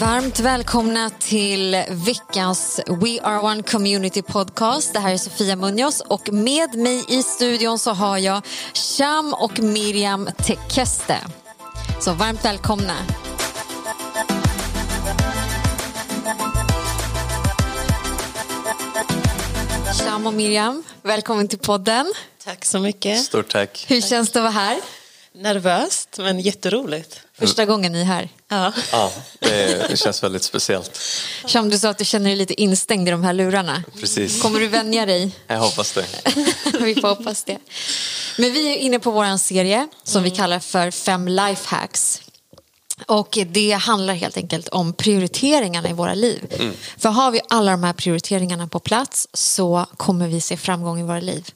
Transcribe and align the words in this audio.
Varmt 0.00 0.40
välkomna 0.40 1.10
till 1.10 1.84
veckans 1.90 2.80
We 2.86 3.20
Are 3.22 3.40
One 3.40 3.62
Community 3.62 4.22
Podcast. 4.22 4.92
Det 4.92 4.98
här 4.98 5.12
är 5.12 5.16
Sofia 5.16 5.56
Munoz 5.56 6.00
och 6.00 6.32
med 6.32 6.74
mig 6.74 7.04
i 7.08 7.22
studion 7.22 7.78
så 7.78 7.90
har 7.90 8.18
jag 8.18 8.42
Sham 8.74 9.34
och 9.34 9.58
Miriam 9.58 10.28
Tekeste. 10.38 11.16
Så 12.00 12.12
varmt 12.12 12.44
välkomna. 12.44 12.94
Sham 20.00 20.26
och 20.26 20.34
Miriam, 20.34 20.84
välkommen 21.02 21.48
till 21.48 21.58
podden. 21.58 22.12
Tack 22.44 22.64
så 22.64 22.78
mycket. 22.78 23.18
Stort 23.18 23.48
tack. 23.48 23.84
Hur 23.88 24.00
känns 24.00 24.30
det 24.30 24.38
att 24.38 24.42
vara 24.42 24.64
här? 24.64 24.80
Nervöst, 25.34 26.18
men 26.18 26.40
jätteroligt. 26.40 27.23
Första 27.38 27.64
gången 27.64 27.92
ni 27.92 28.00
är 28.00 28.04
här. 28.04 28.28
Ja. 28.48 28.72
Ja, 28.92 29.12
det, 29.38 29.88
det 29.88 29.96
känns 29.96 30.22
väldigt 30.22 30.42
speciellt. 30.42 31.00
Sham, 31.46 31.70
du 31.70 31.78
sa 31.78 31.88
att 31.88 31.98
du 31.98 32.04
känner 32.04 32.26
dig 32.26 32.36
lite 32.36 32.62
instängd 32.62 33.08
i 33.08 33.10
de 33.10 33.24
här 33.24 33.32
lurarna. 33.32 33.84
Precis. 34.00 34.42
Kommer 34.42 34.60
du 34.60 34.68
vänja 34.68 35.06
dig? 35.06 35.32
Jag 35.46 35.58
hoppas 35.58 35.92
det. 35.92 36.06
vi 36.80 36.94
får 36.94 37.08
hoppas 37.08 37.44
det. 37.44 37.58
Men 38.38 38.52
vi 38.52 38.72
är 38.72 38.76
inne 38.76 38.98
på 38.98 39.10
vår 39.10 39.36
serie 39.36 39.88
som 40.02 40.22
vi 40.22 40.30
kallar 40.30 40.60
för 40.60 40.90
fem 40.90 41.28
lifehacks. 41.28 42.20
Och 43.06 43.38
det 43.46 43.72
handlar 43.72 44.14
helt 44.14 44.36
enkelt 44.36 44.68
om 44.68 44.92
prioriteringarna 44.92 45.90
i 45.90 45.92
våra 45.92 46.14
liv. 46.14 46.72
För 46.96 47.08
har 47.08 47.30
vi 47.30 47.40
alla 47.48 47.70
de 47.70 47.84
här 47.84 47.92
prioriteringarna 47.92 48.68
på 48.68 48.78
plats 48.78 49.28
så 49.32 49.86
kommer 49.96 50.28
vi 50.28 50.40
se 50.40 50.56
framgång 50.56 51.00
i 51.00 51.02
våra 51.02 51.20
liv. 51.20 51.50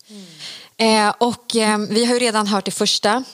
Eh, 0.77 1.15
och 1.19 1.57
eh, 1.57 1.79
vi 1.79 2.05
har 2.05 2.15
ju 2.15 2.21
redan 2.21 2.47
hört 2.47 2.65
det 2.65 2.71
första 2.71 3.25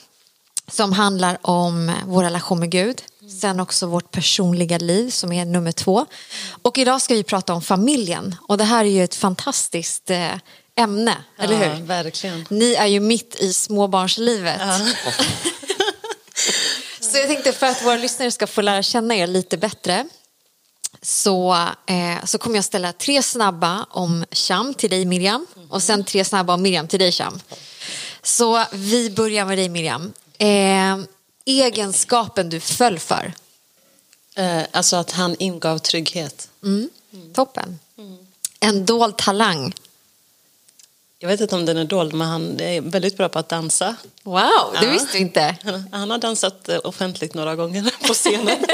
som 0.71 0.93
handlar 0.93 1.37
om 1.41 1.91
vår 2.05 2.23
relation 2.23 2.59
med 2.59 2.69
Gud. 2.71 3.01
Sen 3.41 3.59
också 3.59 3.85
vårt 3.87 4.11
personliga 4.11 4.77
liv 4.77 5.09
som 5.09 5.31
är 5.31 5.45
nummer 5.45 5.71
två. 5.71 6.05
Och 6.61 6.77
idag 6.77 7.01
ska 7.01 7.13
vi 7.13 7.23
prata 7.23 7.53
om 7.53 7.61
familjen. 7.61 8.35
Och 8.47 8.57
det 8.57 8.63
här 8.63 8.85
är 8.85 8.89
ju 8.89 9.03
ett 9.03 9.15
fantastiskt 9.15 10.09
eh, 10.09 10.31
ämne, 10.75 11.17
eller 11.39 11.63
Ja, 11.67 11.73
hur? 11.73 11.83
verkligen. 11.85 12.45
Ni 12.49 12.73
är 12.73 12.85
ju 12.85 12.99
mitt 12.99 13.35
i 13.39 13.53
småbarnslivet. 13.53 14.61
Så 16.99 17.17
jag 17.17 17.27
tänkte 17.27 17.51
för 17.53 17.65
att 17.67 17.83
våra 17.85 17.95
lyssnare 17.95 18.31
ska 18.31 18.47
få 18.47 18.61
lära 18.61 18.83
känna 18.83 19.15
er 19.15 19.27
lite 19.27 19.57
bättre 19.57 20.05
så, 21.01 21.53
eh, 21.85 22.25
så 22.25 22.37
kommer 22.37 22.55
jag 22.55 22.65
ställa 22.65 22.93
tre 22.93 23.23
snabba 23.23 23.85
om 23.89 24.25
Sham 24.31 24.73
till 24.73 24.89
dig 24.89 25.05
Miriam 25.05 25.47
och 25.69 25.83
sen 25.83 26.03
tre 26.03 26.25
snabba 26.25 26.53
om 26.53 26.61
Miriam 26.61 26.87
till 26.87 26.99
dig 26.99 27.11
Sham. 27.11 27.39
Så 28.23 28.65
vi 28.71 29.09
börjar 29.09 29.45
med 29.45 29.57
dig 29.57 29.69
Miriam. 29.69 30.13
Eh, 30.37 30.97
egenskapen 31.45 32.49
du 32.49 32.59
föll 32.59 32.99
för. 32.99 33.33
Eh, 34.35 34.61
Alltså 34.71 34.95
att 34.95 35.11
han 35.11 35.35
ingav 35.39 35.77
trygghet. 35.77 36.49
Mm. 36.63 36.89
Toppen. 37.33 37.79
En 38.59 38.85
dold 38.85 39.17
talang. 39.17 39.73
Jag 41.19 41.29
vet 41.29 41.41
inte 41.41 41.55
om 41.55 41.65
den 41.65 41.77
är 41.77 41.85
dold, 41.85 42.13
men 42.13 42.27
han 42.27 42.59
är 42.59 42.81
väldigt 42.81 43.17
bra 43.17 43.29
på 43.29 43.39
att 43.39 43.49
dansa. 43.49 43.95
Wow, 44.23 44.41
det 44.79 44.85
Ja. 44.85 44.91
visste 44.91 45.09
vi 45.13 45.19
inte. 45.19 45.55
Han- 45.63 45.89
Han 45.91 46.09
har 46.11 46.17
dansat 46.17 46.69
eh, 46.69 46.79
offentligt 46.83 47.33
några 47.33 47.55
gånger 47.55 47.93
på 48.07 48.13
scenen. 48.13 48.57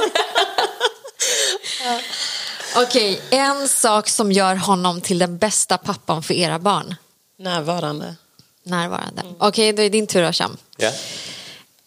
Okej, 2.76 3.22
en 3.30 3.68
sak 3.70 4.10
som 4.10 4.32
gör 4.32 4.56
honom 4.56 5.02
till 5.02 5.20
den 5.20 5.38
bästa 5.38 5.78
pappan 5.78 6.24
för 6.24 6.34
era 6.34 6.60
barn. 6.60 6.96
Närvarande. 7.38 8.16
Närvarande. 8.64 9.22
Okej, 9.40 9.74
då 9.74 9.82
är 9.82 9.90
din 9.90 10.08
tur 10.08 10.24
då, 10.24 10.32
Sham. 10.34 10.58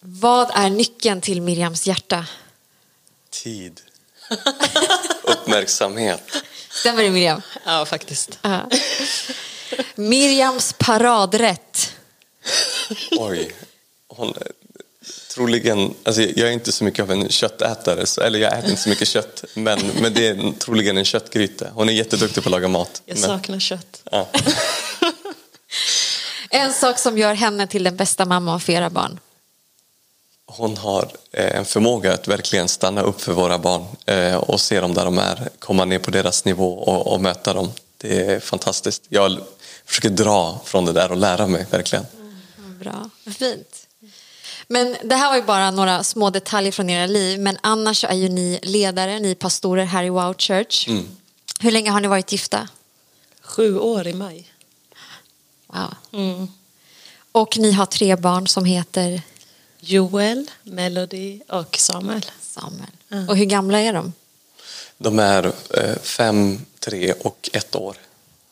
Vad 0.06 0.50
är 0.54 0.70
nyckeln 0.70 1.20
till 1.20 1.42
Miriams 1.42 1.86
hjärta? 1.86 2.26
Tid. 3.30 3.80
Uppmärksamhet. 5.22 6.22
Stämmer 6.70 7.02
det 7.02 7.10
Miriam? 7.10 7.42
Ja, 7.64 7.84
faktiskt. 7.86 8.38
Ja. 8.42 8.70
Miriams 9.94 10.74
paradrätt. 10.78 11.92
Oj. 13.10 13.54
Hon, 14.08 14.34
troligen, 15.34 15.94
alltså 16.02 16.22
jag 16.22 16.48
är 16.48 16.52
inte 16.52 16.72
så 16.72 16.84
mycket 16.84 17.02
av 17.02 17.10
en 17.10 17.28
köttätare, 17.28 18.06
så, 18.06 18.20
eller 18.20 18.38
jag 18.38 18.58
äter 18.58 18.70
inte 18.70 18.82
så 18.82 18.88
mycket 18.88 19.08
kött, 19.08 19.44
men, 19.54 19.78
men 20.00 20.14
det 20.14 20.26
är 20.26 20.52
troligen 20.58 20.96
en 20.96 21.04
köttgryta. 21.04 21.70
Hon 21.74 21.88
är 21.88 21.92
jätteduktig 21.92 22.42
på 22.42 22.48
att 22.48 22.50
laga 22.50 22.68
mat. 22.68 23.02
Jag 23.04 23.18
Men, 23.18 23.28
saknar 23.28 23.58
kött. 23.58 24.02
ja. 24.10 24.28
En 26.50 26.72
sak 26.72 26.98
som 26.98 27.18
gör 27.18 27.34
henne 27.34 27.66
till 27.66 27.84
den 27.84 27.96
bästa 27.96 28.24
mamman 28.24 28.60
för 28.60 28.72
era 28.72 28.90
barn. 28.90 29.20
Hon 30.46 30.76
har 30.76 31.10
eh, 31.32 31.56
en 31.56 31.64
förmåga 31.64 32.12
att 32.12 32.28
verkligen 32.28 32.68
stanna 32.68 33.02
upp 33.02 33.20
för 33.20 33.32
våra 33.32 33.58
barn 33.58 33.86
eh, 34.06 34.36
och 34.36 34.60
se 34.60 34.80
dem 34.80 34.94
där 34.94 35.04
de 35.04 35.18
är, 35.18 35.48
komma 35.58 35.84
ner 35.84 35.98
på 35.98 36.10
deras 36.10 36.44
nivå 36.44 36.78
och, 36.78 37.12
och 37.12 37.20
möta 37.20 37.52
dem. 37.52 37.72
Det 37.96 38.20
är 38.20 38.40
fantastiskt. 38.40 39.02
Jag 39.08 39.40
försöker 39.84 40.10
dra 40.10 40.60
från 40.64 40.84
det 40.84 40.92
där 40.92 41.10
och 41.10 41.16
lära 41.16 41.46
mig 41.46 41.66
verkligen. 41.70 42.06
Bra, 42.56 43.10
fint. 43.38 43.86
Men 44.68 44.96
det 45.04 45.14
här 45.14 45.28
var 45.28 45.36
ju 45.36 45.42
bara 45.42 45.70
några 45.70 46.04
små 46.04 46.30
detaljer 46.30 46.72
från 46.72 46.90
era 46.90 47.06
liv, 47.06 47.40
men 47.40 47.58
annars 47.60 48.04
är 48.04 48.14
ju 48.14 48.28
ni 48.28 48.60
ledare, 48.62 49.20
ni 49.20 49.34
pastorer 49.34 49.84
här 49.84 50.04
i 50.04 50.10
Wow 50.10 50.34
Church. 50.38 50.88
Hur 51.60 51.70
länge 51.70 51.90
har 51.90 52.00
ni 52.00 52.08
varit 52.08 52.32
gifta? 52.32 52.68
Sju 53.42 53.78
år 53.78 54.06
i 54.06 54.12
maj. 54.12 54.52
Wow. 55.66 55.94
Mm. 56.12 56.48
Och 57.32 57.58
ni 57.58 57.72
har 57.72 57.86
tre 57.86 58.16
barn 58.16 58.46
som 58.46 58.64
heter 58.64 59.22
Joel, 59.86 60.50
Melody 60.62 61.40
och 61.48 61.76
Samuel. 61.76 62.26
Samuel. 62.40 63.28
Och 63.28 63.36
hur 63.36 63.44
gamla 63.44 63.80
är 63.80 63.92
de? 63.92 64.12
De 64.98 65.18
är 65.18 65.52
eh, 65.74 65.96
fem, 66.02 66.60
tre 66.80 67.12
och 67.12 67.50
ett 67.52 67.76
år. 67.76 67.96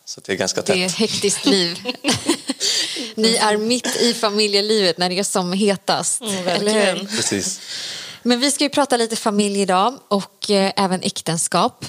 Så 0.04 0.20
det 0.25 0.32
är 0.32 0.37
ganska 0.37 0.62
tätt. 0.62 0.76
Det 0.76 0.82
är 0.82 0.87
ett 0.87 0.94
hektiskt 0.94 1.47
liv. 1.47 1.78
Ni 3.15 3.37
är 3.37 3.56
mitt 3.56 3.97
i 3.97 4.15
familjelivet 4.15 4.98
när 4.98 5.09
det 5.09 5.19
är 5.19 5.25
som 5.25 5.53
hetast. 5.53 6.20
Mm, 6.20 6.48
eller 6.48 6.94
hur? 6.94 7.06
Precis. 7.06 7.60
Men 8.22 8.41
vi 8.41 8.50
ska 8.50 8.64
ju 8.64 8.70
prata 8.70 8.97
lite 8.97 9.16
familj 9.16 9.60
idag 9.60 9.99
och 10.09 10.50
eh, 10.50 10.72
även 10.76 11.03
äktenskap. 11.03 11.87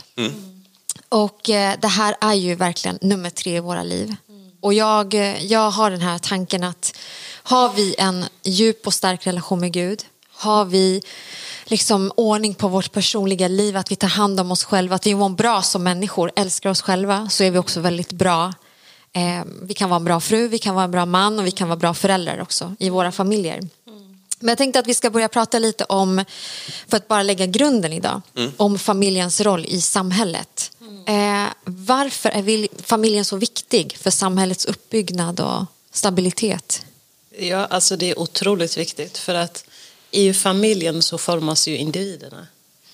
Och 1.09 1.49
eh, 1.49 1.79
det 1.81 1.87
här 1.87 2.15
är 2.21 2.33
ju 2.33 2.55
verkligen 2.55 2.99
nummer 3.01 3.29
tre 3.29 3.57
i 3.57 3.59
våra 3.59 3.83
liv. 3.83 4.15
Och 4.63 4.73
jag, 4.73 5.13
jag 5.41 5.71
har 5.71 5.91
den 5.91 6.01
här 6.01 6.17
tanken 6.17 6.63
att 6.63 6.97
har 7.43 7.73
vi 7.73 7.95
en 7.97 8.25
djup 8.43 8.87
och 8.87 8.93
stark 8.93 9.27
relation 9.27 9.59
med 9.59 9.73
Gud, 9.73 10.05
har 10.33 10.65
vi 10.65 11.01
liksom 11.65 12.11
ordning 12.15 12.53
på 12.53 12.67
vårt 12.67 12.91
personliga 12.91 13.47
liv, 13.47 13.77
att 13.77 13.91
vi 13.91 13.95
tar 13.95 14.07
hand 14.07 14.39
om 14.39 14.51
oss 14.51 14.63
själva, 14.63 14.95
att 14.95 15.05
vi 15.05 15.15
mår 15.15 15.29
bra 15.29 15.61
som 15.61 15.83
människor, 15.83 16.31
älskar 16.35 16.69
oss 16.69 16.81
själva, 16.81 17.29
så 17.29 17.43
är 17.43 17.51
vi 17.51 17.57
också 17.57 17.79
väldigt 17.79 18.11
bra. 18.11 18.53
Eh, 19.13 19.45
vi 19.61 19.73
kan 19.73 19.89
vara 19.89 19.97
en 19.97 20.05
bra 20.05 20.19
fru, 20.19 20.47
vi 20.47 20.57
kan 20.57 20.75
vara 20.75 20.85
en 20.85 20.91
bra 20.91 21.05
man 21.05 21.39
och 21.39 21.45
vi 21.45 21.51
kan 21.51 21.67
vara 21.67 21.79
bra 21.79 21.93
föräldrar 21.93 22.41
också 22.41 22.75
i 22.79 22.89
våra 22.89 23.11
familjer. 23.11 23.61
Men 24.39 24.49
jag 24.49 24.57
tänkte 24.57 24.79
att 24.79 24.87
vi 24.87 24.93
ska 24.93 25.09
börja 25.09 25.27
prata 25.27 25.59
lite 25.59 25.83
om, 25.83 26.25
för 26.87 26.97
att 26.97 27.07
bara 27.07 27.23
lägga 27.23 27.45
grunden 27.45 27.93
idag, 27.93 28.21
om 28.57 28.79
familjens 28.79 29.41
roll 29.41 29.65
i 29.65 29.81
samhället. 29.81 30.52
Eh, 31.07 31.53
varför 31.65 32.29
är 32.29 32.67
familjen 32.83 33.25
så 33.25 33.37
viktig 33.37 33.97
för 34.01 34.11
samhällets 34.11 34.65
uppbyggnad 34.65 35.39
och 35.39 35.65
stabilitet? 35.91 36.85
Ja, 37.37 37.65
alltså 37.65 37.95
det 37.95 38.09
är 38.09 38.19
otroligt 38.19 38.77
viktigt 38.77 39.17
för 39.17 39.35
att 39.35 39.65
i 40.11 40.33
familjen 40.33 41.01
så 41.01 41.17
formas 41.17 41.67
ju 41.67 41.77
individerna 41.77 42.47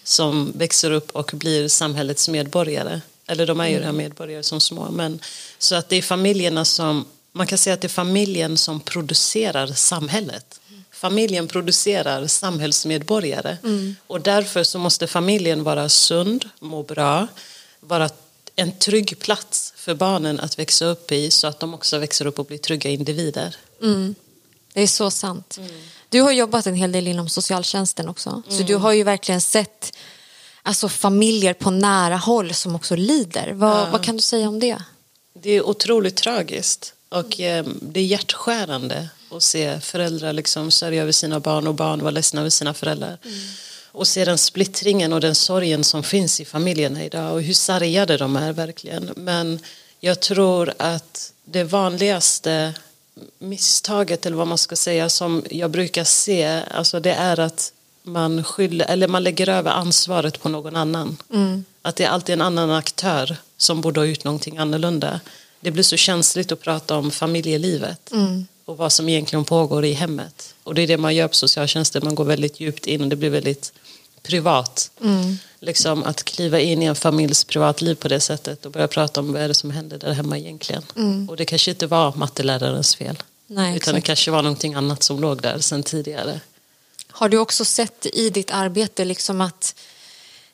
som 0.03 0.51
växer 0.55 0.91
upp 0.91 1.11
och 1.11 1.31
blir 1.33 1.67
samhällets 1.67 2.29
medborgare. 2.29 3.01
Eller 3.27 3.47
de 3.47 3.59
är 3.59 3.67
ju 3.67 3.79
redan 3.79 3.97
medborgare 3.97 4.43
som 4.43 4.61
små. 4.61 4.91
Men, 4.91 5.19
så 5.57 5.75
att 5.75 5.89
det 5.89 5.95
är 5.95 6.01
familjerna 6.01 6.65
som, 6.65 7.05
man 7.31 7.47
kan 7.47 7.57
säga 7.57 7.73
att 7.73 7.81
det 7.81 7.87
är 7.87 7.89
familjen 7.89 8.57
som 8.57 8.79
producerar 8.79 9.67
samhället. 9.67 10.59
Familjen 10.91 11.47
producerar 11.47 12.27
samhällsmedborgare 12.27 13.57
och 14.07 14.21
därför 14.21 14.63
så 14.63 14.79
måste 14.79 15.07
familjen 15.07 15.63
vara 15.63 15.89
sund, 15.89 16.49
må 16.59 16.83
bra, 16.83 17.27
vara 17.79 18.09
en 18.55 18.71
trygg 18.71 19.19
plats 19.19 19.73
för 19.75 19.95
barnen 19.95 20.39
att 20.39 20.59
växa 20.59 20.85
upp 20.85 21.11
i 21.11 21.31
så 21.31 21.47
att 21.47 21.59
de 21.59 21.73
också 21.73 21.97
växer 21.97 22.25
upp 22.25 22.39
och 22.39 22.45
blir 22.45 22.57
trygga 22.57 22.89
individer. 22.89 23.55
Det 24.73 24.81
är 24.81 24.87
så 24.87 25.11
sant. 25.11 25.59
Du 26.09 26.21
har 26.21 26.31
jobbat 26.31 26.67
en 26.67 26.75
hel 26.75 26.91
del 26.91 27.07
inom 27.07 27.29
socialtjänsten 27.29 28.09
också. 28.09 28.41
Så 28.49 28.63
du 28.63 28.75
har 28.75 28.93
ju 28.93 29.03
verkligen 29.03 29.41
sett 29.41 29.97
alltså, 30.63 30.89
familjer 30.89 31.53
på 31.53 31.71
nära 31.71 32.17
håll 32.17 32.53
som 32.53 32.75
också 32.75 32.95
lider. 32.95 33.51
Vad, 33.53 33.91
vad 33.91 34.03
kan 34.03 34.15
du 34.15 34.21
säga 34.21 34.47
om 34.47 34.59
det? 34.59 34.77
Det 35.33 35.51
är 35.51 35.65
otroligt 35.65 36.15
tragiskt 36.15 36.93
och 37.09 37.39
eh, 37.39 37.65
det 37.81 37.99
är 37.99 38.05
hjärtskärande 38.05 39.09
att 39.31 39.43
se 39.43 39.79
föräldrar 39.81 40.33
liksom 40.33 40.71
sörja 40.71 41.01
över 41.01 41.11
sina 41.11 41.39
barn 41.39 41.67
och 41.67 41.75
barn 41.75 41.99
vara 41.99 42.11
ledsna 42.11 42.41
över 42.41 42.49
sina 42.49 42.73
föräldrar. 42.73 43.17
Och 43.91 44.07
se 44.07 44.25
den 44.25 44.37
splittringen 44.37 45.13
och 45.13 45.21
den 45.21 45.35
sorgen 45.35 45.83
som 45.83 46.03
finns 46.03 46.41
i 46.41 46.45
familjerna 46.45 47.05
idag 47.05 47.33
och 47.33 47.41
hur 47.41 47.53
sargade 47.53 48.17
de 48.17 48.35
är 48.35 48.53
verkligen. 48.53 49.11
Men 49.15 49.59
jag 49.99 50.19
tror 50.19 50.73
att 50.77 51.33
det 51.45 51.63
vanligaste 51.63 52.73
misstaget 53.39 54.25
eller 54.25 54.37
vad 54.37 54.47
man 54.47 54.57
ska 54.57 54.75
säga 54.75 55.09
som 55.09 55.43
jag 55.49 55.71
brukar 55.71 56.03
se, 56.03 56.61
alltså 56.71 56.99
det 56.99 57.13
är 57.13 57.39
att 57.39 57.73
man, 58.03 58.43
skyller, 58.43 58.85
eller 58.85 59.07
man 59.07 59.23
lägger 59.23 59.49
över 59.49 59.71
ansvaret 59.71 60.41
på 60.41 60.49
någon 60.49 60.75
annan. 60.75 61.17
Att 61.81 61.95
det 61.95 62.03
är 62.03 62.09
alltid 62.09 62.33
en 62.33 62.41
annan 62.41 62.71
aktör 62.71 63.37
som 63.57 63.81
borde 63.81 63.99
ha 63.99 64.05
gjort 64.05 64.23
någonting 64.23 64.57
annorlunda. 64.57 65.19
Det 65.59 65.71
blir 65.71 65.83
så 65.83 65.97
känsligt 65.97 66.51
att 66.51 66.61
prata 66.61 66.97
om 66.97 67.11
familjelivet 67.11 68.11
och 68.65 68.77
vad 68.77 68.91
som 68.91 69.09
egentligen 69.09 69.45
pågår 69.45 69.85
i 69.85 69.93
hemmet. 69.93 70.55
Och 70.63 70.75
det 70.75 70.81
är 70.81 70.87
det 70.87 70.97
man 70.97 71.15
gör 71.15 71.27
på 71.27 71.35
socialtjänsten, 71.35 72.01
man 72.05 72.15
går 72.15 72.25
väldigt 72.25 72.59
djupt 72.59 72.87
in 72.87 73.01
och 73.01 73.07
det 73.07 73.15
blir 73.15 73.29
väldigt 73.29 73.73
privat. 74.23 74.91
Liksom 75.59 76.03
att 76.03 76.23
kliva 76.23 76.59
in 76.59 76.81
i 76.81 76.85
en 76.85 76.95
familjs 76.95 77.43
privatliv 77.43 77.95
på 77.95 78.07
det 78.07 78.19
sättet 78.19 78.65
och 78.65 78.71
börja 78.71 78.87
prata 78.87 79.19
om 79.19 79.33
vad 79.33 79.41
är 79.41 79.47
det 79.47 79.53
som 79.53 79.71
händer 79.71 79.97
där 79.97 80.11
hemma 80.11 80.37
egentligen. 80.37 80.83
Och 81.29 81.37
det 81.37 81.45
kanske 81.45 81.71
inte 81.71 81.87
var 81.87 82.13
mattelärarens 82.15 82.95
fel. 82.95 83.23
Nej, 83.47 83.75
utan 83.75 83.93
det 83.93 83.97
exakt. 83.97 84.05
kanske 84.05 84.31
var 84.31 84.43
någonting 84.43 84.73
annat 84.73 85.03
som 85.03 85.19
låg 85.19 85.41
där 85.41 85.59
sedan 85.59 85.83
tidigare. 85.83 86.39
Har 87.07 87.29
du 87.29 87.37
också 87.37 87.65
sett 87.65 88.05
i 88.13 88.29
ditt 88.29 88.51
arbete 88.51 89.05
liksom 89.05 89.41
att 89.41 89.75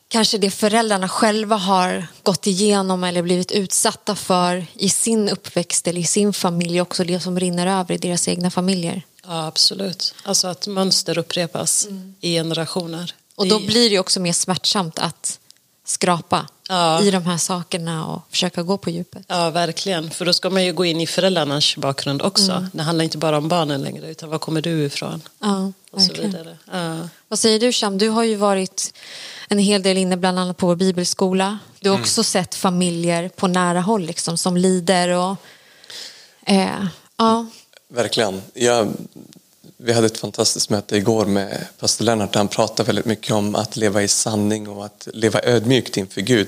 kanske 0.07 0.38
det 0.38 0.51
föräldrarna 0.51 1.09
själva 1.09 1.56
har 1.56 2.07
gått 2.23 2.47
igenom 2.47 3.03
eller 3.03 3.21
blivit 3.21 3.51
utsatta 3.51 4.15
för 4.15 4.65
i 4.73 4.89
sin 4.89 5.29
uppväxt 5.29 5.88
eller 5.88 6.01
i 6.01 6.06
sin 6.06 6.33
familj 6.33 6.81
också 6.81 7.03
det 7.03 7.19
som 7.19 7.39
rinner 7.39 7.79
över 7.79 7.95
i 7.95 7.97
deras 7.97 8.27
egna 8.27 8.51
familjer? 8.51 9.01
Ja, 9.27 9.47
absolut. 9.47 10.15
Alltså 10.23 10.47
att 10.47 10.67
mönster 10.67 11.17
upprepas 11.17 11.88
i 12.21 12.33
generationer. 12.33 13.13
Och 13.36 13.48
då 13.48 13.60
blir 13.60 13.90
det 13.90 14.00
också 14.00 14.20
mer 14.20 14.34
smärtsamt 14.34 15.00
att 15.00 15.40
skrapa 15.86 16.48
Ja. 16.70 17.02
i 17.02 17.12
de 17.12 17.24
här 17.26 17.38
sakerna 17.38 18.06
och 18.08 18.22
försöka 18.30 18.64
gå 18.64 18.78
på 18.78 18.90
djupet. 18.90 19.26
Ja, 19.28 19.50
verkligen. 19.50 20.12
För 20.12 20.26
då 20.26 20.34
ska 20.34 20.50
man 20.50 20.66
ju 20.66 20.74
gå 20.74 20.86
in 20.86 21.02
i 21.02 21.08
föräldrarnas 21.08 21.78
bakgrund 21.78 22.22
också. 22.22 22.68
Det 22.74 22.82
handlar 22.84 23.04
inte 23.04 23.18
bara 23.18 23.38
om 23.38 23.48
barnen 23.48 23.82
längre, 23.82 24.08
utan 24.12 24.30
var 24.30 24.38
kommer 24.40 24.62
du 24.62 24.86
ifrån? 24.86 25.22
Ja, 25.40 25.72
Och 25.92 26.02
så 26.02 26.08
verkligen. 26.08 26.32
vidare. 26.32 26.58
Ja. 26.72 27.10
Vad 27.28 27.40
säger 27.40 27.60
du 27.60 27.72
Sham? 27.72 27.98
Du 27.98 28.10
har 28.10 28.24
ju 28.24 28.36
varit 28.36 28.94
en 29.50 29.60
hel 29.60 29.84
del 29.84 29.98
inne 29.98 30.18
bland 30.18 30.40
annat 30.40 30.58
på 30.58 30.68
vår 30.68 30.76
bibelskola. 30.76 31.60
Du 31.80 31.90
har 31.90 32.00
också 32.00 32.24
sett 32.24 32.56
familjer 32.56 33.30
på 33.30 33.48
nära 33.48 33.82
håll 33.82 34.02
liksom, 34.06 34.38
som 34.38 34.58
lider 34.58 35.10
och 35.10 35.36
eh, 36.46 36.86
ja, 37.18 37.46
Verkligen. 37.88 38.42
Jag, 38.54 38.88
vi 39.86 39.94
hade 39.94 40.08
ett 40.08 40.18
fantastiskt 40.18 40.70
möte 40.70 40.98
igår 40.98 41.26
med 41.26 41.68
pastor 41.80 42.06
Lennart 42.06 42.34
där 42.34 42.40
han 42.40 42.48
pratade 42.48 42.88
väldigt 42.88 43.06
mycket 43.06 43.32
om 43.32 43.56
att 43.56 43.76
leva 43.76 44.04
i 44.04 44.08
sanning 44.08 44.70
och 44.70 44.86
att 44.86 45.08
leva 45.14 45.42
ödmjukt 45.44 45.98
inför 45.98 46.22
Gud. 46.22 46.48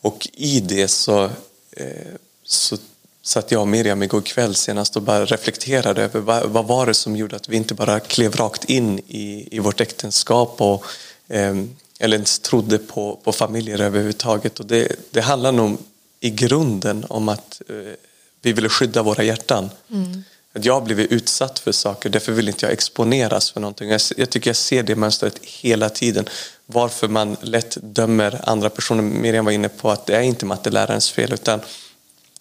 Och 0.00 0.28
i 0.32 0.60
det 0.60 0.88
så, 0.88 1.24
eh, 1.70 2.14
så 2.44 2.76
satt 3.22 3.50
jag 3.50 3.60
och 3.60 3.68
Miriam 3.68 4.02
igår 4.02 4.20
kväll 4.20 4.54
senast 4.54 4.96
och 4.96 5.02
bara 5.02 5.24
reflekterade 5.24 6.02
över 6.02 6.20
vad, 6.20 6.50
vad 6.50 6.66
var 6.66 6.86
det 6.86 6.94
som 6.94 7.16
gjorde 7.16 7.36
att 7.36 7.48
vi 7.48 7.56
inte 7.56 7.74
bara 7.74 8.00
klev 8.00 8.36
rakt 8.36 8.64
in 8.64 8.98
i, 8.98 9.48
i 9.56 9.58
vårt 9.58 9.80
äktenskap 9.80 10.60
och, 10.60 10.84
ehm, 11.28 11.76
eller 11.98 12.16
ens 12.16 12.38
trodde 12.38 12.78
på, 12.78 13.20
på 13.24 13.32
familjer 13.32 13.80
överhuvudtaget. 13.80 14.60
Och 14.60 14.66
det, 14.66 14.92
det 15.10 15.20
handlar 15.20 15.52
nog 15.52 15.78
i 16.20 16.30
grunden 16.30 17.06
om 17.08 17.28
att 17.28 17.62
eh, 17.68 17.94
vi 18.42 18.52
ville 18.52 18.68
skydda 18.68 19.02
våra 19.02 19.22
hjärtan. 19.22 19.70
Mm. 19.90 20.24
Att 20.56 20.64
jag 20.64 20.74
har 20.74 20.80
blivit 20.80 21.12
utsatt 21.12 21.58
för 21.58 21.72
saker, 21.72 22.08
därför 22.08 22.32
vill 22.32 22.48
inte 22.48 22.66
jag 22.66 22.72
exponeras 22.72 23.50
för 23.50 23.60
någonting. 23.60 23.90
Jag, 23.90 24.00
jag 24.16 24.30
tycker 24.30 24.50
jag 24.50 24.56
ser 24.56 24.82
det 24.82 24.96
mönstret 24.96 25.38
hela 25.42 25.90
tiden. 25.90 26.28
Varför 26.66 27.08
man 27.08 27.36
lätt 27.40 27.76
dömer 27.82 28.40
andra 28.44 28.70
personer. 28.70 29.02
Miriam 29.02 29.44
var 29.44 29.52
inne 29.52 29.68
på 29.68 29.90
att 29.90 30.06
det 30.06 30.16
är 30.16 30.20
inte 30.20 30.46
mattelärarens 30.46 31.10
fel 31.10 31.32
utan 31.32 31.60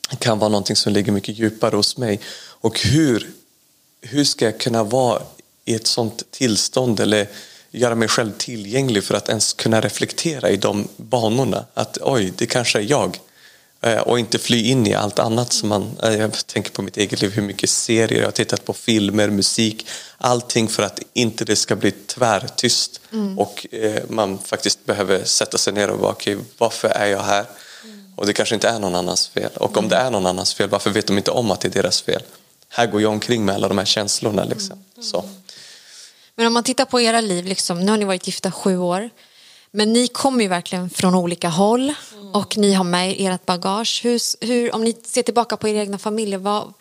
det 0.10 0.16
kan 0.16 0.40
vara 0.40 0.50
någonting 0.50 0.76
som 0.76 0.94
ligger 0.94 1.12
mycket 1.12 1.38
djupare 1.38 1.76
hos 1.76 1.98
mig. 1.98 2.20
Och 2.38 2.80
hur, 2.80 3.30
hur 4.02 4.24
ska 4.24 4.46
jag 4.46 4.60
kunna 4.60 4.84
vara 4.84 5.22
i 5.66 5.76
ett 5.76 5.88
sånt 5.88 6.32
tillstånd 6.32 7.00
eller 7.00 7.28
göra 7.72 7.96
mig 7.96 8.08
själv 8.08 8.32
tillgänglig 8.38 9.04
för 9.04 9.16
att 9.16 9.30
ens 9.30 9.54
kunna 9.54 9.82
reflektera 9.82 10.50
i 10.50 10.58
de 10.58 10.88
banorna? 10.98 11.66
Att 11.74 11.98
oj, 12.02 12.34
det 12.38 12.46
kanske 12.46 12.80
är 12.80 12.84
jag. 12.84 13.20
Eh, 13.86 14.00
Och 14.00 14.20
inte 14.20 14.40
fly 14.40 14.62
in 14.70 14.88
i 14.88 14.94
allt 14.94 15.20
annat 15.20 15.54
som 15.54 15.70
man... 15.70 15.98
eh, 16.04 16.14
Jag 16.16 16.48
tänker 16.48 16.72
på 16.72 16.82
mitt 16.82 16.98
eget 16.98 17.22
liv, 17.22 17.32
hur 17.32 17.42
mycket 17.42 17.70
serier 17.70 18.20
jag 18.20 18.28
har 18.28 18.32
tittat 18.32 18.66
på, 18.66 18.74
filmer, 18.74 19.30
musik. 19.30 19.88
Allting 20.18 20.68
för 20.68 20.84
att 20.84 21.00
inte 21.14 21.46
det 21.46 21.56
ska 21.56 21.76
bli 21.76 21.92
tvärtyst. 21.92 23.02
Och 23.38 23.68
eh, 23.72 24.04
man 24.10 24.40
faktiskt 24.40 24.86
behöver 24.86 25.24
sätta 25.24 25.58
sig 25.58 25.74
ner 25.74 25.90
och 25.90 26.00
vara, 26.00 26.12
okej, 26.12 26.38
varför 26.58 26.88
är 26.88 27.06
jag 27.06 27.24
här? 27.24 27.46
Och 28.16 28.26
det 28.26 28.34
kanske 28.34 28.56
inte 28.56 28.70
är 28.70 28.80
någon 28.80 28.96
annans 28.96 29.28
fel. 29.28 29.50
Och 29.56 29.78
om 29.78 29.90
det 29.90 29.96
är 29.96 30.12
någon 30.12 30.26
annans 30.26 30.54
fel, 30.54 30.70
varför 30.70 30.90
vet 30.90 31.08
de 31.08 31.18
inte 31.18 31.32
om 31.32 31.52
att 31.52 31.62
det 31.62 31.68
är 31.68 31.82
deras 31.82 32.02
fel? 32.02 32.22
Här 32.70 32.88
går 32.88 33.02
jag 33.02 33.12
omkring 33.12 33.46
med 33.46 33.56
alla 33.56 33.68
de 33.68 33.78
här 33.78 33.86
känslorna. 33.86 34.44
Liksom. 34.44 34.84
Så. 35.02 35.26
Men 36.36 36.48
om 36.48 36.54
man 36.54 36.64
tittar 36.64 36.86
på 36.86 37.02
era 37.02 37.22
liv, 37.22 37.46
liksom, 37.46 37.80
nu 37.86 37.92
har 37.92 37.98
ni 37.98 38.06
varit 38.06 38.28
gifta 38.28 38.52
sju 38.52 38.78
år. 38.78 39.10
Men 39.76 39.94
ni 39.94 40.08
kommer 40.08 40.42
ju 40.44 40.48
verkligen 40.48 40.90
från 40.90 41.16
olika 41.16 41.50
håll 41.50 41.94
och 42.34 42.58
ni 42.58 42.74
har 42.74 42.84
med 42.84 43.20
er 43.22 43.32
ert 43.32 43.46
bagage. 43.46 44.02
Hur, 44.04 44.46
hur, 44.46 44.76
om 44.76 44.84
ni 44.84 44.96
ser 45.06 45.22
tillbaka 45.24 45.58
på 45.58 45.68
era 45.68 45.80
egna 45.80 45.98
familjer, 45.98 46.38
vad, 46.40 46.74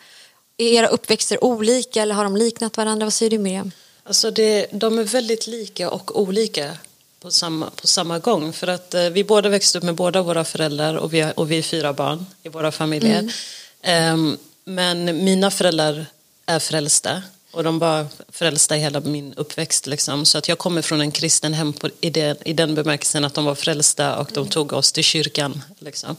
är 0.57 0.65
era 0.73 0.87
uppväxter 0.87 1.43
olika 1.43 2.01
eller 2.01 2.15
har 2.15 2.23
de 2.23 2.37
liknat 2.37 2.77
varandra? 2.77 3.05
Vad 3.05 3.13
säger 3.13 3.29
du 3.29 3.37
Miriam? 3.37 3.71
Alltså 4.03 4.31
det, 4.31 4.67
de 4.71 4.99
är 4.99 5.03
väldigt 5.03 5.47
lika 5.47 5.89
och 5.89 6.19
olika 6.21 6.77
på 7.21 7.31
samma, 7.31 7.69
på 7.69 7.87
samma 7.87 8.19
gång. 8.19 8.53
För 8.53 8.67
att 8.67 8.93
eh, 8.93 9.03
vi 9.09 9.23
båda 9.23 9.49
växte 9.49 9.77
upp 9.77 9.83
med 9.83 9.95
båda 9.95 10.21
våra 10.21 10.43
föräldrar 10.43 10.95
och 10.95 11.13
vi, 11.13 11.21
har- 11.21 11.39
och 11.39 11.51
vi 11.51 11.57
är 11.57 11.61
fyra 11.61 11.93
barn 11.93 12.25
i 12.43 12.49
våra 12.49 12.71
familjer. 12.71 13.33
Ehm, 13.81 14.37
men 14.65 15.05
mina 15.23 15.51
föräldrar 15.51 16.05
är 16.45 16.59
frälsta 16.59 17.21
och 17.55 17.63
de 17.63 17.79
var 17.79 18.05
frälsta 18.29 18.77
i 18.77 18.79
hela 18.79 18.99
min 18.99 19.33
uppväxt. 19.33 19.87
Liksom. 19.87 20.25
Så 20.25 20.37
att 20.37 20.47
jag 20.47 20.57
kommer 20.57 20.81
från 20.81 21.01
en 21.01 21.11
kristen 21.11 21.53
hem 21.53 21.73
på, 21.73 21.89
i, 22.01 22.09
den, 22.09 22.37
i 22.45 22.53
den 22.53 22.75
bemärkelsen 22.75 23.25
att 23.25 23.33
de 23.33 23.45
var 23.45 23.55
frälsta 23.55 24.17
och 24.17 24.29
de 24.33 24.47
tog 24.47 24.73
oss 24.73 24.91
till 24.91 25.03
kyrkan. 25.03 25.63
Liksom. 25.79 26.15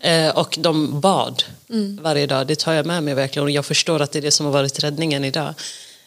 Eh, 0.00 0.28
och 0.28 0.56
de 0.58 1.00
bad 1.00 1.44
varje 2.00 2.26
dag, 2.26 2.46
det 2.46 2.58
tar 2.58 2.72
jag 2.72 2.86
med 2.86 3.02
mig 3.02 3.14
verkligen 3.14 3.44
och 3.44 3.50
jag 3.50 3.66
förstår 3.66 4.02
att 4.02 4.12
det 4.12 4.18
är 4.18 4.22
det 4.22 4.30
som 4.30 4.46
har 4.46 4.52
varit 4.52 4.84
räddningen 4.84 5.24
idag. 5.24 5.54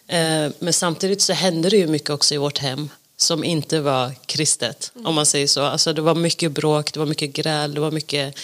Eh, 0.08 0.48
men 0.60 0.74
samtidigt 0.74 1.22
så 1.22 1.34
hände 1.34 1.70
det 1.70 1.78
ju 1.78 1.88
mycket 1.88 2.10
också 2.10 2.36
i 2.36 2.38
vårt 2.38 2.58
hem 2.58 2.90
som 3.18 3.44
inte 3.44 3.80
var 3.80 4.12
kristet, 4.26 4.92
om 5.06 5.16
man 5.16 5.26
säger 5.26 5.48
så. 5.48 5.64
Alltså 5.64 5.94
det 5.94 6.02
var 6.02 6.16
mycket 6.16 6.52
bråk, 6.52 6.94
det 6.94 7.00
var 7.00 7.08
mycket 7.08 7.34
gräl, 7.34 7.74
det 7.74 7.82
var 7.82 7.92
mycket... 7.92 8.36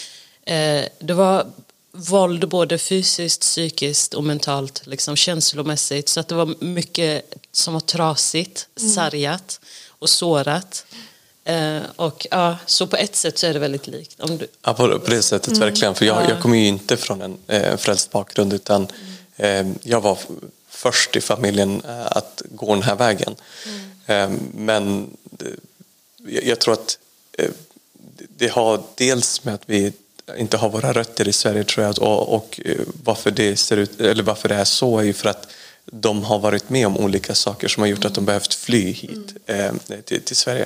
Eh, 0.45 0.83
det 0.99 1.13
var 1.13 1.47
våld 1.95 2.50
både 2.50 2.77
fysiskt, 2.77 3.42
psykiskt 3.42 4.13
och 4.13 4.24
mentalt, 4.24 4.81
liksom 4.86 5.15
känslomässigt. 5.15 6.10
Så 6.10 6.19
att 6.19 6.27
det 6.27 6.36
var 6.36 6.55
mycket 6.60 7.34
som 7.51 7.74
var 7.74 7.81
trasigt, 7.81 8.67
sargat 8.96 9.60
och 9.88 10.10
sårat. 10.10 10.86
Eh, 11.43 11.81
och 11.96 12.27
ja, 12.31 12.58
så 12.65 12.88
på 12.88 12.96
ett 12.96 13.15
sätt 13.15 13.38
så 13.38 13.48
är 13.48 13.53
det 13.53 13.60
väldigt 13.60 13.88
likt. 13.88 14.19
Om 14.19 14.38
du, 14.38 14.48
Ja, 14.62 14.74
på, 14.74 15.00
på 15.00 15.10
det 15.10 15.22
sättet 15.22 15.58
verkligen. 15.58 15.96
För 15.96 16.05
jag, 16.05 16.29
jag 16.29 16.41
kommer 16.41 16.58
ju 16.58 16.67
inte 16.67 16.98
från 16.98 17.22
en 17.22 17.38
eh, 17.48 17.77
frälst 17.77 18.12
bakgrund 18.12 18.53
utan 18.53 18.88
eh, 19.36 19.67
jag 19.84 20.01
var 20.01 20.17
först 20.69 21.15
i 21.15 21.22
familjen 21.22 21.81
eh, 21.88 22.05
att 22.05 22.41
gå 22.50 22.74
den 22.74 22.84
här 22.84 22.96
vägen. 22.96 23.36
Eh, 24.05 24.31
men 24.53 25.10
eh, 25.39 25.48
jag, 26.17 26.46
jag 26.46 26.60
tror 26.60 26.74
att 26.74 27.00
eh, 27.38 27.51
det 28.38 28.48
har 28.48 28.84
dels 28.96 29.43
med 29.43 29.53
att 29.53 29.63
vi 29.65 29.93
inte 30.38 30.58
har 30.58 30.70
våra 30.70 30.94
rötter 30.94 31.27
i 31.27 31.34
Sverige 31.34 31.63
tror 31.63 31.86
jag 31.86 32.00
och, 32.00 32.34
och 32.34 32.60
eh, 32.65 32.75
varför 33.03 33.32
det 33.32 33.58
ser 33.58 33.77
ut 33.77 34.01
eller 34.01 34.24
varför 34.24 34.50
det 34.50 34.55
är 34.55 34.65
så 34.65 35.00
är 35.00 35.03
ju 35.03 35.13
för 35.13 35.29
att 35.29 35.48
de 35.86 36.24
har 36.24 36.39
varit 36.39 36.70
med 36.70 36.88
om 36.88 36.98
olika 36.98 37.36
saker 37.36 37.67
som 37.67 37.82
har 37.82 37.88
gjort 37.88 38.05
att 38.05 38.13
de 38.13 38.25
behövt 38.25 38.53
fly 38.53 38.91
hit 38.91 39.36
eh, 39.46 39.72
till, 40.05 40.22
till 40.22 40.36
Sverige. 40.36 40.65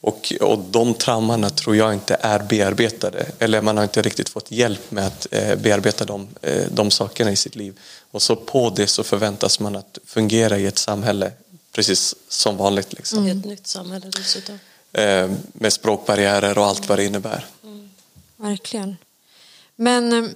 Och, 0.00 0.32
och 0.40 0.58
de 0.58 0.94
traumorna 0.94 1.50
tror 1.50 1.76
jag 1.76 1.92
inte 1.92 2.16
är 2.20 2.38
bearbetade. 2.38 3.26
Eller 3.38 3.62
man 3.62 3.76
har 3.76 3.84
inte 3.84 4.02
riktigt 4.02 4.28
fått 4.28 4.50
hjälp 4.50 4.90
med 4.90 5.06
att 5.06 5.26
eh, 5.30 5.56
bearbeta 5.56 6.04
de, 6.04 6.28
eh, 6.42 6.66
de 6.70 6.90
sakerna 6.90 7.30
i 7.30 7.36
sitt 7.36 7.56
liv. 7.56 7.78
Och 8.10 8.22
så 8.22 8.36
på 8.36 8.70
det 8.70 8.86
så 8.86 9.04
förväntas 9.04 9.60
man 9.60 9.76
att 9.76 9.98
fungera 10.06 10.58
i 10.58 10.66
ett 10.66 10.78
samhälle 10.78 11.32
precis 11.72 12.14
som 12.28 12.56
vanligt. 12.56 12.92
Liksom. 12.92 13.26
I 13.26 13.30
ett 13.30 13.44
nytt 13.44 13.66
samhälle 13.66 14.06
dessutom. 14.06 14.58
Eh, 14.92 15.30
med 15.52 15.72
språkbarriärer 15.72 16.58
och 16.58 16.66
allt 16.66 16.88
vad 16.88 16.98
det 16.98 17.04
innebär. 17.04 17.46
Verkligen. 18.38 18.96
Men 19.76 20.12
eh, 20.12 20.30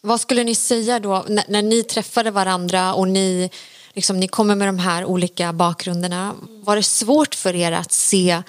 vad 0.00 0.20
skulle 0.20 0.44
ni 0.44 0.54
säga 0.54 0.98
då 0.98 1.24
när, 1.28 1.44
när 1.48 1.62
ni 1.62 1.82
träffade 1.82 2.30
varandra 2.30 2.94
och 2.94 3.08
ni, 3.08 3.50
liksom, 3.94 4.20
ni 4.20 4.28
kommer 4.28 4.54
med 4.54 4.68
de 4.68 4.78
här 4.78 5.04
olika 5.04 5.52
bakgrunderna. 5.52 6.34
Var 6.42 6.76
det 6.76 6.82
svårt 6.82 7.34
för 7.34 7.54
er 7.54 7.72
att 7.72 7.92
se 7.92 8.42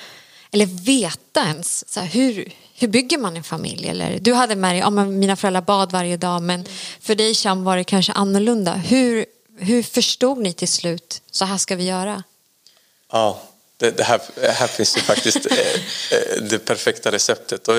eller 0.52 0.66
veta 0.66 1.42
ens 1.42 1.94
så 1.94 2.00
här, 2.00 2.08
hur, 2.08 2.54
hur 2.74 2.88
bygger 2.88 3.18
man 3.18 3.38
en 3.38 3.44
familj? 3.44 3.88
Eller, 3.88 4.20
du 4.20 4.34
hade 4.34 4.56
med 4.56 4.72
dig, 4.72 4.80
ja, 4.80 4.90
men 4.90 5.20
mina 5.20 5.36
föräldrar 5.36 5.62
bad 5.62 5.92
varje 5.92 6.18
dag 6.18 6.42
men 6.42 6.66
för 7.02 7.16
dig 7.16 7.36
Sham 7.36 7.64
var 7.64 7.78
det 7.78 7.84
kanske 7.84 8.12
annorlunda. 8.12 8.74
Hur, 8.74 9.26
hur 9.58 9.84
förstod 9.84 10.38
ni 10.38 10.54
till 10.54 10.68
slut, 10.68 11.22
så 11.32 11.46
här 11.46 11.58
ska 11.58 11.76
vi 11.76 11.84
göra? 11.84 12.24
Ja, 13.12 13.42
det, 13.78 13.92
det 13.92 14.04
här, 14.04 14.22
här 14.52 14.68
finns 14.68 14.98
ju 14.98 15.02
faktiskt 15.02 15.46
eh, 15.46 15.58
eh, 15.58 16.42
det 16.42 16.60
perfekta 16.60 17.12
receptet. 17.12 17.68
Och, 17.68 17.76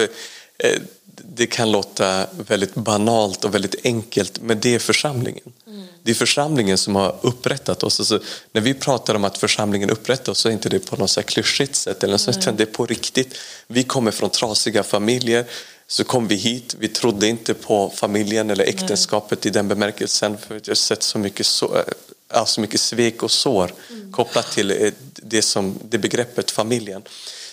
det 1.38 1.46
kan 1.46 1.72
låta 1.72 2.26
väldigt 2.48 2.74
banalt 2.74 3.44
och 3.44 3.54
väldigt 3.54 3.74
enkelt, 3.84 4.40
men 4.42 4.60
det 4.60 4.74
är 4.74 4.78
församlingen. 4.78 5.52
Mm. 5.66 5.86
Det 6.02 6.10
är 6.10 6.14
församlingen 6.14 6.78
som 6.78 6.96
har 6.96 7.16
upprättat 7.22 7.82
oss. 7.82 8.00
Alltså, 8.00 8.20
när 8.52 8.60
vi 8.60 8.74
pratar 8.74 9.14
om 9.14 9.24
att 9.24 9.38
församlingen 9.38 9.90
upprättar 9.90 10.32
oss 10.32 10.38
så 10.38 10.48
är 10.48 10.52
inte 10.52 10.68
det 10.68 10.78
på 10.78 10.96
något 10.96 11.10
så 11.10 11.22
klyschigt 11.22 11.76
sätt, 11.76 12.04
eller 12.04 12.16
så, 12.16 12.30
utan 12.30 12.56
det 12.56 12.62
är 12.62 12.66
på 12.66 12.86
riktigt. 12.86 13.34
Vi 13.66 13.84
kommer 13.84 14.10
från 14.10 14.30
trasiga 14.30 14.82
familjer, 14.82 15.44
så 15.86 16.04
kom 16.04 16.28
vi 16.28 16.34
hit, 16.34 16.76
vi 16.78 16.88
trodde 16.88 17.28
inte 17.28 17.54
på 17.54 17.92
familjen 17.96 18.50
eller 18.50 18.64
äktenskapet 18.64 19.44
Nej. 19.44 19.50
i 19.50 19.52
den 19.52 19.68
bemärkelsen, 19.68 20.38
för 20.38 20.54
vi 20.54 20.60
har 20.66 20.74
sett 20.74 21.02
så 21.02 21.18
mycket, 21.18 21.46
så, 21.46 21.84
alltså 22.28 22.60
mycket 22.60 22.80
svek 22.80 23.22
och 23.22 23.30
sår 23.30 23.74
mm. 23.90 24.12
kopplat 24.12 24.52
till 24.52 24.70
eh, 24.70 24.92
det, 25.14 25.42
som, 25.42 25.78
det 25.82 25.98
begreppet 25.98 26.50
familjen. 26.50 27.02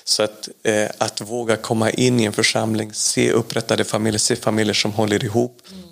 Så 0.07 0.23
att, 0.23 0.49
eh, 0.63 0.89
att 0.97 1.21
våga 1.21 1.57
komma 1.57 1.91
in 1.91 2.19
i 2.19 2.23
en 2.23 2.33
församling, 2.33 2.93
se 2.93 3.31
upprättade 3.31 3.83
familjer, 3.83 4.19
se 4.19 4.35
familjer 4.35 4.73
som 4.73 4.93
håller 4.93 5.23
ihop 5.23 5.61
mm. 5.71 5.83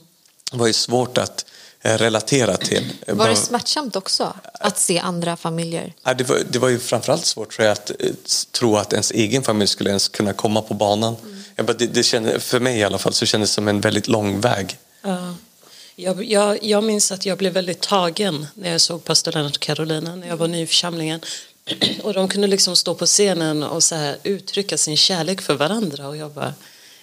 var 0.51 0.67
ju 0.67 0.73
svårt 0.73 1.17
att 1.17 1.45
eh, 1.81 1.97
relatera 1.97 2.57
till. 2.57 2.93
Var 3.07 3.29
det 3.29 3.35
smärtsamt 3.35 3.95
också 3.95 4.33
att 4.53 4.79
se 4.79 4.99
andra 4.99 5.37
familjer? 5.37 5.93
Ja, 6.03 6.13
det, 6.13 6.23
var, 6.23 6.39
det 6.49 6.59
var 6.59 6.69
ju 6.69 6.79
framförallt 6.79 7.25
svårt 7.25 7.55
tror 7.55 7.65
jag, 7.65 7.71
att 7.71 7.89
eh, 7.89 8.11
tro 8.51 8.77
att 8.77 8.93
ens 8.93 9.11
egen 9.11 9.43
familj 9.43 9.67
skulle 9.67 9.89
ens 9.89 10.07
kunna 10.07 10.33
komma 10.33 10.61
på 10.61 10.73
banan. 10.73 11.15
Mm. 11.23 11.43
Jag 11.55 11.65
bara, 11.65 11.77
det, 11.77 11.87
det 11.87 12.03
kände, 12.03 12.39
för 12.39 12.59
mig 12.59 12.79
i 12.79 12.83
alla 12.83 12.97
fall 12.97 13.13
så 13.13 13.25
kändes 13.25 13.49
det 13.49 13.53
som 13.53 13.67
en 13.67 13.81
väldigt 13.81 14.07
lång 14.07 14.41
väg. 14.41 14.77
Ja. 15.01 15.35
Jag, 15.95 16.23
jag, 16.23 16.63
jag 16.63 16.83
minns 16.83 17.11
att 17.11 17.25
jag 17.25 17.37
blev 17.37 17.53
väldigt 17.53 17.81
tagen 17.81 18.47
när 18.53 18.71
jag 18.71 18.81
såg 18.81 19.03
pastor 19.03 19.31
Lennart 19.31 19.55
och 19.55 19.61
Carolina 19.61 20.15
när 20.15 20.27
jag 20.27 20.37
var 20.37 20.47
ny 20.47 20.61
i 20.61 20.67
församlingen. 20.67 21.21
Och 22.01 22.13
de 22.13 22.27
kunde 22.27 22.47
liksom 22.47 22.75
stå 22.75 22.95
på 22.95 23.05
scenen 23.05 23.63
och 23.63 23.83
så 23.83 23.95
här 23.95 24.17
uttrycka 24.23 24.77
sin 24.77 24.97
kärlek 24.97 25.41
för 25.41 25.53
varandra. 25.53 26.07
Och 26.07 26.17
jag 26.17 26.31
bara, 26.31 26.53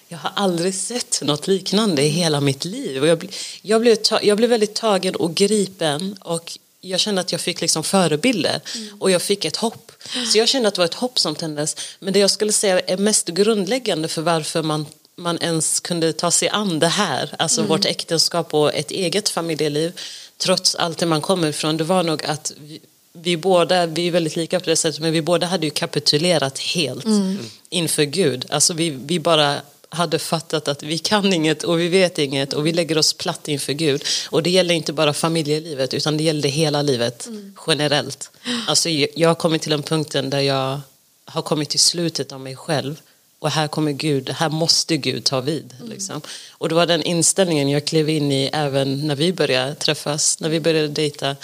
jag 0.09 0.19
har 0.19 0.33
aldrig 0.37 0.75
sett 0.75 1.23
något 1.23 1.47
liknande 1.47 2.03
i 2.03 2.09
hela 2.09 2.41
mitt 2.41 2.65
liv. 2.65 3.03
Och 3.03 3.09
jag, 3.09 3.37
jag, 3.63 3.81
blev, 3.81 3.97
jag 4.23 4.37
blev 4.37 4.51
väldigt 4.51 4.75
tagen 4.75 5.17
och 5.17 5.35
gripen. 5.35 6.17
Och 6.21 6.59
jag 6.81 7.01
kände 7.01 7.21
att 7.21 7.33
jag 7.33 7.41
fick 7.41 7.61
liksom 7.61 7.85
förebilder 7.85 8.61
mm. 8.75 9.01
och 9.01 9.11
jag 9.11 9.23
fick 9.23 9.45
ett 9.45 9.57
hopp. 9.57 9.93
Så 10.33 10.39
jag 10.39 10.49
kände 10.49 10.69
att 10.69 10.75
det 10.75 10.81
var 10.81 10.87
ett 10.87 10.95
hopp 10.95 11.19
som 11.19 11.35
tändes. 11.35 11.77
Men 11.99 12.13
det 12.13 12.19
jag 12.19 12.31
skulle 12.31 12.53
säga 12.53 12.81
är 12.81 12.97
mest 12.97 13.29
grundläggande 13.29 14.09
för 14.09 14.23
varför 14.23 14.63
man, 14.63 14.87
man 15.17 15.39
ens 15.39 15.81
kunde 15.81 16.13
ta 16.13 16.31
sig 16.31 16.49
an 16.49 16.79
det 16.79 16.87
här, 16.87 17.35
alltså 17.39 17.61
mm. 17.61 17.69
vårt 17.69 17.85
äktenskap 17.85 18.55
och 18.55 18.75
ett 18.75 18.91
eget 18.91 19.29
familjeliv, 19.29 20.01
trots 20.39 20.75
allt 20.75 20.99
det 20.99 21.07
man 21.07 21.21
kommer 21.21 21.49
ifrån, 21.49 21.77
det 21.77 21.85
var 21.85 22.03
nog 22.03 22.25
att 22.25 22.53
vi, 22.61 22.81
vi 23.13 23.37
båda, 23.37 23.87
vi 23.87 24.09
är 24.09 24.11
väldigt 24.11 24.37
lika 24.37 24.61
på 24.61 24.67
det 24.67 24.77
sättet, 24.77 25.01
men 25.01 25.13
vi 25.13 25.23
båda 25.23 25.47
hade 25.47 25.67
ju 25.67 25.71
kapitulerat 25.71 26.59
helt 26.59 27.05
mm. 27.05 27.39
inför 27.69 28.05
Gud. 28.05 28.47
Alltså 28.49 28.75
vi, 28.75 28.91
vi 28.91 29.21
bara 29.21 29.57
hade 29.89 30.19
fattat 30.19 30.69
att 30.69 30.83
vi 30.83 30.99
kan 30.99 31.33
inget 31.33 31.63
och 31.63 31.81
vi 31.81 31.89
vet 31.89 32.19
inget 32.19 32.53
och 32.53 32.67
vi 32.67 32.73
lägger 32.73 32.99
oss 32.99 33.13
platt 33.13 33.49
inför 33.49 33.73
Gud. 33.73 34.05
Och 34.31 34.43
det 34.43 34.51
gäller 34.51 34.75
inte 34.75 34.93
bara 34.93 35.13
familjelivet 35.13 35.95
utan 35.95 36.17
det 36.17 36.25
gäller 36.25 36.49
hela 36.49 36.83
livet 36.83 37.27
mm. 37.27 37.55
generellt. 37.67 38.31
Alltså 38.69 38.89
jag 38.89 39.29
har 39.29 39.35
kommit 39.35 39.63
till 39.63 39.73
en 39.73 39.83
punkten 39.83 40.31
där 40.31 40.41
jag 40.41 40.81
har 41.25 41.43
kommit 41.43 41.69
till 41.69 41.81
slutet 41.81 42.33
av 42.33 42.41
mig 42.41 42.57
själv 42.57 43.01
och 43.39 43.51
här 43.51 43.69
kommer 43.69 43.93
Gud, 43.93 44.31
här 44.31 44.49
måste 44.49 44.97
Gud 44.97 45.25
ta 45.25 45.41
vid. 45.41 45.75
Mm. 45.79 45.91
Liksom. 45.91 46.21
Och 46.51 46.69
det 46.69 46.75
var 46.75 46.87
den 46.87 47.03
inställningen 47.03 47.69
jag 47.69 47.85
klev 47.85 48.09
in 48.09 48.33
i 48.33 48.51
även 48.53 49.07
när 49.07 49.17
vi 49.17 49.33
började 49.33 49.75
träffas, 49.75 50.41
när 50.41 50.49
vi 50.49 50.61
började 50.61 50.89
dejta. 50.89 51.37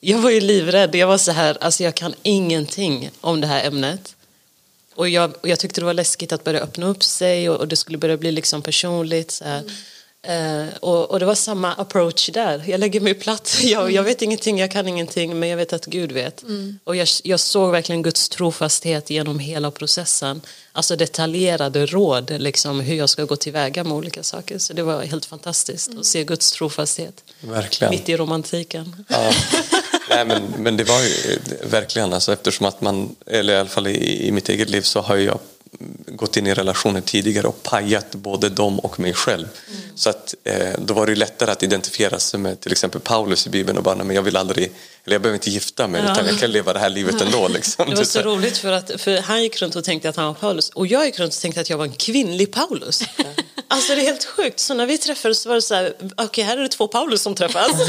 Jag 0.00 0.18
var 0.18 0.30
ju 0.30 0.40
livrädd. 0.40 0.94
Jag 0.94 1.06
var 1.06 1.18
så 1.18 1.32
här, 1.32 1.56
alltså 1.60 1.82
jag 1.82 1.94
kan 1.94 2.14
ingenting 2.22 3.10
om 3.20 3.40
det 3.40 3.46
här 3.46 3.66
ämnet. 3.66 4.16
Och 4.94 5.08
jag, 5.08 5.34
och 5.40 5.48
jag 5.48 5.58
tyckte 5.58 5.80
det 5.80 5.84
var 5.84 5.94
läskigt 5.94 6.32
att 6.32 6.44
börja 6.44 6.60
öppna 6.60 6.86
upp 6.86 7.02
sig 7.02 7.50
och, 7.50 7.56
och 7.56 7.68
det 7.68 7.76
skulle 7.76 7.98
börja 7.98 8.16
bli 8.16 8.32
liksom 8.32 8.62
personligt. 8.62 9.30
Så 9.30 9.44
mm. 9.44 9.70
Uh, 10.26 10.68
och, 10.80 11.10
och, 11.10 11.20
det 11.20 11.26
var 11.26 11.34
samma 11.34 11.72
approach 11.72 12.30
där. 12.30 12.64
Jag 12.66 12.80
lägger 12.80 13.00
mig 13.00 13.14
platt. 13.14 13.58
Jag, 13.62 13.82
mm. 13.82 13.94
jag, 13.94 14.02
vet 14.02 14.22
ingenting, 14.22 14.58
jag 14.58 14.70
kan 14.70 14.88
ingenting, 14.88 15.38
men 15.38 15.48
jag 15.48 15.56
vet 15.56 15.72
att 15.72 15.86
Gud 15.86 16.12
vet. 16.12 16.42
Mm. 16.42 16.78
Och 16.84 16.96
jag, 16.96 17.08
jag, 17.24 17.40
såg 17.40 17.72
verkligen 17.72 18.02
Guds 18.02 18.28
trofasthet 18.28 19.10
genom 19.10 19.38
hela 19.38 19.70
processen. 19.70 20.40
Alltså 20.72 20.96
detaljerade 20.96 21.86
råd, 21.86 22.30
liksom, 22.30 22.80
hur 22.80 22.94
jag 22.94 23.08
ska 23.08 23.24
gå 23.24 23.36
tillväga 23.36 23.84
med 23.84 23.92
olika 23.92 24.22
saker. 24.22 24.58
Så 24.58 24.72
det 24.72 24.82
var 24.82 25.02
helt 25.02 25.26
fantastiskt 25.26 25.88
mm. 25.88 26.00
att 26.00 26.06
se 26.06 26.24
Guds 26.24 26.52
trofasthet. 26.52 27.24
Verkligen. 27.40 27.90
Mitt 27.90 28.08
i 28.08 28.16
romantiken. 28.16 29.04
Ja. 29.08 29.32
Nej, 30.10 30.24
men, 30.24 30.42
men 30.58 30.76
det 30.76 30.84
var 30.84 31.00
ju 31.02 31.38
verkligen, 31.62 32.12
alltså, 32.12 32.32
eftersom 32.32 32.66
att 32.66 32.80
man, 32.80 33.16
eller 33.26 33.52
i 33.52 33.56
alla 33.56 33.68
fall 33.68 33.86
i, 33.86 34.26
i 34.26 34.32
mitt 34.32 34.48
eget 34.48 34.70
liv 34.70 34.82
så 34.82 35.00
har 35.00 35.16
jag 35.16 35.38
gått 36.06 36.36
in 36.36 36.46
i 36.46 36.54
relationer 36.54 37.00
tidigare 37.00 37.46
och 37.46 37.62
pajat 37.62 38.14
både 38.14 38.48
dem 38.48 38.78
och 38.78 39.00
mig 39.00 39.14
själv. 39.14 39.48
Mm. 39.68 39.80
Så 39.94 40.10
att, 40.10 40.34
eh, 40.44 40.78
då 40.78 40.94
var 40.94 41.06
det 41.06 41.14
lättare 41.14 41.50
att 41.50 41.62
identifiera 41.62 42.18
sig 42.18 42.40
med 42.40 42.60
till 42.60 42.72
exempel 42.72 43.00
Paulus 43.00 43.46
i 43.46 43.50
Bibeln 43.50 43.78
och 43.78 43.84
bara, 43.84 44.04
men 44.04 44.16
jag 44.16 44.22
vill 44.22 44.36
aldrig, 44.36 44.64
eller 45.04 45.14
jag 45.14 45.22
behöver 45.22 45.36
inte 45.36 45.50
gifta 45.50 45.88
mig 45.88 46.02
ja. 46.04 46.12
utan 46.12 46.26
jag 46.26 46.38
kan 46.38 46.50
leva 46.50 46.72
det 46.72 46.78
här 46.78 46.90
livet 46.90 47.20
ändå. 47.20 47.48
Liksom. 47.48 47.90
Det 47.90 47.96
var 47.96 48.04
så 48.04 48.22
roligt 48.22 48.58
för 48.58 48.72
att 48.72 49.00
för 49.00 49.20
han 49.20 49.42
gick 49.42 49.62
runt 49.62 49.76
och 49.76 49.84
tänkte 49.84 50.08
att 50.08 50.16
han 50.16 50.26
var 50.26 50.34
Paulus 50.34 50.70
och 50.70 50.86
jag 50.86 51.06
gick 51.06 51.18
runt 51.18 51.34
och 51.34 51.40
tänkte 51.40 51.60
att 51.60 51.70
jag 51.70 51.78
var 51.78 51.84
en 51.84 51.92
kvinnlig 51.92 52.52
Paulus. 52.52 53.02
Alltså 53.70 53.94
det 53.94 54.00
är 54.00 54.04
helt 54.04 54.24
sjukt. 54.24 54.60
Så 54.60 54.74
när 54.74 54.86
vi 54.86 54.98
träffades 54.98 55.40
så 55.40 55.48
var 55.48 55.56
det 55.56 55.62
så 55.62 55.74
här, 55.74 55.94
okej 56.00 56.24
okay, 56.24 56.44
här 56.44 56.56
är 56.56 56.62
det 56.62 56.68
två 56.68 56.88
Paulus 56.88 57.22
som 57.22 57.34
träffas. 57.34 57.70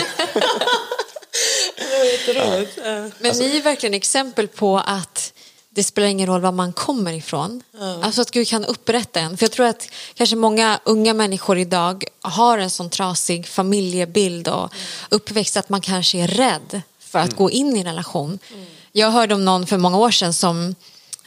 Ja. 2.36 3.10
Men 3.20 3.38
ni 3.38 3.58
är 3.58 3.62
verkligen 3.62 3.94
exempel 3.94 4.48
på 4.48 4.78
att 4.78 5.34
det 5.80 5.84
spelar 5.84 6.08
ingen 6.08 6.28
roll 6.28 6.42
var 6.42 6.52
man 6.52 6.74
kommer 6.74 7.14
ifrån. 7.14 7.64
Mm. 7.80 8.04
Alltså 8.04 8.22
att 8.22 8.32
Gud 8.32 8.48
kan 8.48 8.66
upprätta 8.66 9.20
en. 9.20 9.38
För 9.38 9.44
jag 9.46 9.52
tror 9.52 9.66
att 9.66 9.90
kanske 10.14 10.36
många 10.36 10.80
unga 10.84 11.14
människor 11.14 11.58
idag 11.58 12.04
har 12.22 12.58
en 12.58 12.70
sån 12.70 12.90
trasig 12.90 13.48
familjebild 13.48 14.48
och 14.48 14.60
mm. 14.60 14.70
uppväxt 15.10 15.58
att 15.58 15.70
man 15.70 15.82
kanske 15.82 16.18
är 16.18 16.28
rädd 16.28 16.82
för 17.00 17.20
att 17.20 17.26
mm. 17.26 17.38
gå 17.38 17.52
in 17.52 17.76
i 17.76 17.80
en 17.80 17.86
relation. 17.86 18.40
Mm. 18.54 18.66
Jag 18.92 19.12
hörde 19.12 19.36
om 19.36 19.46
någon 19.46 19.68
för 19.68 19.78
många 19.78 19.98
år 19.98 20.12
sedan 20.12 20.34
som 20.34 20.76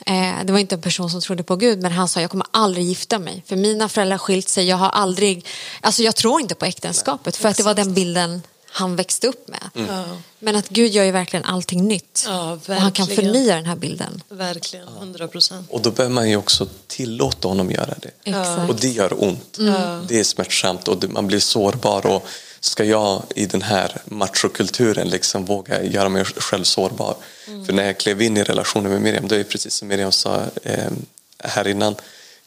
eh, 0.07 0.45
det 0.45 0.53
var 0.53 0.59
inte 0.59 0.75
en 0.75 0.83
person 0.83 1.11
som 1.11 1.21
trodde 1.21 1.43
på 1.43 1.57
Gud 1.57 1.83
men 1.83 1.93
han 1.93 2.09
sa 2.09 2.21
jag 2.21 2.31
kommer 2.31 2.47
aldrig 2.51 2.85
gifta 2.85 3.19
mig 3.19 3.43
för 3.47 3.57
mina 3.57 3.89
föräldrar 3.89 4.19
skilt 4.19 4.49
sig 4.49 4.69
jag 4.69 4.77
har 4.77 4.91
aldrig 4.91 5.47
alltså 5.81 6.03
jag 6.03 6.17
tror 6.17 6.41
inte 6.41 6.55
på 6.55 6.65
äktenskapet 6.65 7.37
för 7.37 7.49
att 7.49 7.57
det 7.57 7.63
var 7.63 7.75
den 7.75 7.95
bilden 7.95 8.43
han 8.75 8.97
växte 8.97 9.27
upp 9.27 9.49
med. 9.49 9.71
Mm. 9.75 10.05
Men 10.39 10.57
att 10.57 10.69
Gud 10.69 10.91
gör 10.91 11.05
ju 11.05 11.11
verkligen 11.11 11.45
allting 11.45 11.89
nytt. 11.89 12.25
Ja, 12.27 12.53
och 12.53 12.75
han 12.75 12.93
kan 12.93 13.07
förnya 13.07 13.55
den 13.57 13.67
här 13.67 13.77
bilden. 13.77 14.23
Verkligen, 14.29 14.89
hundra 14.89 15.29
procent. 15.29 15.71
Och 15.71 15.81
då 15.83 15.91
behöver 15.91 16.15
man 16.15 16.31
ju 16.31 16.37
också 16.37 16.69
tillåta 16.87 17.49
honom 17.49 17.71
göra 17.71 17.95
det. 18.03 18.11
Exakt. 18.25 18.71
Och 18.71 18.77
det 18.77 18.89
gör 18.89 19.25
ont. 19.25 19.59
Mm. 19.59 20.07
Det 20.09 20.21
är 20.21 20.25
smärtsamt 20.25 20.89
och 20.89 21.11
man 21.11 21.27
blir 21.27 21.41
sårbar. 21.41 22.07
Och 22.07 22.27
ska 22.61 22.85
jag 22.85 23.23
i 23.35 23.47
den 23.47 23.63
här 23.63 24.03
machokulturen 24.05 25.09
liksom 25.09 25.45
våga 25.45 25.83
göra 25.83 26.09
mig 26.09 26.25
själv 26.25 26.65
sårbar? 26.65 27.17
Mm. 27.49 27.67
För 27.67 27.73
när 27.73 27.85
jag 27.85 27.99
klev 27.99 28.23
in 28.23 28.37
i 28.37 28.43
relationen 28.43 28.93
med 28.93 29.01
Miriam, 29.01 29.29
det 29.29 29.37
är 29.37 29.45
precis 29.45 29.75
som 29.75 29.89
Miriam 29.89 30.13
sa 30.13 30.43
eh, 30.63 30.91
här 31.39 31.69
innan, 31.69 31.95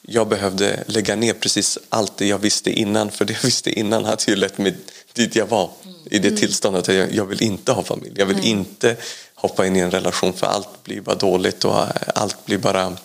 jag 0.02 0.28
behövde 0.28 0.84
lägga 0.88 1.16
ner 1.16 1.34
precis 1.34 1.78
allt 1.90 2.18
det 2.18 2.26
jag 2.26 2.40
visste 2.40 2.72
innan 2.72 3.12
för 3.12 3.26
det 3.26 3.34
jag 3.34 3.42
visste 3.42 3.80
innan 3.80 4.06
hade 4.06 4.24
ju 4.28 4.36
lett 4.36 4.58
mig 4.58 4.76
dit 5.14 5.36
jag 5.36 5.46
var 5.46 5.70
i 6.06 6.20
det 6.20 6.28
mm. 6.28 6.40
tillståndet. 6.40 6.88
Jag, 6.88 7.14
jag 7.14 7.26
vill 7.26 7.44
inte 7.44 7.72
ha 7.72 7.84
familj. 7.84 8.14
Jag 8.16 8.26
vill 8.26 8.38
mm. 8.38 8.48
inte 8.48 8.96
hoppa 9.36 9.68
in 9.68 9.76
i 9.76 9.80
en 9.80 9.92
relation 9.92 10.34
för 10.34 10.48
allt 10.48 10.84
blir 10.84 11.02
bara 11.02 11.16
dåligt 11.16 11.66
och 11.66 11.76
allt 12.16 12.46
blir 12.46 12.58
bara 12.58 12.98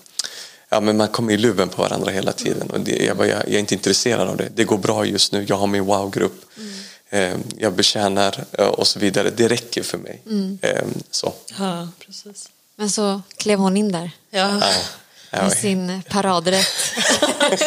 Ja, 0.72 0.80
men 0.80 0.96
man 0.96 1.08
kommer 1.08 1.32
i 1.32 1.36
luven 1.36 1.68
på 1.68 1.82
varandra 1.82 2.10
hela 2.10 2.32
tiden. 2.32 2.70
Och 2.70 2.80
det, 2.80 3.04
jag, 3.04 3.16
bara, 3.16 3.28
jag, 3.28 3.38
jag, 3.38 3.54
är 3.54 3.58
inte 3.58 3.74
intresserad 3.74 4.28
av 4.28 4.36
det. 4.36 4.48
Det 4.54 4.64
går 4.64 4.78
bra 4.78 5.04
just 5.06 5.32
nu. 5.32 5.46
Jag 5.48 5.56
har 5.56 5.66
min 5.66 5.84
wow-grupp. 5.84 6.44
Mm. 6.56 6.70
Eh, 7.10 7.40
jag 7.58 7.72
betjänar 7.72 8.44
eh, 8.52 8.66
och 8.66 8.86
så 8.86 8.98
vidare. 8.98 9.30
Det 9.30 9.48
räcker 9.48 9.82
för 9.82 9.98
mig. 9.98 10.22
Mm. 10.26 10.58
Eh, 10.62 10.82
så. 11.10 11.32
Ja, 11.58 11.88
precis. 12.06 12.48
Men 12.76 12.90
så 12.90 13.22
klev 13.36 13.58
hon 13.58 13.76
in 13.76 13.92
där. 13.92 14.10
Ja. 14.30 14.62
ja. 15.30 15.42
Med 15.42 15.52
sin 15.52 16.02
paradrätt. 16.08 16.66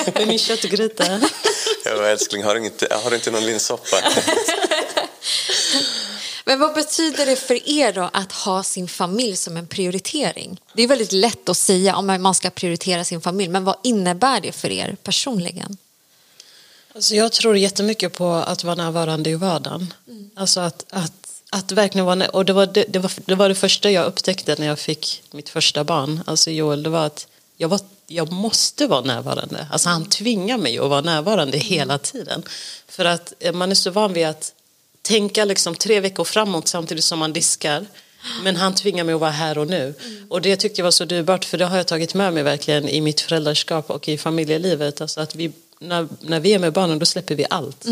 Med 0.14 0.28
min 0.28 0.40
köttgryta. 0.40 1.22
Ja, 1.86 2.08
älskling, 2.08 2.44
har 2.44 2.56
du 2.56 2.66
inte, 2.66 2.88
har 3.04 3.10
du 3.10 3.16
inte 3.16 3.32
någon 3.32 3.46
linssoppa? 3.46 3.98
Men 6.46 6.60
vad 6.60 6.74
betyder 6.74 7.26
det 7.26 7.36
för 7.36 7.70
er 7.70 7.94
då 7.94 8.10
att 8.14 8.32
ha 8.32 8.64
sin 8.64 8.88
familj 8.88 9.36
som 9.36 9.58
en 9.58 9.68
prioritering? 9.68 10.62
Det 10.74 10.84
är 10.84 10.88
väldigt 10.88 11.12
lätt 11.12 11.50
att 11.50 11.58
säga 11.58 11.96
om 11.96 12.06
man 12.06 12.36
ska 12.36 12.50
prioritera 12.50 13.04
sin 13.04 13.22
familj, 13.22 13.50
men 13.50 13.64
vad 13.64 13.76
innebär 13.84 14.42
det 14.42 14.52
för 14.52 14.72
er 14.72 14.96
personligen? 15.04 15.78
Alltså 16.96 17.16
jag 17.16 17.32
tror 17.32 17.58
jättemycket 17.58 18.14
på 18.14 18.34
att 18.34 18.64
vara 18.64 18.76
närvarande 18.76 19.30
i 19.30 19.36
vardagen. 19.36 19.94
Mm. 20.08 20.30
Alltså 20.36 20.60
att, 20.60 20.86
att, 20.90 21.44
att 21.50 21.72
verkligen 21.72 22.06
vara 22.06 22.30
och 22.30 22.46
det 22.46 22.54
var 22.54 22.66
det, 22.66 22.86
det, 22.90 23.00
var, 23.00 23.12
det 23.26 23.36
var 23.36 23.50
det 23.50 23.56
första 23.56 23.92
jag 23.92 24.06
upptäckte 24.06 24.56
när 24.60 24.68
jag 24.68 24.80
fick 24.80 25.24
mitt 25.32 25.50
första 25.50 25.84
barn, 25.84 26.24
alltså 26.26 26.52
Joel, 26.52 26.84
det 26.84 26.90
var 26.90 27.06
att 27.06 27.28
jag, 27.58 27.70
var, 27.70 27.80
jag 28.08 28.32
måste 28.32 28.88
vara 28.88 29.02
närvarande. 29.02 29.68
Alltså 29.72 29.90
han 29.90 30.06
tvingar 30.06 30.58
mig 30.58 30.80
att 30.80 30.90
vara 30.90 31.02
närvarande 31.02 31.58
mm. 31.58 31.68
hela 31.68 31.98
tiden. 31.98 32.44
För 32.88 33.06
att 33.06 33.34
man 33.54 33.72
är 33.72 33.76
så 33.76 33.92
van 33.92 34.14
vid 34.14 34.28
att 34.28 34.54
tänka 35.04 35.46
liksom 35.46 35.76
tre 35.76 36.00
veckor 36.00 36.24
framåt 36.24 36.68
samtidigt 36.68 37.04
som 37.04 37.20
man 37.20 37.34
diskar. 37.34 37.86
Men 38.44 38.56
han 38.56 38.76
tvingar 38.76 39.04
mig 39.04 39.16
att 39.16 39.22
vara 39.22 39.32
här 39.32 39.58
och 39.58 39.68
nu. 39.68 39.96
Mm. 40.06 40.26
Och 40.30 40.42
det 40.42 40.56
tyckte 40.56 40.82
jag 40.82 40.84
var 40.84 40.92
så 40.92 41.06
dyrbart 41.06 41.46
för 41.46 41.58
det 41.58 41.66
har 41.66 41.78
jag 41.78 41.88
tagit 41.88 42.14
med 42.14 42.34
mig 42.34 42.44
verkligen 42.44 42.90
i 42.90 43.02
mitt 43.02 43.22
föräldraskap 43.22 43.90
och 43.90 44.08
i 44.08 44.18
familjelivet. 44.18 45.02
Alltså 45.02 45.22
att 45.22 45.36
vi, 45.36 45.52
när, 45.80 46.08
när 46.20 46.40
vi 46.40 46.54
är 46.54 46.60
med 46.60 46.74
barnen 46.74 47.00
då 47.00 47.06
släpper 47.06 47.36
vi 47.36 47.46
allt. 47.50 47.86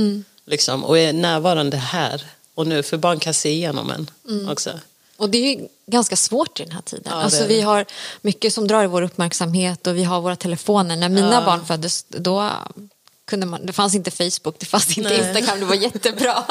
Liksom, 0.45 0.83
och 0.83 0.97
är 0.97 1.13
närvarande 1.13 1.77
här 1.77 2.25
och 2.55 2.67
nu, 2.67 2.83
för 2.83 2.97
barn 2.97 3.19
kan 3.19 3.33
se 3.33 3.49
igenom 3.49 3.91
en 3.91 4.49
också. 4.49 4.79
Och 5.17 5.29
det 5.29 5.37
är 5.37 5.55
ju 5.55 5.67
ganska 5.87 6.15
svårt 6.15 6.59
i 6.59 6.63
den 6.63 6.71
här 6.71 6.81
tiden. 6.81 7.03
Ja, 7.09 7.21
alltså, 7.21 7.45
vi 7.47 7.61
har 7.61 7.85
mycket 8.21 8.53
som 8.53 8.67
drar 8.67 8.83
i 8.83 8.87
vår 8.87 9.01
uppmärksamhet 9.01 9.87
och 9.87 9.97
vi 9.97 10.03
har 10.03 10.21
våra 10.21 10.35
telefoner. 10.35 10.95
När 10.95 11.09
mina 11.09 11.33
Ja. 11.33 11.41
barn 11.45 11.65
föddes 11.65 12.05
då 12.07 12.51
kunde 13.31 13.45
man, 13.45 13.65
det 13.65 13.73
fanns 13.73 13.95
inte 13.95 14.11
Facebook, 14.11 14.55
det 14.59 14.65
fanns 14.65 14.97
inte 14.97 15.09
Nej. 15.09 15.19
Instagram, 15.19 15.59
det 15.59 15.65
var 15.65 15.75
jättebra. 15.75 16.43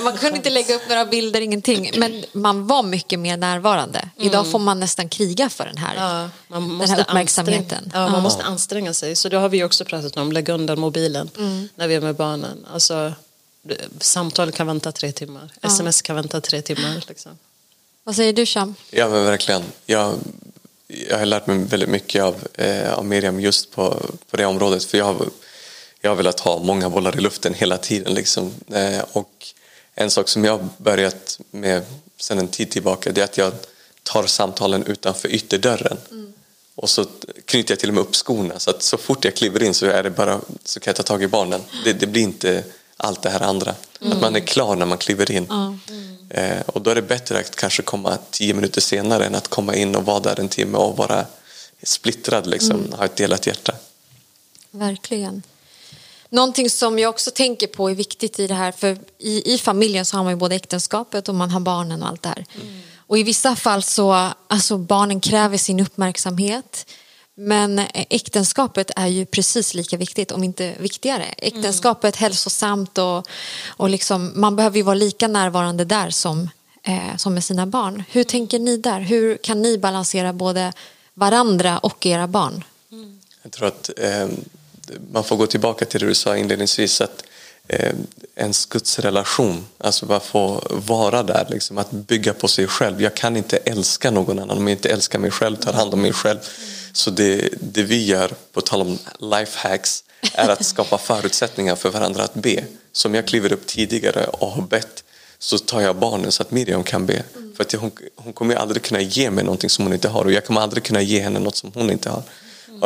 Man 0.00 0.16
kunde 0.16 0.36
inte 0.36 0.50
lägga 0.50 0.74
upp 0.74 0.88
några 0.88 1.04
bilder, 1.04 1.40
ingenting. 1.40 1.90
Men 1.96 2.24
man 2.32 2.66
var 2.66 2.82
mycket 2.82 3.18
mer 3.18 3.36
närvarande. 3.36 4.08
Idag 4.18 4.50
får 4.50 4.58
man 4.58 4.80
nästan 4.80 5.08
kriga 5.08 5.48
för 5.48 5.64
den 5.64 5.76
här, 5.76 5.92
Mm. 5.92 6.30
Ja, 6.48 6.60
man 6.60 6.68
den 6.68 6.76
måste 6.76 6.92
här 6.94 7.00
uppmärksamheten. 7.00 7.78
Anstränga, 7.78 8.04
ja, 8.04 8.10
man 8.10 8.22
måste 8.22 8.42
anstränga 8.42 8.94
sig. 8.94 9.16
Så 9.16 9.28
det 9.28 9.36
har 9.36 9.48
vi 9.48 9.64
också 9.64 9.84
pratat 9.84 10.16
om, 10.16 10.32
lägga 10.32 10.54
undan 10.54 10.80
mobilen 10.80 11.30
när 11.74 11.88
vi 11.88 11.94
är 11.94 12.00
med 12.00 12.14
barnen. 12.14 12.66
Alltså, 12.72 13.12
samtal 14.00 14.52
kan 14.52 14.66
vänta 14.66 14.92
tre 14.92 15.12
timmar, 15.12 15.50
sms 15.62 16.02
kan 16.02 16.16
vänta 16.16 16.40
tre 16.40 16.62
timmar. 16.62 17.04
Liksom. 17.08 17.38
Vad 18.04 18.16
säger 18.16 18.32
du 18.32 18.46
Sham? 18.46 18.74
Ja 18.90 19.08
men 19.08 19.24
verkligen. 19.24 19.62
Jag, 19.86 20.14
jag 21.08 21.18
har 21.18 21.26
lärt 21.26 21.46
mig 21.46 21.58
väldigt 21.58 21.88
mycket 21.88 22.22
av, 22.22 22.34
eh, 22.54 22.92
av 22.92 23.04
Miriam 23.04 23.40
just 23.40 23.70
på, 23.70 24.02
på 24.30 24.36
det 24.36 24.46
området. 24.46 24.84
För 24.84 24.98
jag 24.98 25.04
har, 25.04 25.26
jag 26.02 26.10
har 26.10 26.16
velat 26.16 26.40
ha 26.40 26.58
många 26.58 26.90
bollar 26.90 27.16
i 27.16 27.20
luften 27.20 27.54
hela 27.54 27.78
tiden. 27.78 28.14
Liksom. 28.14 28.54
Eh, 28.72 29.04
och 29.12 29.46
en 29.94 30.10
sak 30.10 30.28
som 30.28 30.44
jag 30.44 30.68
börjat 30.76 31.40
med 31.50 31.82
sedan 32.16 32.38
en 32.38 32.48
tid 32.48 32.70
tillbaka 32.70 33.12
det 33.12 33.20
är 33.20 33.24
att 33.24 33.38
jag 33.38 33.52
tar 34.02 34.26
samtalen 34.26 34.86
utanför 34.86 35.28
ytterdörren. 35.28 35.98
Och 36.74 36.90
så 36.90 37.06
knyter 37.44 37.72
jag 37.72 37.78
till 37.78 37.88
och 37.88 37.94
med 37.94 38.02
upp 38.02 38.14
skorna 38.16 38.58
så 38.58 38.70
att 38.70 38.82
så 38.82 38.98
fort 38.98 39.24
jag 39.24 39.34
kliver 39.34 39.62
in 39.62 39.74
så, 39.74 39.86
är 39.86 40.02
det 40.02 40.10
bara, 40.10 40.40
så 40.64 40.80
kan 40.80 40.90
jag 40.90 40.96
ta 40.96 41.02
tag 41.02 41.22
i 41.22 41.28
barnen. 41.28 41.60
Det, 41.84 41.92
det 41.92 42.06
blir 42.06 42.22
inte 42.22 42.64
allt 42.96 43.22
det 43.22 43.30
här 43.30 43.40
andra. 43.40 43.74
Att 44.00 44.20
man 44.20 44.36
är 44.36 44.40
klar 44.40 44.76
när 44.76 44.86
man 44.86 44.98
kliver 44.98 45.30
in. 45.30 45.46
Eh, 46.30 46.60
och 46.66 46.82
då 46.82 46.90
är 46.90 46.94
det 46.94 47.02
bättre 47.02 47.38
att 47.38 47.56
kanske 47.56 47.82
komma 47.82 48.18
tio 48.30 48.54
minuter 48.54 48.80
senare 48.80 49.26
än 49.26 49.34
att 49.34 49.48
komma 49.48 49.74
in 49.74 49.96
och 49.96 50.04
vara 50.04 50.20
där 50.20 50.40
en 50.40 50.48
timme 50.48 50.78
och 50.78 50.96
vara 50.96 51.26
splittrad, 51.82 52.46
liksom, 52.46 52.92
ha 52.92 53.04
ett 53.04 53.16
delat 53.16 53.46
hjärta. 53.46 53.74
Verkligen. 54.70 55.42
Någonting 56.32 56.70
som 56.70 56.98
jag 56.98 57.10
också 57.10 57.30
tänker 57.30 57.66
på 57.66 57.90
är 57.90 57.94
viktigt 57.94 58.40
i 58.40 58.46
det 58.46 58.54
här, 58.54 58.72
för 58.72 58.98
i, 59.18 59.54
i 59.54 59.58
familjen 59.58 60.04
så 60.06 60.16
har 60.16 60.24
man 60.24 60.32
ju 60.32 60.36
både 60.36 60.54
äktenskapet 60.54 61.28
och 61.28 61.34
man 61.34 61.50
har 61.50 61.60
barnen 61.60 62.02
och 62.02 62.08
allt 62.08 62.22
det 62.22 62.28
här. 62.28 62.44
Och 62.96 63.18
i 63.18 63.22
vissa 63.22 63.56
fall 63.56 63.82
så, 63.82 64.28
alltså 64.48 64.78
barnen 64.78 65.20
kräver 65.20 65.58
sin 65.58 65.80
uppmärksamhet. 65.80 66.86
Men 67.34 67.78
äktenskapet 67.94 68.90
är 68.96 69.06
ju 69.06 69.26
precis 69.26 69.74
lika 69.74 69.96
viktigt, 69.96 70.32
om 70.32 70.44
inte 70.44 70.74
viktigare. 70.78 71.24
Äktenskapet 71.38 72.16
hälsosamt 72.16 72.98
och, 72.98 73.28
och 73.66 73.90
liksom, 73.90 74.32
man 74.34 74.56
behöver 74.56 74.76
ju 74.76 74.82
vara 74.82 74.94
lika 74.94 75.28
närvarande 75.28 75.84
där 75.84 76.10
som, 76.10 76.50
eh, 76.82 77.16
som 77.16 77.34
med 77.34 77.44
sina 77.44 77.66
barn. 77.66 78.04
Hur 78.10 78.24
tänker 78.24 78.58
ni 78.58 78.76
där? 78.76 79.00
Hur 79.00 79.36
kan 79.36 79.62
ni 79.62 79.78
balansera 79.78 80.32
både 80.32 80.72
varandra 81.14 81.78
och 81.78 82.06
era 82.06 82.26
barn? 82.26 82.64
Jag 83.42 83.52
tror 83.52 83.68
att 83.68 83.90
eh, 83.96 84.28
man 85.12 85.24
får 85.24 85.36
gå 85.36 85.46
tillbaka 85.46 85.84
till 85.84 86.00
det 86.00 86.06
du 86.06 86.14
sa 86.14 86.36
inledningsvis 86.36 87.00
att 87.00 87.24
eh, 87.68 87.92
ens 88.36 88.66
gudsrelation, 88.66 89.66
alltså 89.78 90.06
bara 90.06 90.20
få 90.20 90.62
vara 90.70 91.22
där, 91.22 91.46
liksom, 91.50 91.78
att 91.78 91.90
bygga 91.90 92.32
på 92.32 92.48
sig 92.48 92.66
själv. 92.66 93.02
Jag 93.02 93.14
kan 93.14 93.36
inte 93.36 93.56
älska 93.56 94.10
någon 94.10 94.38
annan 94.38 94.58
om 94.58 94.68
jag 94.68 94.76
inte 94.76 94.88
älskar 94.88 95.18
mig 95.18 95.30
själv, 95.30 95.56
tar 95.56 95.72
hand 95.72 95.94
om 95.94 96.02
mig 96.02 96.12
själv. 96.12 96.38
Så 96.92 97.10
det, 97.10 97.48
det 97.60 97.82
vi 97.82 98.04
gör, 98.04 98.30
på 98.52 98.60
tal 98.60 98.80
om 98.80 98.98
lifehacks, 99.18 100.04
är 100.34 100.48
att 100.48 100.64
skapa 100.64 100.98
förutsättningar 100.98 101.76
för 101.76 101.90
varandra 101.90 102.22
att 102.22 102.34
be. 102.34 102.64
Som 102.92 103.14
jag 103.14 103.26
kliver 103.26 103.52
upp 103.52 103.66
tidigare 103.66 104.24
och 104.26 104.50
har 104.50 104.62
bett 104.62 105.04
så 105.38 105.58
tar 105.58 105.80
jag 105.80 105.96
barnen 105.96 106.32
så 106.32 106.42
att 106.42 106.50
Miriam 106.50 106.84
kan 106.84 107.06
be. 107.06 107.22
För 107.56 107.64
att 107.64 107.72
hon, 107.72 107.90
hon 108.16 108.32
kommer 108.32 108.54
aldrig 108.54 108.82
kunna 108.82 109.00
ge 109.00 109.30
mig 109.30 109.44
någonting 109.44 109.70
som 109.70 109.84
hon 109.84 109.94
inte 109.94 110.08
har 110.08 110.24
och 110.24 110.32
jag 110.32 110.44
kommer 110.44 110.60
aldrig 110.60 110.82
kunna 110.84 111.02
ge 111.02 111.20
henne 111.20 111.38
något 111.38 111.56
som 111.56 111.72
hon 111.74 111.90
inte 111.90 112.10
har. 112.10 112.22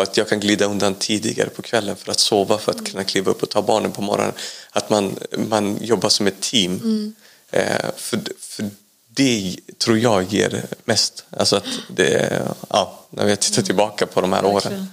Att 0.02 0.16
jag 0.16 0.28
kan 0.28 0.40
glida 0.40 0.64
undan 0.64 0.94
tidigare 0.94 1.48
på 1.48 1.62
kvällen 1.62 1.96
för 1.96 2.10
att 2.12 2.18
sova 2.20 2.58
för 2.58 2.72
att 2.72 2.90
kunna 2.90 3.04
kliva 3.04 3.30
upp 3.30 3.42
och 3.42 3.50
ta 3.50 3.62
barnen 3.62 3.92
på 3.92 4.02
morgonen. 4.02 4.32
Att 4.70 4.90
man, 4.90 5.18
man 5.36 5.78
jobbar 5.82 6.08
som 6.08 6.26
ett 6.26 6.40
team. 6.40 7.14
Eh, 7.50 7.90
för, 7.96 8.18
för 8.40 8.70
det 9.08 9.56
tror 9.78 9.98
jag 9.98 10.22
ger 10.32 10.64
mest. 10.84 11.24
Alltså 11.30 11.56
att 11.56 11.64
det, 11.96 12.42
ja, 12.70 13.00
när 13.10 13.28
jag 13.28 13.40
tittar 13.40 13.62
tillbaka 13.62 14.06
på 14.06 14.20
de 14.20 14.32
här 14.32 14.44
åren. 14.44 14.90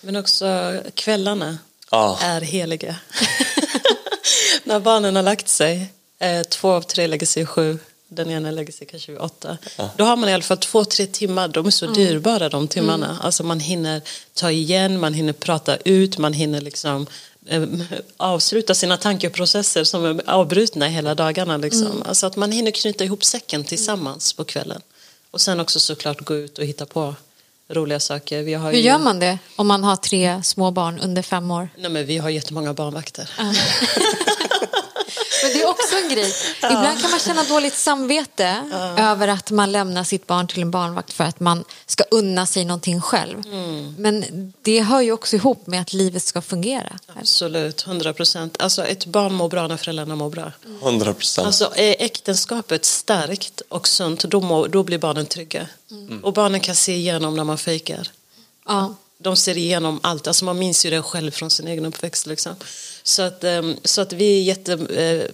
Men 0.00 0.16
också 0.16 0.74
kvällarna 0.94 1.58
Ja. 1.90 2.18
är 2.22 2.40
heliga. 2.40 2.96
När 4.64 4.80
barnen 4.80 5.16
har 5.16 5.22
lagt 5.22 5.48
sig, 5.48 5.92
eh, 6.18 6.42
två 6.42 6.70
av 6.72 6.82
tre 6.82 7.06
lägger 7.06 7.26
sig 7.26 7.46
sju, 7.46 7.78
den 8.08 8.30
ena 8.30 8.50
lägger 8.50 8.72
sig 8.72 8.86
kanske 8.86 9.12
vid 9.12 9.20
åtta. 9.20 9.58
Då 9.96 10.04
har 10.04 10.16
man 10.16 10.28
i 10.28 10.32
alla 10.32 10.42
fall 10.42 10.56
två, 10.56 10.84
tre 10.84 11.06
timmar, 11.06 11.48
de 11.48 11.66
är 11.66 11.70
så 11.70 11.86
dyrbara 11.86 12.48
de 12.48 12.68
timmarna. 12.68 13.18
Alltså 13.22 13.42
man 13.44 13.60
hinner 13.60 14.02
ta 14.34 14.50
igen, 14.50 15.00
man 15.00 15.14
hinner 15.14 15.32
prata 15.32 15.76
ut, 15.76 16.18
man 16.18 16.32
hinner 16.32 16.60
liksom 16.60 17.06
eh, 17.46 17.62
avsluta 18.16 18.74
sina 18.74 18.96
tankeprocesser 18.96 19.84
som 19.84 20.04
är 20.04 20.30
avbrutna 20.30 20.86
hela 20.86 21.14
dagarna. 21.14 21.56
Liksom. 21.56 22.02
Alltså 22.02 22.26
att 22.26 22.36
man 22.36 22.52
hinner 22.52 22.70
knyta 22.70 23.04
ihop 23.04 23.24
säcken 23.24 23.64
tillsammans 23.64 24.32
på 24.32 24.44
kvällen. 24.44 24.82
Och 25.30 25.40
sen 25.40 25.60
också 25.60 25.80
såklart 25.80 26.20
gå 26.20 26.34
ut 26.34 26.58
och 26.58 26.64
hitta 26.64 26.86
på 26.86 27.14
roliga 27.68 28.00
saker. 28.00 28.42
Vi 28.42 28.54
har 28.54 28.70
Hur 28.70 28.78
ju... 28.78 28.84
gör 28.84 28.98
man 28.98 29.20
det 29.20 29.38
om 29.56 29.66
man 29.66 29.84
har 29.84 29.96
tre 29.96 30.42
små 30.42 30.70
barn 30.70 30.98
under 30.98 31.22
fem 31.22 31.50
år? 31.50 31.68
Nej, 31.78 31.90
men 31.90 32.06
vi 32.06 32.18
har 32.18 32.30
jättemånga 32.30 32.74
barnvakter. 32.74 33.30
Men 35.42 35.52
det 35.52 35.62
är 35.62 35.68
också 35.68 35.96
en 35.96 36.08
grej. 36.08 36.32
Ibland 36.58 37.00
kan 37.00 37.10
man 37.10 37.20
känna 37.20 37.44
dåligt 37.44 37.74
samvete 37.74 38.62
över 38.98 39.28
att 39.28 39.50
man 39.50 39.72
lämnar 39.72 40.04
sitt 40.04 40.26
barn 40.26 40.46
till 40.48 40.62
en 40.62 40.70
barnvakt 40.70 41.12
för 41.12 41.24
att 41.24 41.40
man 41.40 41.64
ska 41.86 42.04
unna 42.10 42.46
sig 42.46 42.64
någonting 42.64 43.00
själv. 43.00 43.42
Men 43.98 44.52
det 44.62 44.80
hör 44.80 45.00
ju 45.00 45.12
också 45.12 45.36
ihop 45.36 45.66
med 45.66 45.80
att 45.80 45.92
livet 45.92 46.22
ska 46.22 46.42
fungera. 46.42 46.98
Absolut, 47.20 47.86
100 47.86 48.12
procent. 48.12 48.56
Alltså 48.62 48.84
ett 48.84 49.06
barn 49.06 49.34
mår 49.34 49.48
bra 49.48 49.66
när 49.66 49.76
föräldrarna 49.76 50.16
mår 50.16 50.30
bra. 50.30 50.52
100 50.82 51.14
procent. 51.14 51.46
Alltså 51.46 51.72
är 51.76 51.96
äktenskapet 51.98 52.84
starkt 52.84 53.62
och 53.68 53.88
sunt, 53.88 54.24
då, 54.24 54.40
mår, 54.40 54.68
då 54.68 54.82
blir 54.82 54.98
barnen 54.98 55.26
trygga. 55.26 55.66
Och 56.22 56.32
barnen 56.32 56.60
kan 56.60 56.74
se 56.74 56.94
igenom 56.94 57.36
när 57.36 57.44
man 57.44 57.58
fejkar. 57.58 58.10
Ja. 58.66 58.94
De 59.18 59.36
ser 59.36 59.56
igenom 59.56 60.00
allt, 60.02 60.26
alltså 60.26 60.44
man 60.44 60.58
minns 60.58 60.86
ju 60.86 60.90
det 60.90 61.02
själv 61.02 61.30
från 61.30 61.50
sin 61.50 61.68
egen 61.68 61.86
uppväxt. 61.86 62.26
Liksom. 62.26 62.54
Så, 63.02 63.22
att, 63.22 63.44
ehm, 63.44 63.76
så 63.84 64.00
att 64.00 64.12
vi 64.12 64.38
är 64.38 64.42
jätte... 64.42 64.72
eh, 64.72 65.30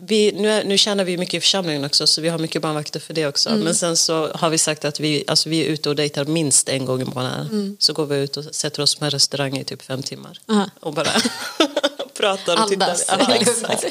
Vi, 0.00 0.32
nu, 0.32 0.62
nu 0.64 0.78
tjänar 0.78 1.04
vi 1.04 1.16
mycket 1.18 1.34
i 1.34 1.40
församlingen 1.40 1.84
också 1.84 2.06
så 2.06 2.20
vi 2.20 2.28
har 2.28 2.38
mycket 2.38 2.62
barnvakter 2.62 3.00
för 3.00 3.14
det 3.14 3.26
också. 3.26 3.50
Men 3.50 3.74
sen 3.74 3.96
så 3.96 4.28
har 4.34 4.50
vi 4.50 4.58
sagt 4.58 4.84
att 4.84 5.00
vi, 5.00 5.24
alltså 5.26 5.48
vi 5.48 5.60
är 5.60 5.64
ute 5.66 5.88
och 5.88 5.96
dejtar 5.96 6.24
minst 6.24 6.68
en 6.68 6.84
gång 6.84 7.02
i 7.02 7.04
månaden. 7.04 7.76
Så 7.80 7.92
går 7.92 8.06
vi 8.06 8.16
ut 8.16 8.36
och 8.36 8.44
sätter 8.54 8.82
oss 8.82 8.94
på 8.94 9.04
en 9.04 9.10
restaurang 9.10 9.58
i 9.58 9.64
typ 9.64 9.82
fem 9.82 10.02
timmar. 10.02 10.40
Aha. 10.48 10.70
Och 10.80 10.94
bara 10.94 11.08
pratar 12.18 12.62
och 12.62 12.68
tittar. 12.68 12.86
Andas. 12.86 13.04
Ja, 13.08 13.34
exakt. 13.34 13.84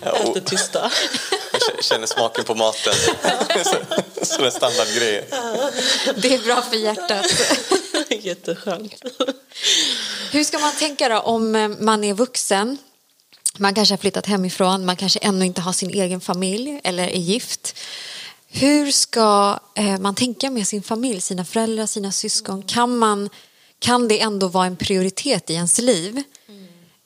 Äter 0.00 0.40
tysta. 0.40 0.90
Jag 1.76 1.84
känner 1.84 2.06
smaken 2.06 2.44
på 2.44 2.54
maten. 2.54 2.94
så, 3.64 3.76
så 4.24 4.50
standardgrejer. 4.50 5.24
Det 6.16 6.34
är 6.34 6.44
bra 6.44 6.62
för 6.62 6.76
hjärtat. 6.76 7.26
Jätteskönt. 8.24 8.94
Hur 10.32 10.44
ska 10.44 10.58
man 10.58 10.72
tänka 10.72 11.08
då 11.08 11.18
om 11.18 11.54
eh, 11.54 11.68
man 11.68 12.04
är 12.04 12.14
vuxen? 12.14 12.78
Man 13.58 13.74
kanske 13.74 13.92
har 13.92 13.98
flyttat 13.98 14.26
hemifrån, 14.26 14.84
man 14.84 14.96
kanske 14.96 15.18
ännu 15.18 15.46
inte 15.46 15.60
har 15.60 15.72
sin 15.72 15.90
egen 15.90 16.20
familj 16.20 16.80
eller 16.84 17.02
är 17.02 17.18
gift. 17.18 17.78
Hur 18.48 18.90
ska 18.90 19.58
eh, 19.74 19.98
man 19.98 20.14
tänka 20.14 20.50
med 20.50 20.66
sin 20.66 20.82
familj, 20.82 21.20
sina 21.20 21.44
föräldrar, 21.44 21.86
sina 21.86 22.12
syskon? 22.12 22.62
Kan, 22.62 22.96
man, 22.96 23.28
kan 23.78 24.08
det 24.08 24.20
ändå 24.20 24.48
vara 24.48 24.66
en 24.66 24.76
prioritet 24.76 25.50
i 25.50 25.54
ens 25.54 25.78
liv? 25.78 26.22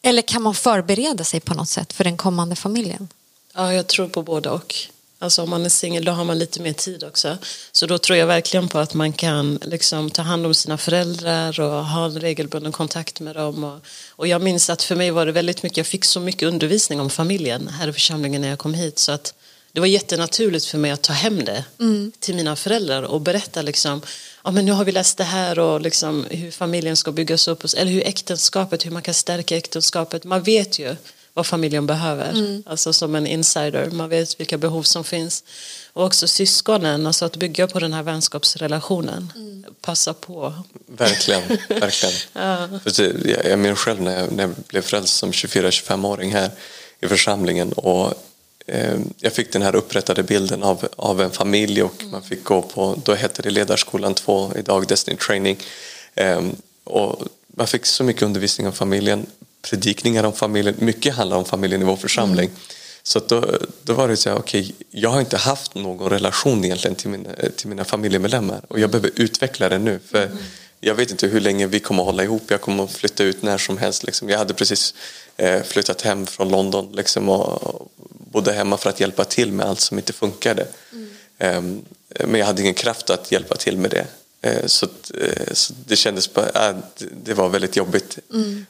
Eller 0.05 0.23
kan 0.23 0.43
man 0.43 0.55
förbereda 0.55 1.25
sig 1.25 1.41
på 1.41 1.55
något 1.55 1.69
sätt 1.69 1.93
för 1.93 2.05
den 2.05 2.17
kommande 2.17 2.57
familjen? 2.57 3.09
Ja, 3.55 3.73
jag 3.73 3.87
tror 3.87 4.09
på 4.09 4.23
både 4.23 4.51
och. 4.51 4.75
Alltså 5.19 5.43
om 5.43 5.51
man 5.51 5.65
är 5.65 5.69
singel 5.69 6.05
då 6.05 6.13
har 6.13 6.25
man 6.25 6.39
lite 6.39 6.63
mer 6.63 6.73
tid 6.73 7.05
också. 7.05 7.39
Så 7.73 7.87
då 7.87 7.99
tror 7.99 8.19
jag 8.19 8.27
verkligen 8.27 8.69
på 8.69 8.79
att 8.79 8.95
man 8.95 9.13
kan 9.13 9.59
liksom 9.63 10.11
ta 10.11 10.23
hand 10.23 10.47
om 10.47 10.55
sina 10.55 10.79
föräldrar 10.79 11.61
och 11.61 11.85
ha 11.85 12.05
en 12.05 12.21
regelbunden 12.21 12.73
kontakt 12.73 13.21
med 13.21 13.37
dem. 13.37 13.65
Och, 13.65 13.81
och 14.11 14.27
jag 14.27 14.43
minns 14.43 14.71
att 14.71 14.83
för 14.83 14.97
mig 14.97 15.11
var 15.11 15.27
det 15.27 15.33
väldigt 15.33 15.63
mycket, 15.63 15.77
jag 15.77 15.87
fick 15.87 16.05
så 16.05 16.21
mycket 16.21 16.49
undervisning 16.49 17.01
om 17.01 17.11
familjen 17.11 17.69
här 17.69 17.89
i 17.89 17.93
församlingen 17.93 18.41
när 18.41 18.49
jag 18.49 18.59
kom 18.59 18.75
hit. 18.75 18.99
Så 18.99 19.13
att 19.13 19.35
det 19.73 19.81
var 19.81 19.87
jättenaturligt 19.87 20.67
för 20.67 20.79
mig 20.79 20.91
att 20.91 21.03
ta 21.03 21.13
hem 21.13 21.45
det 21.45 21.65
till 22.21 22.35
mina 22.35 22.57
föräldrar 22.57 23.03
och 23.03 23.21
berätta 23.21 23.63
liksom, 23.63 24.03
ja 24.45 24.51
men 24.51 24.65
nu 24.67 24.73
har 24.73 24.85
vi 24.85 24.93
läst 24.93 25.17
det 25.19 25.25
här 25.25 25.59
och 25.59 25.81
liksom 25.81 26.27
hur 26.31 26.51
familjen 26.51 26.97
ska 26.97 27.13
byggas 27.13 27.49
upp, 27.49 27.65
eller 27.77 27.93
hur 27.93 28.07
äktenskapet, 28.07 28.87
hur 28.87 28.91
man 28.91 29.03
kan 29.03 29.15
stärka 29.15 29.57
äktenskapet. 29.57 30.25
Man 30.25 30.43
vet 30.43 30.79
ju 30.79 30.97
vad 31.35 31.47
familjen 31.47 31.87
behöver. 31.87 32.63
Alltså 32.67 32.93
som 32.93 33.15
en 33.15 33.27
insider, 33.27 33.91
man 33.91 34.09
vet 34.09 34.41
vilka 34.41 34.59
behov 34.59 34.83
som 34.83 35.05
finns. 35.05 35.45
Och 35.93 36.05
också 36.05 36.29
syskonen, 36.29 37.07
alltså 37.07 37.25
att 37.25 37.37
bygga 37.37 37.67
på 37.67 37.79
den 37.81 37.93
här 37.93 38.03
vänskapsrelationen. 38.03 39.33
Passa 39.81 40.15
på. 40.15 40.55
Verkligen. 40.87 41.43
verkligen. 41.69 42.15
För 42.81 42.97
det- 43.03 43.31
jag, 43.31 43.45
jag 43.51 43.59
minns 43.59 43.79
själv 43.79 44.03
när 44.03 44.21
jag, 44.21 44.33
när 44.33 44.43
jag 44.45 44.55
blev 44.69 44.83
frälst 44.83 45.17
som 45.17 45.31
24-25-åring 45.33 46.33
här 46.33 46.51
i 47.01 47.09
församlingen. 47.09 47.73
Och, 47.73 48.15
jag 49.21 49.33
fick 49.33 49.53
den 49.53 49.63
här 49.63 49.77
upprättade 49.77 50.23
bilden 50.23 50.63
av, 50.63 50.89
av 50.97 51.21
en 51.21 51.31
familj 51.31 51.83
och 51.83 52.03
man 52.05 52.23
fick 52.23 52.45
gå 52.45 52.63
på, 52.63 52.99
då 53.05 53.15
hette 53.15 53.43
det 53.43 53.51
Ledarskolan 53.51 54.15
2, 54.15 54.53
idag 54.57 54.87
Destiny 54.87 55.17
Training. 55.17 55.59
Eh, 56.15 56.43
och 56.85 57.23
man 57.47 57.67
fick 57.67 57.87
så 57.87 58.05
mycket 58.05 58.23
undervisning 58.23 58.67
om 58.67 58.73
familjen, 58.73 59.27
predikningar 59.63 60.25
om 60.25 60.33
familjen, 60.33 60.75
mycket 60.79 61.15
handlar 61.15 61.37
om 61.37 61.45
familjen 61.45 61.83
i 61.83 61.85
vår 61.85 61.97
församling. 61.97 62.51
Så 63.03 63.19
att 63.19 63.29
då, 63.29 63.59
då 63.83 63.93
var 63.93 64.09
det 64.09 64.17
så 64.17 64.31
här, 64.31 64.39
okej, 64.39 64.75
jag 64.91 65.11
har 65.11 65.21
inte 65.21 65.37
haft 65.37 65.75
någon 65.75 66.11
relation 66.11 66.65
egentligen 66.65 66.95
till 66.95 67.11
mina, 67.11 67.31
till 67.57 67.69
mina 67.69 67.85
familjemedlemmar 67.85 68.61
och 68.69 68.81
jag 68.81 68.91
behöver 68.91 69.11
utveckla 69.17 69.69
det 69.69 69.79
nu. 69.79 70.01
För 70.11 70.31
jag 70.81 70.95
vet 70.95 71.11
inte 71.11 71.27
hur 71.27 71.41
länge 71.41 71.67
vi 71.67 71.81
kommer 71.81 72.03
att 72.03 72.07
hålla 72.07 72.25
ihop, 72.25 72.43
jag 72.49 72.61
kommer 72.61 72.85
att 72.85 72.93
flytta 72.93 73.25
ut 73.25 73.43
när 73.43 73.59
som 73.59 73.79
helst. 73.79 74.05
Liksom. 74.05 74.29
Jag 74.29 74.39
hade 74.39 74.55
precis 74.55 74.95
eh, 75.37 75.63
flyttat 75.63 76.03
hem 76.03 76.27
från 76.27 76.49
London 76.49 76.93
liksom, 76.93 77.29
och 77.29 77.91
bodde 78.35 78.53
hemma 78.53 78.77
för 78.77 78.91
att 78.91 79.01
hjälpa 79.01 79.25
till 79.25 79.53
med 79.53 79.67
allt 79.67 79.81
som 79.81 79.99
inte 79.99 80.13
funkade. 80.13 80.67
Ehm, 81.39 81.83
men 82.27 82.35
jag 82.41 82.47
hade 82.47 82.63
ingen 82.63 82.75
kraft 82.75 83.11
att 83.11 83.33
hjälpa 83.33 83.57
till 83.57 83.77
med 83.77 83.91
det. 83.91 84.07
Eh, 84.41 84.67
Så, 84.67 84.87
att, 84.87 85.11
eh, 85.21 85.53
så 85.53 85.73
det 85.87 85.97
kändes 85.97 86.33
bara, 86.35 86.69
äh, 86.71 86.77
det- 87.25 87.35
var 87.35 87.49
väldigt 87.49 87.77
jobbigt. 87.77 88.19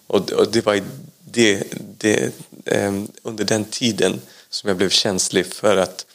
Och, 0.06 0.30
och 0.32 0.52
det 0.52 0.66
var 0.66 0.82
det, 1.30 1.62
det, 1.98 2.32
ehm, 2.64 3.08
under 3.22 3.44
den 3.44 3.64
tiden 3.64 4.20
som 4.50 4.68
jag 4.68 4.76
blev 4.76 4.90
känslig 4.90 5.46
för 5.46 5.76
att 5.76 6.06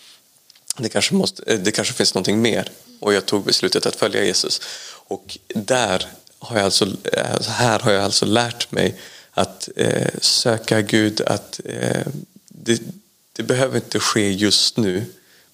det 0.78 0.90
kanske, 0.90 1.14
måste, 1.16 1.44
eh, 1.54 1.60
det 1.60 1.72
kanske 1.72 1.94
finns 1.94 2.14
någonting 2.14 2.42
mer. 2.42 2.72
Och 3.00 3.14
jag 3.14 3.26
tog 3.26 3.44
beslutet 3.46 3.86
att 3.86 3.96
följa 3.96 4.24
Jesus. 4.26 4.62
Och 5.08 5.38
där 5.56 6.06
har 6.40 6.56
jag 6.58 6.66
alltså, 6.66 6.86
eh, 7.14 7.42
här 7.48 7.80
har 7.80 7.92
jag 7.92 8.04
alltså 8.04 8.26
lärt 8.26 8.72
mig 8.72 8.96
att 9.32 9.70
söka 10.22 10.82
Gud, 10.82 11.22
att 11.22 11.60
det, 12.50 12.82
det 13.40 13.44
behöver 13.44 13.76
inte 13.76 14.00
ske 14.00 14.32
just 14.32 14.78
nu. 14.78 15.06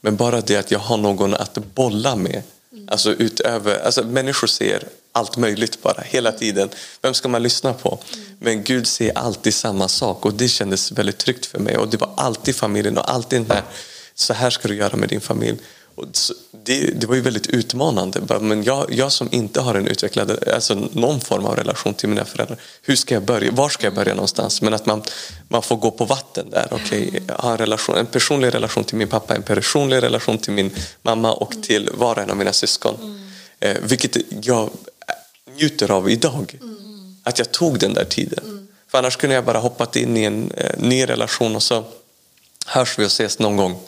Men 0.01 0.15
bara 0.15 0.41
det 0.41 0.55
att 0.55 0.71
jag 0.71 0.79
har 0.79 0.97
någon 0.97 1.33
att 1.33 1.57
bolla 1.75 2.15
med. 2.15 2.41
Alltså 2.87 3.11
utöver, 3.13 3.85
alltså 3.85 4.03
människor 4.03 4.47
ser 4.47 4.83
allt 5.11 5.37
möjligt 5.37 5.81
bara, 5.81 6.01
hela 6.01 6.31
tiden. 6.31 6.69
Vem 7.01 7.13
ska 7.13 7.27
man 7.27 7.43
lyssna 7.43 7.73
på? 7.73 7.99
Men 8.39 8.63
Gud 8.63 8.87
ser 8.87 9.17
alltid 9.17 9.53
samma 9.53 9.87
sak 9.87 10.25
och 10.25 10.33
det 10.33 10.47
kändes 10.47 10.91
väldigt 10.91 11.17
tryggt 11.17 11.45
för 11.45 11.59
mig. 11.59 11.77
Och 11.77 11.89
det 11.89 11.97
var 11.97 12.09
alltid 12.17 12.55
familjen 12.55 12.97
och 12.97 13.11
alltid 13.11 13.41
den 13.41 13.51
här, 13.51 13.63
så 14.15 14.33
här 14.33 14.49
ska 14.49 14.67
du 14.67 14.75
göra 14.75 14.95
med 14.95 15.09
din 15.09 15.21
familj. 15.21 15.57
Det, 16.51 17.01
det 17.01 17.07
var 17.07 17.15
ju 17.15 17.21
väldigt 17.21 17.47
utmanande. 17.47 18.39
Men 18.41 18.63
jag, 18.63 18.93
jag 18.93 19.11
som 19.11 19.29
inte 19.31 19.61
har 19.61 19.75
en 19.75 19.87
utvecklad, 19.87 20.49
alltså 20.53 20.75
någon 20.91 21.21
form 21.21 21.45
av 21.45 21.55
relation 21.55 21.93
till 21.93 22.09
mina 22.09 22.25
föräldrar. 22.25 22.57
Hur 22.81 22.95
ska 22.95 23.13
jag 23.13 23.23
börja? 23.23 23.51
Var 23.51 23.69
ska 23.69 23.87
jag 23.87 23.93
börja 23.93 24.13
någonstans? 24.13 24.61
Men 24.61 24.73
att 24.73 24.85
man, 24.85 25.03
man 25.47 25.61
får 25.61 25.75
gå 25.75 25.91
på 25.91 26.05
vatten 26.05 26.49
där. 26.49 26.67
Okej, 26.71 27.23
jag 27.27 27.35
har 27.35 27.51
en, 27.51 27.57
relation, 27.57 27.97
en 27.97 28.05
personlig 28.05 28.53
relation 28.53 28.83
till 28.83 28.97
min 28.97 29.07
pappa, 29.07 29.35
en 29.35 29.43
personlig 29.43 30.03
relation 30.03 30.37
till 30.37 30.53
min 30.53 30.71
mamma 31.01 31.33
och 31.33 31.63
till 31.63 31.89
var 31.93 32.15
och 32.15 32.21
en 32.21 32.29
av 32.29 32.37
mina 32.37 32.53
syskon. 32.53 33.21
Eh, 33.59 33.77
vilket 33.81 34.17
jag 34.45 34.69
njuter 35.55 35.91
av 35.91 36.09
idag. 36.09 36.59
Att 37.23 37.39
jag 37.39 37.51
tog 37.51 37.79
den 37.79 37.93
där 37.93 38.05
tiden. 38.05 38.67
För 38.87 38.97
annars 38.97 39.15
kunde 39.15 39.35
jag 39.35 39.45
bara 39.45 39.59
hoppat 39.59 39.95
in 39.95 40.17
i 40.17 40.23
en 40.23 40.51
eh, 40.51 40.71
ny 40.77 41.05
relation 41.05 41.55
och 41.55 41.63
så 41.63 41.83
hörs 42.65 42.99
vi 42.99 43.03
och 43.03 43.07
ses 43.07 43.39
någon 43.39 43.57
gång. 43.57 43.79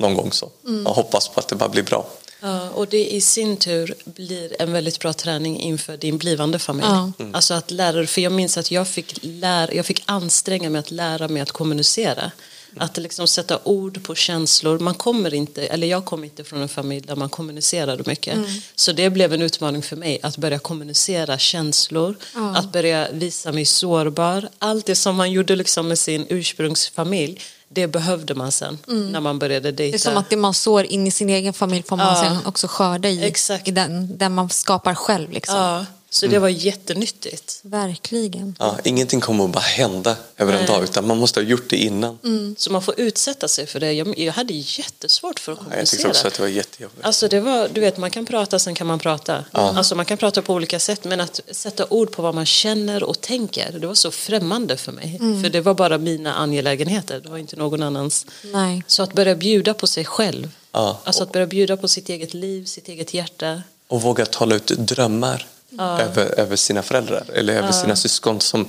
Någon 0.00 0.14
gång 0.14 0.32
så. 0.32 0.50
Jag 0.84 0.92
hoppas 0.92 1.28
på 1.28 1.40
att 1.40 1.48
det 1.48 1.56
bara 1.56 1.68
blir 1.68 1.82
bra. 1.82 2.06
Ja, 2.40 2.70
och 2.70 2.86
det 2.88 3.14
i 3.14 3.20
sin 3.20 3.56
tur 3.56 3.94
blir 4.04 4.62
en 4.62 4.72
väldigt 4.72 4.98
bra 4.98 5.12
träning 5.12 5.60
inför 5.60 5.96
din 5.96 6.18
blivande 6.18 6.58
familj. 6.58 6.88
Ja. 6.88 7.12
Alltså 7.32 7.54
att 7.54 7.70
lära, 7.70 8.06
för 8.06 8.20
jag 8.20 8.32
minns 8.32 8.58
att 8.58 8.70
jag 8.70 8.88
fick, 8.88 9.18
lära, 9.22 9.74
jag 9.74 9.86
fick 9.86 10.02
anstränga 10.06 10.70
mig 10.70 10.78
att 10.78 10.90
lära 10.90 11.28
mig 11.28 11.42
att 11.42 11.50
kommunicera. 11.52 12.30
Att 12.76 12.96
liksom 12.96 13.26
sätta 13.26 13.58
ord 13.64 14.02
på 14.02 14.14
känslor. 14.14 14.78
Man 14.78 14.94
kommer 14.94 15.34
inte, 15.34 15.66
eller 15.66 15.86
jag 15.86 16.04
kom 16.04 16.24
inte 16.24 16.44
från 16.44 16.62
en 16.62 16.68
familj 16.68 17.06
där 17.06 17.16
man 17.16 17.28
kommunicerade 17.28 18.02
mycket. 18.06 18.38
Så 18.74 18.92
det 18.92 19.10
blev 19.10 19.32
en 19.34 19.42
utmaning 19.42 19.82
för 19.82 19.96
mig 19.96 20.18
att 20.22 20.36
börja 20.36 20.58
kommunicera 20.58 21.38
känslor. 21.38 22.16
Att 22.54 22.72
börja 22.72 23.08
visa 23.12 23.52
mig 23.52 23.64
sårbar. 23.64 24.48
Allt 24.58 24.86
det 24.86 24.96
som 24.96 25.16
man 25.16 25.32
gjorde 25.32 25.56
liksom 25.56 25.88
med 25.88 25.98
sin 25.98 26.26
ursprungsfamilj. 26.28 27.40
Det 27.72 27.86
behövde 27.86 28.34
man 28.34 28.52
sen 28.52 28.78
när 28.86 29.20
man 29.20 29.38
började 29.38 29.72
dejta. 29.72 29.92
Det 29.92 29.96
är 29.96 30.10
som 30.10 30.16
att 30.16 30.30
det 30.30 30.36
man 30.36 30.54
sår 30.54 30.84
in 30.84 31.06
i 31.06 31.10
sin 31.10 31.30
egen 31.30 31.52
familj 31.52 31.82
får 31.82 31.96
man 31.96 32.06
Ja. 32.06 32.22
sen 32.24 32.46
också 32.46 32.66
skörda 32.68 33.08
i, 33.08 33.24
Exakt. 33.24 33.68
i 33.68 33.70
den, 33.70 34.18
den 34.18 34.34
man 34.34 34.50
skapar 34.50 34.94
själv. 34.94 35.30
Liksom. 35.30 35.56
Ja, 35.56 35.86
så 36.12 36.26
det 36.26 36.38
var 36.38 36.48
jättenyttigt. 36.48 37.60
Verkligen. 37.62 38.56
Ja, 38.58 38.78
ingenting 38.84 39.20
kommer 39.20 39.44
att 39.44 39.50
bara 39.50 39.60
hända 39.60 40.16
över 40.36 40.52
en 40.52 40.66
dag 40.66 40.84
utan 40.84 41.06
man 41.06 41.18
måste 41.18 41.40
ha 41.40 41.44
gjort 41.44 41.70
det 41.70 41.76
innan. 41.76 42.18
Så 42.58 42.72
man 42.72 42.82
får 42.82 43.00
utsätta 43.00 43.48
sig 43.48 43.66
för 43.66 43.80
det. 43.80 43.92
Jag, 43.92 44.18
jag 44.18 44.32
hade 44.32 44.54
jättesvårt 44.54 45.38
för 45.40 45.52
att 45.52 45.58
Ja, 45.58 45.64
jag 45.64 45.70
kommunicera. 45.70 45.96
tyckte 45.96 46.08
också 46.08 46.28
att 46.28 46.34
det 46.34 46.42
var 46.42 46.48
jättejobbigt. 46.48 47.04
Alltså 47.06 47.28
det 47.28 47.40
var, 47.40 47.68
du 47.72 47.80
vet, 47.80 47.96
man 47.98 48.10
kan 48.10 48.26
prata, 48.26 48.58
sen 48.58 48.74
kan 48.74 48.86
man 48.86 48.98
prata. 48.98 49.44
Alltså 49.52 49.94
man 49.94 50.04
kan 50.04 50.18
prata 50.18 50.42
på 50.42 50.54
olika 50.54 50.78
sätt, 50.80 51.04
men 51.04 51.20
att 51.20 51.40
sätta 51.50 51.86
ord 51.90 52.10
på 52.12 52.22
vad 52.22 52.34
man 52.34 52.46
känner 52.46 53.02
och 53.02 53.20
tänker, 53.20 53.72
det 53.78 53.86
var 53.86 53.94
så 53.94 54.10
främmande 54.10 54.76
för 54.76 54.92
mig. 54.92 55.16
Mm. 55.20 55.42
För 55.42 55.50
det 55.50 55.60
var 55.60 55.74
bara 55.74 55.98
mina 55.98 56.34
angelägenheter, 56.34 57.20
det 57.20 57.28
var 57.28 57.38
inte 57.38 57.56
någon 57.56 57.82
annans. 57.82 58.26
Nej. 58.44 58.82
Så 58.86 59.02
att 59.02 59.12
börja 59.12 59.34
bjuda 59.34 59.74
på 59.74 59.86
sig 59.86 60.04
själv. 60.04 60.50
Ja. 60.72 61.00
Alltså 61.04 61.22
att 61.22 61.32
börja 61.32 61.46
bjuda 61.46 61.76
på 61.76 61.88
sitt 61.88 62.08
eget 62.08 62.34
liv, 62.34 62.64
sitt 62.64 62.88
eget 62.88 63.14
hjärta. 63.14 63.62
Och 63.88 64.02
våga 64.02 64.26
tala 64.26 64.54
ut 64.54 64.66
drömmar 64.66 65.46
över, 65.78 66.38
över 66.40 66.56
sina 66.56 66.82
föräldrar 66.82 67.24
eller 67.34 67.54
över 67.54 67.72
sina 67.72 67.96
syskon. 67.96 68.40
Som, 68.40 68.66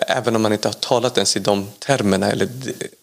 även 0.00 0.36
om 0.36 0.42
man 0.42 0.52
inte 0.52 0.68
har 0.68 0.72
talat 0.72 1.18
ens 1.18 1.36
i 1.36 1.40
de 1.40 1.68
termerna 1.78 2.30
eller 2.30 2.48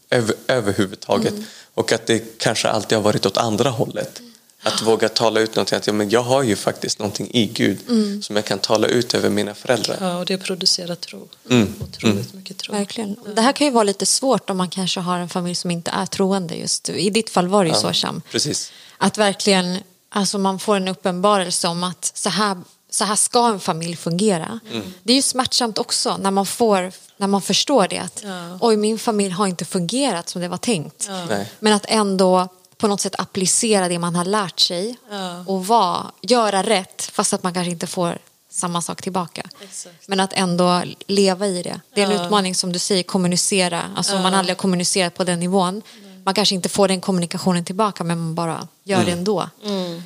över, 0.09 0.35
överhuvudtaget. 0.47 1.33
Och 1.73 1.91
att 1.91 2.05
det 2.07 2.39
kanske 2.39 2.69
alltid 2.69 2.97
har 2.97 3.03
varit 3.03 3.25
åt 3.25 3.37
andra 3.37 3.69
hållet. 3.69 4.21
Att 4.63 4.81
våga 4.81 5.09
tala 5.09 5.39
ut 5.39 5.55
någonting. 5.55 5.77
Att 5.77 5.87
ja, 5.87 5.93
men 5.93 6.09
jag 6.09 6.23
har 6.23 6.43
ju 6.43 6.55
faktiskt 6.55 6.99
någonting 6.99 7.29
i 7.33 7.45
Gud 7.45 7.79
som 8.23 8.35
jag 8.35 8.45
kan 8.45 8.59
tala 8.59 8.87
ut 8.87 9.13
över 9.13 9.29
mina 9.29 9.53
föräldrar. 9.53 9.97
Ja, 10.01 10.17
och 10.17 10.25
det 10.25 10.37
producerar 10.37 10.95
tro. 10.95 11.29
Mm. 11.49 11.73
Otroligt 11.81 12.33
mycket 12.33 12.57
tro. 12.57 12.73
Verkligen. 12.73 13.15
Det 13.35 13.41
här 13.41 13.53
kan 13.53 13.67
ju 13.67 13.73
vara 13.73 13.83
lite 13.83 14.05
svårt 14.05 14.49
om 14.49 14.57
man 14.57 14.69
kanske 14.69 14.99
har 14.99 15.19
en 15.19 15.29
familj 15.29 15.55
som 15.55 15.71
inte 15.71 15.91
är 15.91 16.05
troende. 16.05 16.55
just 16.55 16.89
I 16.89 17.09
ditt 17.09 17.29
fall 17.29 17.47
var 17.47 17.63
det 17.63 17.69
ju 17.69 17.75
så, 17.75 17.93
Sham. 17.93 18.21
Precis. 18.31 18.71
Att 18.97 19.17
verkligen, 19.17 19.77
alltså 20.09 20.37
man 20.37 20.59
får 20.59 20.75
en 20.75 20.87
uppenbarelse 20.87 21.67
om 21.67 21.83
att 21.83 22.11
så 22.15 22.29
här, 22.29 22.57
så 22.93 23.05
här 23.05 23.15
ska 23.15 23.47
en 23.47 23.59
familj 23.59 23.95
fungera. 23.95 24.59
Det 25.03 25.13
är 25.13 25.15
ju 25.15 25.21
smärtsamt 25.21 25.77
också 25.77 26.17
när 26.17 26.31
man, 26.31 26.45
får, 26.45 26.91
när 27.17 27.27
man 27.27 27.41
förstår 27.41 27.87
det. 27.87 27.97
Att, 27.99 28.21
Ja. 28.23 28.57
Oj, 28.61 28.77
min 28.77 28.99
familj 28.99 29.31
har 29.33 29.47
inte 29.47 29.65
fungerat 29.65 30.29
som 30.29 30.41
det 30.41 30.47
var 30.47 30.57
tänkt. 30.57 31.09
Nej. 31.29 31.51
Men 31.59 31.73
att 31.73 31.85
ändå 31.87 32.47
på 32.77 32.87
något 32.87 33.01
sätt 33.01 33.15
applicera 33.19 33.87
det 33.87 33.99
man 33.99 34.15
har 34.15 34.25
lärt 34.25 34.59
sig 34.59 34.97
Ja. 35.11 35.43
och 35.47 35.67
vara, 35.67 36.11
göra 36.21 36.63
rätt 36.63 37.09
fast 37.13 37.33
att 37.33 37.43
man 37.43 37.53
kanske 37.53 37.71
inte 37.71 37.87
får 37.87 38.17
samma 38.49 38.81
sak 38.81 39.01
tillbaka. 39.01 39.43
Exakt. 39.63 40.07
Men 40.07 40.19
att 40.19 40.33
ändå 40.33 40.83
leva 41.07 41.47
i 41.47 41.63
det. 41.63 41.81
Det 41.95 42.01
är 42.01 42.05
en 42.05 42.11
Ja. 42.11 42.25
utmaning 42.25 42.55
som 42.55 42.71
du 42.73 42.79
säger, 42.79 43.03
kommunicera. 43.03 43.81
Alltså 43.95 44.15
om 44.15 44.21
man 44.21 44.33
aldrig 44.33 44.55
har 44.57 44.59
kommunicerat 44.61 45.13
på 45.15 45.23
den 45.23 45.39
nivån. 45.39 45.81
Man 46.25 46.33
kanske 46.33 46.55
inte 46.55 46.69
får 46.69 46.87
den 46.87 47.01
kommunikationen 47.01 47.65
tillbaka 47.65 48.03
men 48.03 48.17
man 48.17 48.35
bara 48.35 48.67
gör 48.83 49.05
det 49.05 49.11
ändå. 49.11 49.49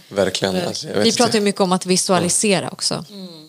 Verkligen. 0.09 0.67
Alltså, 0.67 0.87
jag 0.87 0.95
vet 0.95 1.03
Vi 1.03 1.07
inte. 1.07 1.17
pratar 1.17 1.33
ju 1.33 1.41
mycket 1.41 1.61
om 1.61 1.71
att 1.71 1.85
visualisera 1.85 2.69
också. 2.69 3.05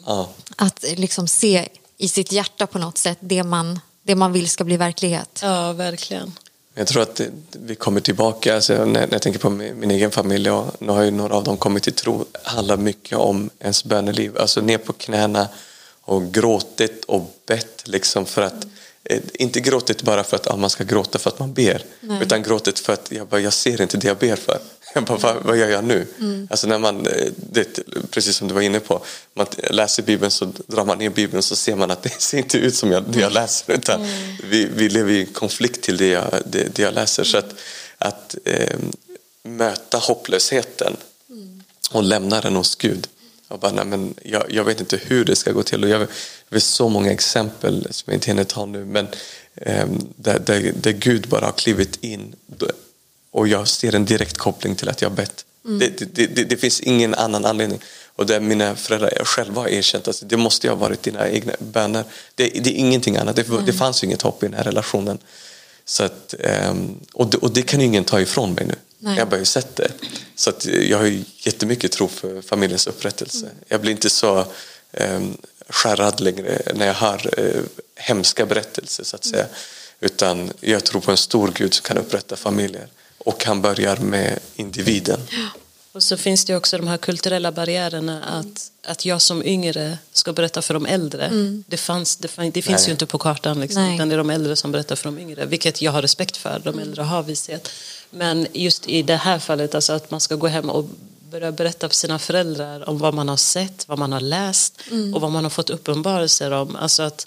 Ja. 0.07 0.29
Att 0.57 0.85
liksom 0.96 1.29
se 1.29 1.68
i 1.98 2.09
sitt 2.09 2.33
hjärta 2.33 2.66
på 2.66 2.79
något 2.79 2.98
sätt 2.98 3.18
det 3.20 3.42
man, 3.42 3.81
det 4.02 4.14
man 4.14 4.33
vill 4.33 4.48
ska 4.50 4.64
bli 4.64 4.76
verklighet. 4.76 5.40
Ja, 5.42 5.72
verkligen. 5.72 6.33
Jag 6.74 6.87
tror 6.87 7.02
att 7.02 7.20
vi 7.52 7.74
kommer 7.74 8.00
tillbaka, 8.00 8.55
alltså 8.55 8.85
när, 8.85 9.09
jag 9.11 9.22
tänker 9.22 9.40
på 9.40 9.50
min, 9.50 9.81
min 9.81 9.90
egen 9.90 10.11
familj 10.11 10.50
och 10.50 10.76
nu 10.79 10.92
har 10.92 11.02
ju 11.02 11.11
några 11.11 11.35
av 11.37 11.44
dem 11.44 11.57
kommit 11.57 11.83
till 11.83 11.92
tro, 11.92 12.24
handlar 12.42 12.76
mycket 12.76 13.18
om 13.18 13.50
ens 13.61 13.85
böneliv. 13.85 14.38
Alltså 14.38 14.61
ner 14.61 14.79
på 14.79 14.92
knäna 14.92 15.48
och 16.00 16.33
gråtit 16.33 17.05
och 17.05 17.37
bett 17.46 17.83
liksom 17.88 18.26
för 18.26 18.42
att 18.42 18.64
eh, 18.64 18.70
inte 19.33 19.61
gråtit 19.61 20.03
bara 20.03 20.25
för 20.25 20.37
att 20.37 20.59
man 20.59 20.71
ska 20.71 20.85
gråta 20.85 21.19
för 21.19 21.31
att 21.31 21.38
man 21.38 21.53
ber 21.53 21.83
Nej. 22.01 22.23
utan 22.23 22.42
gråtit 22.42 22.79
för 22.79 22.92
att 22.92 23.12
jag, 23.12 23.27
bara, 23.27 23.40
jag 23.40 23.53
ser 23.53 23.83
inte 23.83 23.97
det 23.97 24.09
jag 24.09 24.16
ber 24.16 24.37
för. 24.37 24.59
Jag 24.95 25.05
bara, 25.05 25.19
vad, 25.19 25.37
vad 25.42 25.57
gör 25.57 25.69
jag 25.69 25.85
nu? 25.85 26.07
Alltså 26.51 26.66
när 26.66 26.79
man, 26.79 27.07
eh, 27.07 27.33
det, 27.37 27.79
precis 28.11 28.37
som 28.37 28.49
du 28.49 28.55
var 28.55 28.61
inne 28.61 28.81
på, 28.81 29.05
man 29.35 29.47
läser 29.71 30.03
Bibeln 30.03 30.31
så 30.31 30.53
drar 30.66 30.85
man 30.85 30.99
ner 30.99 31.11
Bibeln 31.11 31.42
så 31.42 31.57
ser 31.57 31.77
man 31.77 31.90
att 31.90 32.03
det 32.03 32.11
ser 32.23 32.38
inte 32.38 32.59
ut 32.59 32.75
som 32.75 32.92
jag, 32.92 33.05
det 33.09 33.21
jag 33.21 33.33
läser 33.33 33.73
utan 33.73 34.07
vi, 34.45 34.69
vi 34.75 34.88
lever 34.88 35.12
i 35.12 35.27
konflikt 35.27 35.83
till 35.83 35.97
det 35.97 36.09
jag, 36.09 36.42
det, 36.47 36.77
det 36.77 36.83
jag 36.83 36.95
läser. 36.95 37.25
Så 37.25 37.38
att, 37.38 37.55
att 37.99 38.37
eh, 38.45 38.77
möta 39.42 39.99
hopplösheten 39.99 40.97
och 41.90 42.03
lämna 42.03 42.40
den 42.40 42.57
hos 42.57 42.77
Gud. 42.77 43.09
Och 43.48 43.59
bara, 43.59 43.72
nej, 43.72 43.85
men 43.85 44.14
jag, 44.22 44.44
jag 44.48 44.64
vet 44.64 44.80
inte 44.80 44.96
hur 44.96 45.24
det 45.24 45.37
ska 45.37 45.52
gå 45.52 45.62
till. 45.62 45.85
Och 45.85 45.90
jag, 45.90 46.00
det 46.00 46.09
finns 46.50 46.64
så 46.64 46.88
många 46.88 47.12
exempel 47.12 47.87
som 47.90 48.04
jag 48.11 48.16
inte 48.16 48.26
hinner 48.26 48.44
ta 48.44 48.66
nu. 48.66 48.85
Men 48.85 49.09
eh, 49.54 49.87
där, 50.16 50.38
där, 50.38 50.72
där 50.80 50.92
Gud 50.92 51.28
bara 51.28 51.44
har 51.44 51.52
klivit 51.52 52.04
in 52.04 52.35
och 53.37 53.48
jag 53.48 53.68
ser 53.68 53.94
en 53.94 54.04
direkt 54.04 54.38
koppling 54.38 54.74
till 54.74 54.88
att 54.88 55.02
jag 55.02 55.12
bett. 55.12 55.44
Mm. 55.64 55.78
Det, 55.78 56.14
det, 56.14 56.26
det, 56.26 56.44
det, 56.44 56.56
finns 56.56 56.80
ingen 56.80 57.14
annan 57.14 57.44
anledning. 57.44 57.80
Och 58.16 58.26
där 58.26 58.40
mina 58.40 58.76
föräldrar 58.76 59.24
själva 59.24 59.61
har 59.61 59.68
erkänt 59.68 60.09
att 60.09 60.22
det 60.26 60.37
måste 60.37 60.68
ha 60.68 60.76
varit 60.76 61.02
dina 61.02 61.28
egna 61.28 61.52
böner. 61.59 62.04
Det, 62.35 62.44
det 62.48 62.70
är 62.70 62.74
ingenting 62.74 63.16
annat. 63.16 63.37
Det, 63.37 63.46
det 63.66 63.72
fanns 63.72 64.04
inget 64.04 64.22
hopp 64.22 64.42
i 64.42 64.46
den 64.46 64.54
här 64.54 64.64
relationen. 64.64 65.18
Så 65.88 66.05
att, 66.05 66.35
um, 66.68 67.01
och, 67.12 67.31
det, 67.31 67.37
och 67.37 67.51
det 67.51 67.62
kan 67.62 67.81
ingen 67.81 68.05
ta 68.05 68.20
ifrån 68.20 68.53
mig 68.53 68.66
nu. 68.66 68.75
Nej. 68.99 69.18
Jag 69.18 69.27
har 69.27 69.38
ju 69.38 69.44
sett 69.44 69.77
det. 69.77 69.92
Så 70.35 70.51
att 70.51 70.66
jag 70.66 70.99
har 70.99 71.05
ju 71.05 71.25
jättemycket 71.38 71.92
tro 71.92 72.09
för 72.09 72.42
familjens 72.42 72.87
upprättelse. 72.87 73.46
Mm. 73.46 73.57
Jag 73.68 73.81
blir 73.81 73.92
inte 73.92 74.11
så 74.11 74.46
um, 74.92 75.37
skärrad 75.68 76.20
längre 76.20 76.62
när 76.75 76.87
jag 76.87 76.94
hör 76.94 77.40
uh, 77.40 77.62
hemska 77.94 78.46
berättelser 78.46 79.05
så 79.05 79.16
att 79.16 79.25
säga. 79.25 79.44
Mm. 79.44 79.55
Utan 80.01 80.53
jag 80.61 80.85
tror 80.85 81.01
på 81.01 81.11
en 81.11 81.16
stor 81.16 81.53
Gud 81.55 81.75
som 81.75 81.83
kan 81.85 81.99
upprätta 81.99 82.37
familjer. 82.37 82.88
Och 83.18 83.44
han 83.44 83.62
börjar 83.62 83.96
med 83.96 84.38
individen. 84.57 85.20
Och 85.96 86.02
så 86.02 86.16
finns 86.16 86.44
det 86.44 86.56
också 86.56 86.78
de 86.78 86.88
här 86.88 86.96
kulturella 86.96 87.52
barriärerna 87.52 88.24
att, 88.24 88.70
att 88.82 89.04
jag 89.04 89.22
som 89.22 89.42
yngre 89.42 89.98
ska 90.12 90.32
berätta 90.32 90.62
för 90.62 90.74
de 90.74 90.87
äldre. 90.87 91.24
Mm. 91.24 91.64
Det, 91.68 91.76
fanns, 91.76 92.16
det, 92.16 92.28
fanns, 92.28 92.54
det 92.54 92.62
finns 92.62 92.80
Nej. 92.80 92.88
ju 92.88 92.92
inte 92.92 93.06
på 93.06 93.18
kartan 93.18 93.61
liksom, 93.61 93.94
utan 93.94 94.09
det 94.09 94.14
är 94.14 94.18
de 94.18 94.30
äldre 94.30 94.56
som 94.56 94.72
berättar 94.72 94.96
för 94.96 95.04
de 95.04 95.18
yngre. 95.18 95.46
Vilket 95.46 95.82
jag 95.82 95.92
har 95.92 96.02
respekt 96.02 96.37
för, 96.37 96.61
de 96.64 96.78
äldre 96.78 97.02
har 97.02 97.22
vishet. 97.22 97.68
Men 98.11 98.46
just 98.52 98.88
i 98.88 99.02
det 99.02 99.16
här 99.16 99.38
fallet, 99.38 99.74
alltså 99.74 99.92
att 99.92 100.11
man 100.11 100.20
ska 100.20 100.35
gå 100.35 100.46
hem 100.46 100.70
och 100.70 100.85
börja 101.30 101.52
berätta 101.52 101.88
för 101.88 101.96
sina 101.96 102.18
föräldrar 102.18 102.88
om 102.88 102.98
vad 102.98 103.14
man 103.14 103.28
har 103.28 103.37
sett, 103.37 103.88
vad 103.88 103.98
man 103.98 104.12
har 104.12 104.20
läst 104.20 104.80
mm. 104.90 105.14
och 105.14 105.20
vad 105.20 105.30
man 105.30 105.44
har 105.44 105.50
fått 105.50 105.70
uppenbarelser 105.70 106.50
om. 106.50 106.76
Alltså 106.76 107.02
att 107.02 107.26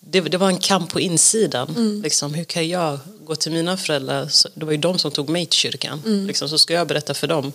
det, 0.00 0.20
det 0.20 0.36
var 0.36 0.48
en 0.48 0.58
kamp 0.58 0.92
på 0.92 1.00
insidan. 1.00 1.68
Mm. 1.68 2.02
Liksom, 2.02 2.34
hur 2.34 2.44
kan 2.44 2.68
jag 2.68 2.98
gå 3.24 3.36
till 3.36 3.52
mina 3.52 3.76
föräldrar? 3.76 4.30
Det 4.54 4.64
var 4.64 4.72
ju 4.72 4.78
de 4.78 4.98
som 4.98 5.10
tog 5.10 5.28
mig 5.28 5.46
till 5.46 5.58
kyrkan. 5.58 6.02
Mm. 6.06 6.26
Liksom, 6.26 6.48
så 6.48 6.58
ska 6.58 6.74
jag 6.74 6.86
berätta 6.86 7.14
för 7.14 7.26
dem. 7.26 7.52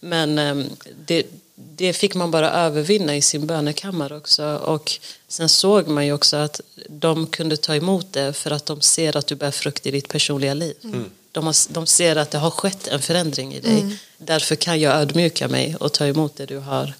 Men 0.00 0.38
ehm, 0.38 0.64
det, 1.06 1.26
det 1.54 1.92
fick 1.92 2.14
man 2.14 2.30
bara 2.30 2.50
övervinna 2.50 3.16
i 3.16 3.22
sin 3.22 3.46
bönekammare 3.46 4.16
också. 4.16 4.56
Och 4.56 5.00
sen 5.28 5.48
såg 5.48 5.88
man 5.88 6.06
ju 6.06 6.12
också 6.12 6.36
att 6.36 6.60
de 6.88 7.26
kunde 7.26 7.56
ta 7.56 7.74
emot 7.74 8.12
det 8.12 8.32
för 8.32 8.50
att 8.50 8.66
de 8.66 8.80
ser 8.80 9.16
att 9.16 9.26
du 9.26 9.34
bär 9.34 9.50
frukt 9.50 9.86
i 9.86 9.90
ditt 9.90 10.08
personliga 10.08 10.54
liv. 10.54 10.74
Mm. 10.84 11.10
De, 11.32 11.46
har, 11.46 11.72
de, 11.72 11.86
ser 11.86 12.16
att 12.16 12.30
det 12.30 12.38
har 12.38 12.50
skett 12.50 12.88
en 12.88 13.02
förändring 13.02 13.54
i 13.54 13.60
dig. 13.60 13.80
Mm. 13.80 13.96
Därför 14.18 14.54
kan 14.54 14.80
jag 14.80 14.94
ödmjuka 14.94 15.48
mig 15.48 15.76
och 15.76 15.92
ta 15.92 16.06
emot 16.06 16.36
det 16.36 16.46
du 16.46 16.58
har 16.58 16.94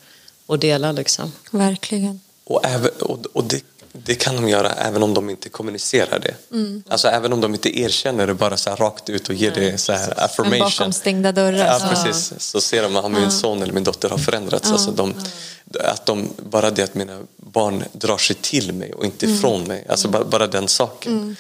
och 0.47 0.59
dela. 0.59 0.93
Liksom. 0.93 1.33
Verkligen. 1.51 2.21
Och, 2.45 2.67
även, 2.67 2.91
och, 3.01 3.27
och 3.33 3.45
det 3.45 3.63
det 4.09 4.15
kan 4.15 4.37
de 4.37 4.49
göra 4.49 4.73
även 4.73 5.03
om 5.03 5.15
de 5.15 5.31
inte 5.31 5.49
kommunicerar 5.49 6.19
det. 6.19 6.35
Mm. 6.53 6.83
Alltså 6.89 7.09
även 7.09 7.33
om 7.33 7.41
de 7.41 7.55
inte 7.55 7.81
erkänner 7.81 8.27
det 8.27 8.35
bara 8.35 8.57
så 8.57 8.71
rakt 8.71 9.11
ut 9.11 9.29
och 9.29 9.35
ger 9.35 9.53
Nej. 9.57 9.71
det 9.71 9.79
så 9.79 9.93
här 9.93 10.25
affirmation. 10.25 10.51
Men 10.51 10.61
bakom 10.61 10.93
stängda 10.93 11.33
dörrar. 11.33 11.67
Ja, 11.67 11.89
precis. 11.89 12.33
Så 12.39 12.61
ser 12.61 12.83
de 12.83 12.97
att 12.97 13.11
min 13.11 13.31
son 13.31 13.63
eller 13.63 13.73
min 13.73 13.85
dotter 13.85 14.09
har 14.09 14.19
förändrats. 14.19 14.69
Ja. 14.69 14.73
Alltså 14.73 14.91
de, 14.91 15.15
att 15.81 16.07
de, 16.07 16.29
bara 16.51 16.71
det 16.71 16.83
att 16.83 16.95
mina 16.95 17.21
barn 17.37 17.85
drar 17.93 18.19
sig 18.19 18.37
till 18.37 18.73
mig 18.73 18.93
och 18.93 19.05
inte 19.05 19.27
mm. 19.27 19.39
ifrån 19.39 19.65
mig. 19.65 19.87
Alltså 19.89 20.09
bara, 20.09 20.25
bara 20.25 20.47
den 20.47 20.69
saken. 20.69 21.13
Mm. 21.13 21.37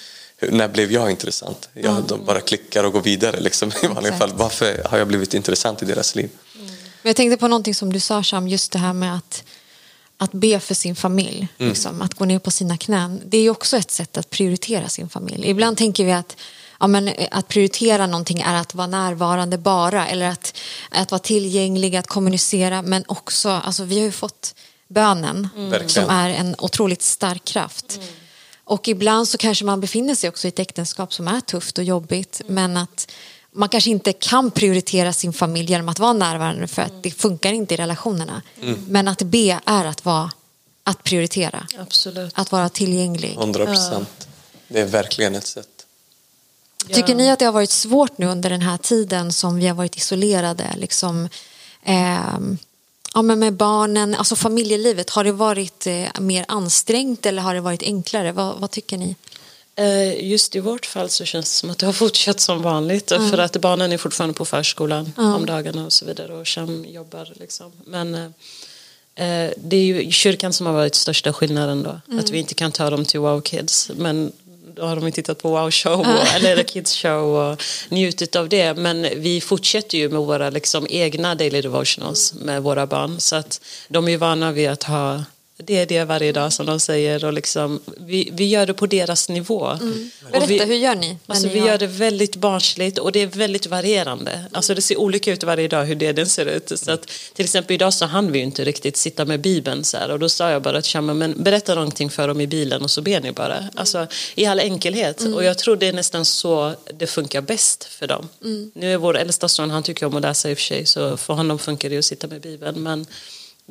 När 0.57 0.69
blev 0.69 0.93
jag 0.93 1.11
intressant? 1.11 1.69
Jag, 1.73 1.93
mm. 1.93 2.05
De 2.07 2.25
bara 2.25 2.41
klickar 2.41 2.85
och 2.85 2.93
går 2.93 3.03
vidare. 3.03 3.41
Liksom, 3.41 3.73
i 3.83 3.87
vanliga 3.87 4.17
fall. 4.17 4.33
Varför 4.35 4.83
har 4.85 4.99
jag 4.99 5.09
blivit 5.09 5.35
intressant 5.35 5.83
i 5.83 5.85
deras 5.85 6.15
liv? 6.15 6.31
Mm. 6.55 6.67
Men 7.03 7.11
jag 7.11 7.17
tänkte 7.17 7.37
på 7.37 7.49
någonting 7.49 7.75
som 7.75 7.93
du 7.93 8.01
sa 8.01 8.23
Sham, 8.23 8.49
just 8.49 8.73
det 8.73 8.79
här 8.79 8.93
med 8.93 9.17
att 9.17 9.45
att 10.19 10.33
be 10.33 10.61
för 10.61 10.75
sin 10.75 10.97
familj, 10.97 11.49
mm. 11.59 11.69
liksom, 11.69 12.03
att 12.03 12.15
gå 12.15 12.25
ner 12.25 12.39
på 12.39 12.51
sina 12.51 12.77
knän. 12.77 13.23
Det 13.27 13.39
är 13.39 13.51
också 13.51 13.77
ett 13.77 13.91
sätt 13.91 14.17
att 14.17 14.31
prioritera 14.31 14.89
sin 14.89 15.09
familj. 15.09 15.51
Ibland 15.51 15.77
tänker 15.77 16.05
vi 16.05 16.13
att 16.13 16.37
ja, 16.81 16.87
men, 16.87 17.11
att 17.31 17.49
prioritera 17.49 18.07
någonting 18.07 18.41
är 18.41 18.55
att 18.55 18.75
vara 18.75 18.87
närvarande 18.87 19.59
bara 19.59 20.09
eller 20.09 20.29
att, 20.29 20.59
att 20.91 21.11
vara 21.11 21.19
tillgänglig, 21.19 21.97
att 21.97 22.07
kommunicera 22.07 22.83
men 22.83 23.05
också, 23.09 23.49
alltså, 23.49 23.85
vi 23.85 23.99
har 23.99 24.05
ju 24.05 24.13
fått 24.13 24.55
bönen 24.89 25.49
mm. 25.57 25.89
som 25.89 26.11
är 26.11 26.31
en 26.31 26.55
otroligt 26.59 27.03
stark 27.03 27.45
kraft. 27.45 27.97
Mm. 27.97 28.09
Och 28.65 28.89
ibland 28.89 29.29
så 29.29 29.39
kanske 29.39 29.65
man 29.65 29.81
befinner 29.81 30.15
sig 30.15 30.29
också 30.29 30.47
i 30.47 30.49
ett 30.49 30.59
äktenskap 30.59 31.13
som 31.13 31.29
är 31.29 31.41
tufft 31.41 31.79
och 31.79 31.85
jobbigt 31.85 32.41
men 32.47 32.77
att 32.77 33.11
man 33.53 33.69
kanske 33.69 33.91
inte 33.91 34.13
kan 34.13 34.51
prioritera 34.51 35.13
sin 35.13 35.33
familj 35.33 35.71
genom 35.71 35.89
att 35.89 35.99
vara 35.99 36.13
närvarande 36.13 36.67
för 36.67 36.83
att 36.83 37.03
det 37.03 37.11
funkar 37.11 37.53
inte 37.53 37.75
i 37.75 37.77
relationerna. 37.77 38.43
Mm. 38.63 38.85
Men 38.89 39.09
att 39.09 39.23
be 39.23 39.61
är 39.65 39.85
att, 39.85 40.05
vara, 40.05 40.31
att 40.85 41.05
prioritera. 41.05 41.67
Absolut. 41.79 42.33
Att 42.39 42.53
vara 42.53 42.69
tillgänglig. 42.69 43.33
100 43.33 43.67
procent. 43.67 44.09
Ja. 44.19 44.25
Det 44.69 44.81
är 44.81 44.87
verkligen 44.87 45.35
ett 45.35 45.47
sätt. 45.47 45.79
Tycker 46.87 47.15
ni 47.15 47.31
att 47.31 47.39
det 47.39 47.45
har 47.45 47.53
varit 47.53 47.71
svårt 47.71 48.19
nu 48.19 48.27
under 48.27 48.51
den 48.51 48.63
här 48.63 48.77
tiden 48.77 49.33
som 49.33 49.57
vi 49.57 49.67
har 49.67 49.75
varit 49.75 49.97
isolerade? 49.97 50.75
Liksom, 50.77 51.29
eh, 51.83 52.39
ja, 53.15 53.23
men 53.23 53.39
med 53.39 53.53
barnen, 53.53 54.15
alltså 54.15 54.37
familjelivet, 54.37 55.11
har 55.11 55.25
det 55.25 55.33
varit 55.33 55.87
eh, 55.87 56.21
mer 56.21 56.45
ansträngt 56.49 57.27
eller 57.27 57.43
har 57.43 57.55
det 57.55 57.61
varit 57.61 57.83
enklare? 57.83 58.33
Vad, 58.33 58.61
vad 58.61 58.71
tycker 58.71 58.99
ni? 58.99 59.17
Eh, 59.79 60.25
just 60.25 60.57
i 60.57 60.61
vårt 60.61 60.87
fall 60.87 61.09
så 61.09 61.25
känns 61.25 61.45
det 61.45 61.57
som 61.57 61.71
att 61.71 61.79
det 61.79 61.87
har 61.87 61.93
fortsatt 62.05 62.41
som 62.41 62.63
vanligt 62.63 63.13
mm. 63.13 63.31
för 63.31 63.39
att 63.39 63.57
barnen 63.57 63.93
är 63.93 63.99
fortfarande 63.99 64.35
på 64.35 64.45
förskolan 64.45 65.13
mm. 65.19 65.35
om 65.35 65.47
dagarna 65.47 65.85
och 65.85 65.93
så 65.93 66.05
vidare 66.05 66.33
och 66.33 66.49
Sham 66.49 66.85
jobbar 66.89 67.33
liksom. 67.35 67.73
Men 67.85 68.15
eh, 68.15 68.25
eh, 69.45 69.53
det 69.57 69.77
är 69.77 69.85
ju 69.85 70.11
kyrkan 70.11 70.53
som 70.53 70.67
har 70.67 70.73
varit 70.73 70.95
största 70.95 71.33
skillnaden 71.33 71.83
då. 71.83 72.01
Mm. 72.09 72.19
Att 72.19 72.31
vi 72.31 72.39
inte 72.39 72.55
kan 72.55 72.73
ta 72.73 72.91
dem 72.91 73.05
till 73.05 73.21
Wow 73.21 73.41
Kids. 73.41 73.91
Men 73.97 74.33
då 74.75 74.83
har 74.83 74.97
de 74.97 75.13
tittat 75.13 75.43
på 75.43 75.51
Wow 75.51 75.71
Show 75.71 76.01
och, 76.01 76.35
eller 76.35 76.63
Kids 76.73 76.97
Show 76.97 77.37
och 77.37 77.63
njutit 77.89 78.37
av 78.37 78.49
det. 78.49 78.75
Men 78.75 79.07
vi 79.17 79.41
fortsätter 79.41 79.99
ju 79.99 80.09
med 80.09 80.21
våra 80.21 80.51
liksom, 80.51 80.87
egna 80.91 81.35
daily 81.35 81.61
devotionals 81.61 82.35
med 82.35 82.63
våra 82.63 82.87
barn. 82.87 83.21
Så 83.21 83.37
att 83.37 83.61
de 83.89 84.07
är 84.07 84.11
ju 84.11 84.17
vana 84.17 84.53
vid 84.53 84.69
att 84.69 84.83
ha 84.83 85.25
det 85.63 85.79
är 85.79 85.87
det 85.87 86.05
varje 86.05 86.33
dag 86.33 86.53
som 86.53 86.67
de 86.67 86.81
säger 86.81 87.25
och 87.25 87.33
liksom, 87.33 87.81
vi, 87.97 88.29
vi 88.33 88.47
gör 88.47 88.67
det 88.67 88.75
på 88.75 88.87
deras 88.87 89.29
nivå. 89.29 89.67
Mm. 89.67 90.11
Berätta, 90.33 90.47
vi, 90.47 90.65
hur 90.65 90.75
gör 90.75 90.95
ni? 90.95 91.17
Alltså, 91.27 91.49
vi 91.49 91.59
gör 91.59 91.79
det 91.79 91.87
väldigt 91.87 92.37
barnsligt 92.37 92.99
och 92.99 93.13
det 93.13 93.23
är 93.23 93.27
väldigt 93.27 93.67
varierande. 93.67 94.45
Alltså, 94.53 94.75
det 94.75 94.83
ser 94.83 94.97
olika 94.97 95.33
ut 95.33 95.45
varje 95.45 95.69
dag 95.69 95.85
hur 95.85 95.95
det 95.95 96.13
den 96.13 96.27
ser 96.27 96.47
ut. 96.47 96.73
Så 96.79 96.91
att, 96.91 97.07
till 97.35 97.45
exempel 97.45 97.75
idag 97.75 97.95
så 97.95 98.07
hann 98.07 98.33
vi 98.33 98.39
inte 98.39 98.65
riktigt 98.65 98.97
sitta 98.97 99.25
med 99.25 99.41
Bibeln 99.41 99.85
så 99.85 99.97
här, 99.97 100.11
och 100.11 100.19
då 100.19 100.29
sa 100.29 100.51
jag 100.51 100.63
bara 100.63 100.79
att 100.79 101.05
men 101.05 101.43
berätta 101.43 101.75
någonting 101.75 102.11
för 102.11 102.29
dem 102.29 102.41
i 102.41 102.47
bilen 102.47 102.83
och 102.83 102.91
så 102.91 103.03
ber 103.03 103.21
ni 103.21 103.33
bara. 103.33 103.69
Alltså, 103.75 104.07
I 104.35 104.47
all 104.47 104.61
enkelhet. 104.61 105.21
Mm. 105.21 105.35
Och 105.35 105.45
jag 105.45 105.59
tror 105.59 105.77
det 105.77 105.87
är 105.87 105.93
nästan 105.93 106.25
så 106.25 106.75
det 106.95 107.07
funkar 107.07 107.41
bäst 107.41 107.85
för 107.85 108.07
dem. 108.07 108.29
Mm. 108.45 108.71
Nu 108.75 108.93
är 108.93 108.97
vår 108.97 109.17
äldsta 109.17 109.49
son, 109.49 109.71
han 109.71 109.83
tycker 109.83 110.07
om 110.07 110.17
att 110.17 110.23
läsa 110.23 110.51
i 110.51 110.55
och 110.55 110.59
för 110.59 110.65
sig 110.65 110.87
så 110.87 111.17
för 111.17 111.35
honom 111.35 111.59
funkar 111.59 111.91
det 111.91 111.99
att 111.99 112.05
sitta 112.05 112.27
med 112.27 112.41
Bibeln. 112.41 112.83
Men 112.83 113.07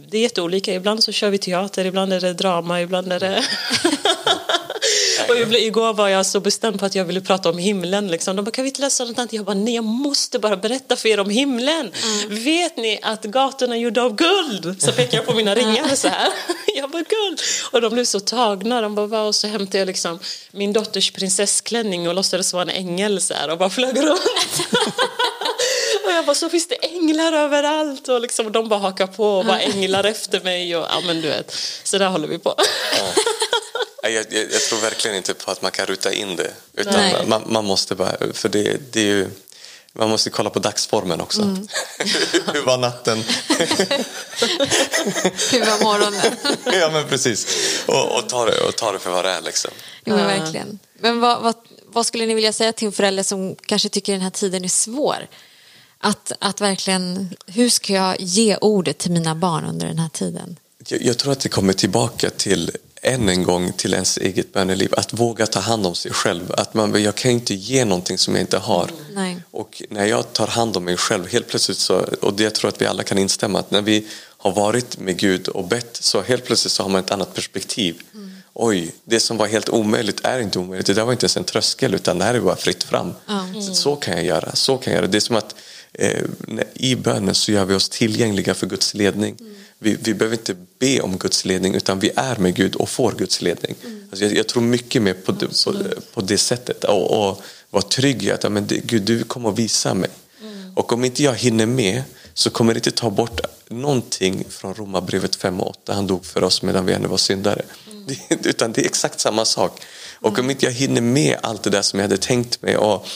det 0.06 0.18
är 0.18 0.22
jätteolika. 0.22 0.74
Ibland 0.74 1.04
så 1.04 1.12
kör 1.12 1.30
vi 1.30 1.38
teater, 1.38 1.86
ibland 1.86 2.14
är 2.14 2.20
det 2.20 2.34
drama, 2.34 2.82
ibland 2.82 3.14
är 3.14 3.20
det... 3.20 3.44
och 5.30 5.36
igår 5.38 5.94
var 5.94 6.08
jag 6.08 6.26
så 6.26 6.40
bestämd 6.40 6.80
på 6.80 6.86
att 6.86 6.96
jag 6.96 7.06
ville 7.06 7.22
prata 7.22 7.50
om 7.50 7.58
himlen. 7.58 8.08
Liksom. 8.08 8.36
De 8.36 8.46
bara, 8.46 8.52
kan 8.52 8.64
vi 8.64 8.70
inte 8.70 8.82
läsa 8.82 9.06
något 9.06 9.20
annat? 9.20 9.34
Jag 9.34 9.46
bara, 9.46 9.56
nej 9.56 9.76
jag 9.76 9.84
måste 9.84 10.40
bara 10.40 10.58
berätta 10.58 10.96
för 10.96 11.10
er 11.10 11.20
om 11.20 11.30
himlen. 11.30 11.92
Mm. 12.04 12.44
Vet 12.44 12.78
ni 12.78 13.00
att 13.02 13.24
gatorna 13.24 13.76
är 13.76 13.80
gjorda 13.80 14.02
av 14.02 14.16
guld? 14.16 14.82
Så 14.82 14.92
pekar 14.92 15.18
jag 15.18 15.26
på 15.26 15.34
mina 15.34 15.56
ringar 15.56 15.96
så 15.96 16.08
här. 16.08 16.30
jag 16.76 16.90
bara, 16.90 17.04
guld! 17.04 17.42
Och 17.72 17.82
de 17.82 17.94
blev 17.94 18.06
så 18.06 18.20
tagna. 18.20 18.82
De 18.82 18.96
bara, 18.96 19.22
och 19.22 19.36
så 19.36 19.48
hämtade 19.48 19.78
jag 19.78 19.86
liksom 19.86 20.20
min 20.52 20.74
dotters 20.74 21.12
prinsessklänning 21.12 22.08
och 22.08 22.16
låtsades 22.16 22.54
vara 22.54 22.64
en 22.64 22.70
ängel 22.70 23.22
så 23.22 23.34
här, 23.34 23.50
och 23.50 23.58
bara 23.58 23.70
flög 23.70 23.98
runt. 23.98 24.68
Jag 26.18 26.26
bara, 26.26 26.36
så 26.36 26.50
finns 26.50 26.68
det 26.68 26.76
änglar 26.76 27.34
överallt 27.34 28.08
och 28.08 28.22
liksom, 28.22 28.52
de 28.52 28.70
bara 28.70 28.80
hakar 28.80 29.08
på 29.08 29.38
och 29.38 29.46
var 29.46 29.58
änglar 29.58 30.04
efter 30.04 30.42
mig 30.42 30.76
och 30.76 30.86
ja 30.90 31.02
men 31.06 31.22
du 31.22 31.28
vet, 31.28 31.56
så 31.84 31.98
där 31.98 32.08
håller 32.08 32.28
vi 32.28 32.38
på. 32.38 32.56
Ja. 32.98 34.10
Jag, 34.10 34.26
jag, 34.30 34.52
jag, 34.52 34.62
tror 34.62 34.80
verkligen 34.82 35.18
inte 35.18 35.34
på 35.34 35.52
att 35.52 35.62
man 35.62 35.72
kan 35.72 35.86
ruta 35.86 36.14
in 36.14 36.36
det. 36.36 36.54
Utan 36.74 37.30
man, 37.30 37.44
man, 37.46 37.66
måste 37.66 37.96
bara, 37.96 38.34
för 38.34 38.50
det, 38.50 38.94
det 38.94 39.00
är 39.00 39.06
ju, 39.06 39.30
man 39.94 40.10
måste 40.10 40.30
kolla 40.30 40.50
på 40.50 40.60
dagsformen 40.60 41.22
också. 41.22 41.42
Mm. 41.42 41.68
Hur 42.54 42.62
var 42.62 42.78
natten? 42.78 43.18
Hur 45.52 45.66
var 45.66 45.84
morgonen? 45.84 46.32
ja 46.82 46.90
men 46.92 47.08
precis. 47.08 47.48
Och, 47.86 48.18
och, 48.18 48.30
ta 48.30 48.46
det, 48.46 48.62
och 48.62 48.76
ta 48.76 48.92
det 48.92 49.00
för 49.00 49.12
vad 49.12 49.26
det 49.26 49.32
är 49.32 49.42
liksom. 49.42 49.72
Jo 50.06 50.16
men 50.16 50.28
verkligen. 50.28 50.80
Men 51.00 51.20
vad, 51.20 51.42
vad, 51.42 51.56
vad 51.86 52.06
skulle 52.06 52.26
ni 52.26 52.34
vilja 52.34 52.54
säga 52.54 52.74
till 52.74 52.88
en 52.88 52.94
förälder 52.94 53.24
som 53.24 53.56
kanske 53.56 53.90
tycker 53.90 54.14
den 54.14 54.22
här 54.22 54.30
tiden 54.30 54.64
är 54.64 54.70
svår? 54.70 55.28
Att, 56.00 56.32
att 56.40 56.62
verkligen, 56.62 57.30
hur 57.46 57.70
ska 57.70 57.94
jag 57.94 58.16
ge 58.20 58.58
ordet 58.58 58.98
till 58.98 59.12
mina 59.12 59.36
barn 59.36 59.66
under 59.66 59.88
den 59.88 60.00
här 60.00 60.10
tiden? 60.10 60.60
Jag, 60.88 61.02
jag 61.02 61.18
tror 61.18 61.32
att 61.32 61.40
det 61.40 61.50
kommer 61.50 61.74
tillbaka 61.74 62.30
till 62.30 62.72
än 63.02 63.30
en 63.30 63.44
gång 63.44 63.72
till 63.74 63.94
ens 63.94 64.18
eget 64.18 64.54
böneliv. 64.54 64.94
Att 64.98 65.14
våga 65.14 65.48
ta 65.48 65.60
hand 65.60 65.88
om 65.88 65.96
sig 65.96 66.12
själv. 66.12 66.52
Att 66.52 66.74
man, 66.74 67.04
jag 67.04 67.16
kan 67.16 67.32
inte 67.32 67.54
ge 67.54 67.86
någonting 67.86 68.18
som 68.18 68.36
jag 68.36 68.42
inte 68.42 68.58
har. 68.58 68.92
Nej. 69.14 69.38
Och 69.52 69.84
när 69.90 70.06
jag 70.06 70.34
tar 70.34 70.48
hand 70.48 70.78
om 70.78 70.84
mig 70.84 70.98
själv, 70.98 71.28
helt 71.28 71.48
plötsligt 71.48 71.78
så, 71.78 72.06
och 72.22 72.34
det 72.34 72.44
jag 72.44 72.56
tror 72.56 72.70
att 72.70 72.82
vi 72.82 72.86
alla 72.86 73.04
kan 73.04 73.18
instämma, 73.18 73.60
att 73.60 73.72
när 73.72 73.82
vi 73.82 74.08
har 74.38 74.52
varit 74.52 75.00
med 75.00 75.18
Gud 75.18 75.48
och 75.48 75.68
bett 75.68 75.98
så 76.02 76.22
helt 76.22 76.46
plötsligt 76.46 76.72
så 76.72 76.84
har 76.84 76.90
man 76.90 77.04
ett 77.04 77.12
annat 77.12 77.34
perspektiv. 77.34 78.02
Mm. 78.14 78.36
oj, 78.54 78.92
det 79.04 79.20
som 79.20 79.38
var 79.38 79.48
helt 79.48 79.70
omöjligt 79.70 80.20
är 80.24 80.40
inte 80.40 80.60
omöjligt. 80.60 80.88
Det 80.88 80.94
där 80.94 81.06
var 81.06 81.12
inte 81.12 81.24
ens 81.24 81.38
en 81.38 81.44
tröskel 81.44 81.94
utan 81.94 82.18
det 82.18 82.26
här 82.26 82.34
är 82.34 82.40
bara 82.40 82.56
fritt 82.56 82.84
fram. 82.84 83.14
Så, 83.68 83.74
så 83.74 83.96
kan 83.96 84.14
jag 84.14 84.26
göra, 84.26 84.56
så 84.56 84.78
kan 84.78 84.94
jag 84.94 85.00
göra. 85.00 85.12
Det 85.12 85.18
är 85.18 85.20
som 85.20 85.36
att 85.36 85.56
i 86.74 86.96
bönen 86.96 87.36
så 87.36 87.52
gör 87.52 87.66
vi 87.66 87.76
oss 87.76 87.90
tillgängliga 87.90 88.54
för 88.54 88.68
Guds 88.68 88.94
ledning. 88.94 89.36
Vi, 89.80 89.98
vi 90.02 90.14
behöver 90.14 90.38
inte 90.38 90.56
be 90.80 91.02
om 91.02 91.18
Guds 91.18 91.46
ledning 91.46 91.76
utan 91.76 92.00
vi 92.00 92.12
är 92.16 92.36
med 92.36 92.56
Gud 92.56 92.76
och 92.76 92.90
får 92.90 93.12
Guds 93.12 93.42
ledning. 93.42 93.76
Alltså 94.10 94.26
jag, 94.26 94.36
jag 94.36 94.48
tror 94.48 94.64
mycket 94.64 95.02
mer 95.02 95.14
på, 95.14 95.32
det, 95.32 95.48
på, 95.48 95.74
på 96.14 96.22
det 96.22 96.38
sättet 96.38 96.84
och, 96.84 97.30
och 97.30 97.42
vara 97.70 97.84
trygg 97.84 98.24
i 98.24 98.32
att 98.32 98.44
ja, 98.44 98.50
men 98.50 98.68
det, 98.68 98.80
Gud, 98.86 99.02
du 99.02 99.24
kommer 99.24 99.50
att 99.50 99.60
visa 99.60 99.94
mig. 99.94 100.10
Och 100.76 100.94
om 100.94 101.06
inte 101.06 101.24
jag 101.24 101.36
hinner 101.36 101.66
med 101.66 102.04
så 102.34 102.50
kommer 102.50 102.74
det 102.74 102.78
inte 102.78 102.92
ta 102.92 103.10
bort 103.10 103.42
någonting 103.70 104.46
från 104.50 104.74
Romarbrevet 104.74 105.36
5 105.36 105.62
och 105.62 105.70
8. 105.70 105.94
Han 105.94 106.08
dog 106.08 106.26
för 106.26 106.44
oss 106.44 106.62
medan 106.62 106.86
vi 106.86 106.94
ännu 106.94 107.08
var 107.08 107.18
syndare. 107.18 107.62
Det, 108.08 108.50
utan 108.50 108.72
det 108.72 108.82
är 108.82 108.86
exakt 108.86 109.20
samma 109.20 109.46
sak. 109.46 109.82
Och 110.20 110.40
om 110.40 110.50
inte 110.50 110.66
jag 110.66 110.74
hinner 110.74 111.02
med 111.02 111.38
allt 111.44 111.64
det 111.64 111.70
där 111.70 111.82
som 111.82 112.00
jag 112.00 112.04
hade 112.04 112.18
tänkt 112.18 112.62
mig 112.62 112.78
och 112.78 113.08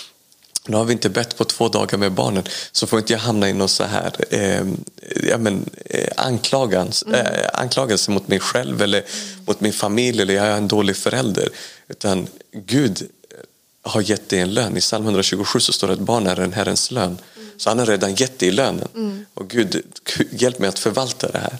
nu 0.67 0.77
har 0.77 0.85
vi 0.85 0.93
inte 0.93 1.09
bett 1.09 1.37
på 1.37 1.43
två 1.43 1.69
dagar 1.69 1.97
med 1.97 2.11
barnen 2.11 2.43
så 2.71 2.87
får 2.87 2.99
inte 2.99 3.13
jag 3.13 3.19
hamna 3.19 3.49
i 3.49 3.53
någon 3.53 3.69
så 3.69 3.83
här 3.83 4.13
eh, 4.29 4.63
ja, 5.29 5.37
men, 5.37 5.69
eh, 5.85 6.07
anklagans, 6.17 7.03
eh, 7.03 7.49
anklagelse 7.53 8.11
mot 8.11 8.27
mig 8.27 8.39
själv 8.39 8.81
eller 8.81 9.03
mot 9.45 9.61
min 9.61 9.73
familj 9.73 10.21
eller 10.21 10.33
jag 10.33 10.45
är 10.45 10.57
en 10.57 10.67
dålig 10.67 10.95
förälder. 10.97 11.49
Utan 11.87 12.27
Gud 12.51 13.09
har 13.81 14.01
gett 14.01 14.29
dig 14.29 14.39
en 14.39 14.53
lön. 14.53 14.77
I 14.77 14.79
psalm 14.79 15.03
127 15.03 15.59
så 15.59 15.73
står 15.73 15.87
det 15.87 15.93
att 15.93 15.99
barn 15.99 16.27
är 16.27 16.39
en 16.39 16.53
Herrens 16.53 16.91
lön. 16.91 17.17
Så 17.61 17.69
han 17.69 17.79
har 17.79 17.85
redan 17.85 18.15
gett 18.15 18.39
dig 18.39 18.51
lönen. 18.51 18.87
Och 19.33 19.49
Gud, 19.49 19.81
hjälp 20.31 20.59
mig 20.59 20.69
att 20.69 20.79
förvalta 20.79 21.31
det 21.31 21.39
här. 21.39 21.57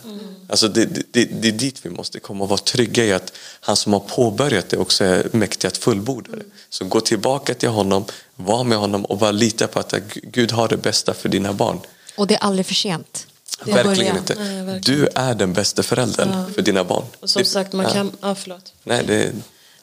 Alltså 0.48 0.68
det, 0.68 0.84
det, 0.84 1.24
det 1.24 1.48
är 1.48 1.52
dit 1.52 1.86
vi 1.86 1.90
måste 1.90 2.20
komma 2.20 2.44
och 2.44 2.50
vara 2.50 2.58
trygga 2.58 3.04
i 3.04 3.12
att 3.12 3.32
han 3.60 3.76
som 3.76 3.92
har 3.92 4.00
påbörjat 4.00 4.68
det 4.68 4.76
också 4.76 5.04
är 5.04 5.28
mäktig 5.32 5.68
att 5.68 5.76
fullborda 5.76 6.36
det. 6.36 6.44
Så 6.68 6.84
gå 6.84 7.00
tillbaka 7.00 7.54
till 7.54 7.68
honom, 7.68 8.04
var 8.36 8.64
med 8.64 8.78
honom 8.78 9.04
och 9.04 9.18
bara 9.18 9.32
lita 9.32 9.66
på 9.66 9.78
att 9.80 9.94
Gud 10.14 10.52
har 10.52 10.68
det 10.68 10.76
bästa 10.76 11.14
för 11.14 11.28
dina 11.28 11.52
barn. 11.52 11.80
Och 12.16 12.26
det 12.26 12.34
är 12.34 12.38
aldrig 12.38 12.66
för 12.66 12.74
sent. 12.74 13.26
Det 13.64 13.72
verkligen 13.72 14.16
inte. 14.16 14.34
Nej, 14.34 14.62
verkligen. 14.64 14.98
Du 14.98 15.08
är 15.14 15.34
den 15.34 15.52
bästa 15.52 15.82
föräldern 15.82 16.28
ja. 16.32 16.54
för 16.54 16.62
dina 16.62 16.84
barn. 16.84 17.04
Och 17.20 17.30
som 17.30 17.44
sagt, 17.44 17.72
man 17.72 17.86
kan... 17.92 18.12
Ja, 18.20 18.34
förlåt. 18.34 18.72
Nej, 18.84 19.04
det, 19.06 19.32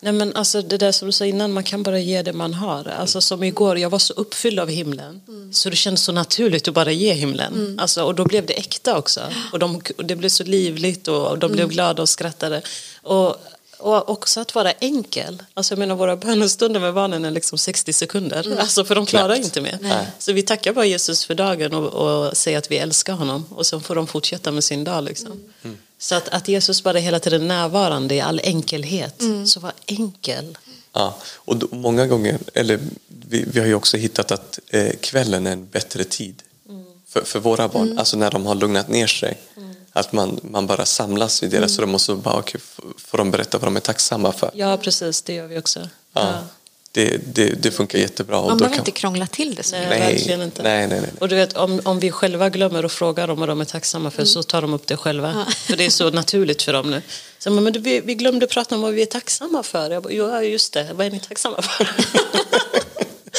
Nej 0.02 0.14
men 0.14 0.36
alltså 0.36 0.62
det 0.62 0.78
där 0.78 0.92
som 0.92 1.06
du 1.06 1.12
sa 1.12 1.26
innan, 1.26 1.52
man 1.52 1.64
kan 1.64 1.84
bara 1.84 2.00
ge 2.00 2.22
det 2.22 2.34
man 2.34 2.54
har. 2.54 2.88
Alltså 2.88 3.22
som 3.22 3.44
igår, 3.44 3.78
jag 3.78 3.90
var 3.90 4.00
så 4.00 4.14
uppfylld 4.14 4.60
av 4.60 4.70
himlen. 4.70 5.22
Mm. 5.28 5.54
Så 5.54 5.70
det 5.70 5.76
kändes 5.76 6.04
så 6.04 6.12
naturligt 6.12 6.68
att 6.68 6.74
bara 6.74 6.92
ge 6.92 7.14
himlen. 7.14 7.54
Mm. 7.54 7.80
Alltså, 7.80 8.04
och 8.04 8.16
då 8.16 8.26
blev 8.26 8.46
det 8.46 8.54
äkta 8.54 8.98
också. 8.98 9.22
Och, 9.52 9.60
de, 9.60 9.82
och 9.98 10.06
det 10.06 10.16
blev 10.16 10.30
så 10.30 10.44
livligt 10.44 11.08
och 11.08 11.40
de 11.40 11.46
mm. 11.46 11.56
blev 11.56 11.68
glada 11.68 12.02
och 12.02 12.10
skrattade. 12.10 12.62
Och, 13.02 13.36
och 13.78 14.10
också 14.10 14.40
att 14.40 14.56
vara 14.56 14.72
enkel. 14.72 15.44
Alltså 15.54 15.74
jag 15.74 15.80
menar 15.80 15.96
våra 15.96 16.16
bönestunder 16.16 16.80
med 16.80 16.94
barnen 16.94 17.26
är 17.26 17.32
liksom 17.32 17.58
60 17.58 17.94
sekunder. 17.94 18.46
Mm. 18.48 18.60
Alltså 18.60 18.86
för 18.86 18.96
de 18.96 19.06
klarar 19.06 19.36
Knappt. 19.36 19.46
inte 19.46 19.62
mer. 19.62 19.78
Nej. 19.82 20.08
Så 20.20 20.34
vi 20.34 20.42
tackar 20.42 20.74
bara 20.74 20.86
Jesus 20.86 21.26
för 21.26 21.36
dagen 21.36 21.74
och, 21.74 22.28
och 22.28 22.38
säger 22.38 22.58
att 22.58 22.72
vi 22.72 22.78
älskar 22.78 23.14
honom. 23.14 23.46
Och 23.50 23.66
sen 23.66 23.82
får 23.82 23.96
de 23.96 24.08
fortsätta 24.08 24.52
med 24.52 24.64
sin 24.64 24.84
dag 24.84 25.04
liksom. 25.04 25.32
Mm. 25.64 25.78
Mm. 26.00 26.02
Så 26.02 26.16
att, 26.16 26.30
att 26.30 26.48
Jesus 26.48 26.84
bara 26.84 26.98
hela 26.98 27.20
tiden 27.20 27.48
närvarande 27.48 28.16
i 28.16 28.22
all 28.22 28.42
enkelhet. 28.44 29.22
Mm. 29.22 29.48
Så 29.48 29.60
var 29.60 29.74
enkel. 29.86 30.58
Ja, 30.94 31.18
och 31.36 31.58
då, 31.58 31.68
många 31.72 32.08
gånger, 32.08 32.40
eller 32.54 32.80
vi, 33.08 33.46
vi 33.48 33.60
har 33.60 33.68
ju 33.68 33.76
också 33.76 33.98
hittat 33.98 34.32
att 34.32 34.60
eh, 34.68 34.92
kvällen 35.02 35.48
är 35.48 35.52
en 35.52 35.68
bättre 35.68 36.04
tid 36.04 36.44
mm. 36.70 36.86
för, 37.08 37.22
för 37.22 37.40
våra 37.40 37.68
barn. 37.68 37.86
Mm. 37.86 37.98
Alltså 37.98 38.18
när 38.18 38.32
de 38.32 38.46
har 38.46 38.56
lugnat 38.56 38.88
ner 38.88 39.08
sig. 39.08 39.38
Mm. 39.58 39.76
Att 39.94 40.12
man, 40.12 40.40
man 40.44 40.68
bara 40.68 40.86
samlas 40.86 41.44
vid 41.44 41.52
deras 41.52 41.80
rum 41.80 41.94
och 41.94 42.02
så 42.02 42.16
bara, 42.16 42.40
okay, 42.40 42.62
får 42.98 43.18
de 43.18 43.32
berätta 43.32 43.58
vad 43.58 43.68
de 43.68 43.76
är 43.76 43.80
tacksamma 43.80 44.32
för. 44.32 44.52
Ja, 44.54 44.78
precis, 44.78 45.22
det 45.22 45.34
gör 45.34 45.48
vi 45.48 45.60
också. 45.60 45.80
Ja. 45.80 45.88
ja 46.14 46.44
det, 46.92 47.36
det, 47.36 47.64
det, 47.64 47.72
funkar 47.72 48.00
jättebra. 48.00 48.42
Man 48.42 48.58
behöver 48.58 48.76
kan... 48.76 48.82
inte 48.82 48.92
krångla 48.92 49.28
till 49.28 49.56
det 49.56 49.64
så 49.64 49.76
nej, 49.76 49.90
nej, 49.90 50.00
verkligen 50.00 50.42
inte. 50.42 50.64
Nej, 50.64 50.88
nej, 50.88 51.02
nej. 51.02 51.10
Och 51.20 51.30
du 51.30 51.36
vet, 51.36 51.54
om, 51.54 51.82
om 51.84 52.00
vi 52.00 52.12
själva 52.12 52.50
glömmer 52.50 52.84
att 52.84 52.92
fråga 52.92 53.28
dem 53.28 53.40
vad 53.40 53.50
de 53.50 53.62
är 53.62 53.66
tacksamma 53.66 54.12
för 54.12 54.22
mm. 54.22 54.28
så 54.28 54.44
tar 54.44 54.62
de 54.62 54.74
upp 54.74 54.88
det 54.88 54.98
själva. 54.98 55.46
Ja. 55.48 55.54
För 55.54 55.78
det 55.78 55.86
är 55.86 55.90
så 55.90 56.10
naturligt 56.10 56.62
för 56.62 56.74
dem 56.74 56.92
nu. 56.92 57.02
Så, 57.40 57.52
men 57.52 57.74
du, 57.74 57.80
vi, 57.80 58.00
vi 58.00 58.16
glömde 58.16 58.48
prata 58.48 58.76
om 58.76 58.82
vad 58.82 58.94
vi 58.94 59.02
är 59.02 59.06
tacksamma 59.06 59.64
för. 59.64 59.92
Jag 59.92 60.04
bara, 60.04 60.14
jo, 60.14 60.42
just 60.42 60.74
det, 60.74 60.90
vad 60.94 61.08
är 61.08 61.12
ni 61.12 61.20
tacksamma 61.20 61.62
för? 61.62 61.90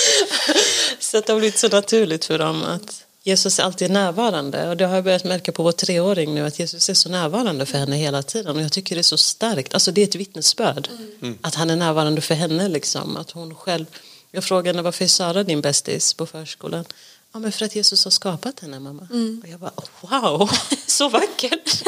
så 0.99 1.21
det 1.21 1.33
har 1.33 1.39
blivit 1.39 1.59
så 1.59 1.69
naturligt 1.69 2.25
för 2.25 2.39
dem 2.39 2.65
att 2.65 3.05
Jesus 3.23 3.59
är 3.59 3.63
alltid 3.63 3.91
närvarande. 3.91 4.69
Och 4.69 4.77
det 4.77 4.87
har 4.87 4.95
jag 4.95 5.05
börjat 5.05 5.25
märka 5.25 5.53
på 5.53 5.63
vår 5.63 5.73
treåring 5.73 6.35
nu 6.35 6.47
att 6.47 6.59
Jesus 6.59 6.89
är 6.89 6.95
så 6.95 7.09
närvarande 7.09 7.67
för 7.67 7.79
henne 7.79 7.97
hela 7.97 8.23
tiden. 8.23 8.57
Och 8.57 8.63
jag 8.63 8.73
tycker 8.73 8.95
det 8.95 9.01
är 9.01 9.03
så 9.03 9.17
starkt, 9.17 9.75
alltså 9.75 9.93
det 9.93 10.01
är 10.01 10.05
ett 10.05 10.15
vittnesbörd. 10.15 10.89
Mm. 11.23 11.39
att 11.41 11.55
han 11.55 11.71
är 11.71 11.77
närvarande 11.77 12.21
för 12.21 12.35
henne 12.35 12.69
liksom, 12.69 13.17
att 13.17 13.31
hon 13.31 13.55
själv 13.55 13.87
jag 14.33 14.45
frågade 14.45 14.69
henne 14.69 14.83
varför 14.83 15.05
är 15.05 15.09
Sara 15.09 15.43
din 15.45 15.61
bästis 15.61 16.15
på 16.15 16.27
förskolan? 16.27 16.85
Ja 17.33 17.39
men 17.39 17.53
för 17.53 17.65
att 17.65 17.77
Jesus 17.77 18.05
har 18.05 18.11
skapat 18.11 18.61
henne 18.61 18.81
mamma. 18.81 19.09
Mm. 19.11 19.41
och 19.45 19.49
jag 19.49 19.61
bara 19.61 19.73
wow, 20.01 20.51
så 20.87 21.09
vackert. 21.09 21.83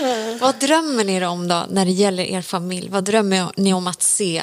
Vad 0.40 0.58
drömmer 0.58 1.04
ni 1.04 1.26
om 1.26 1.48
då 1.48 1.66
när 1.70 1.84
det 1.84 1.90
gäller 1.90 2.22
er 2.22 2.42
familj? 2.42 2.88
Vad 2.88 3.04
drömmer 3.04 3.52
ni 3.56 3.74
om 3.74 3.86
att 3.86 4.02
se 4.02 4.42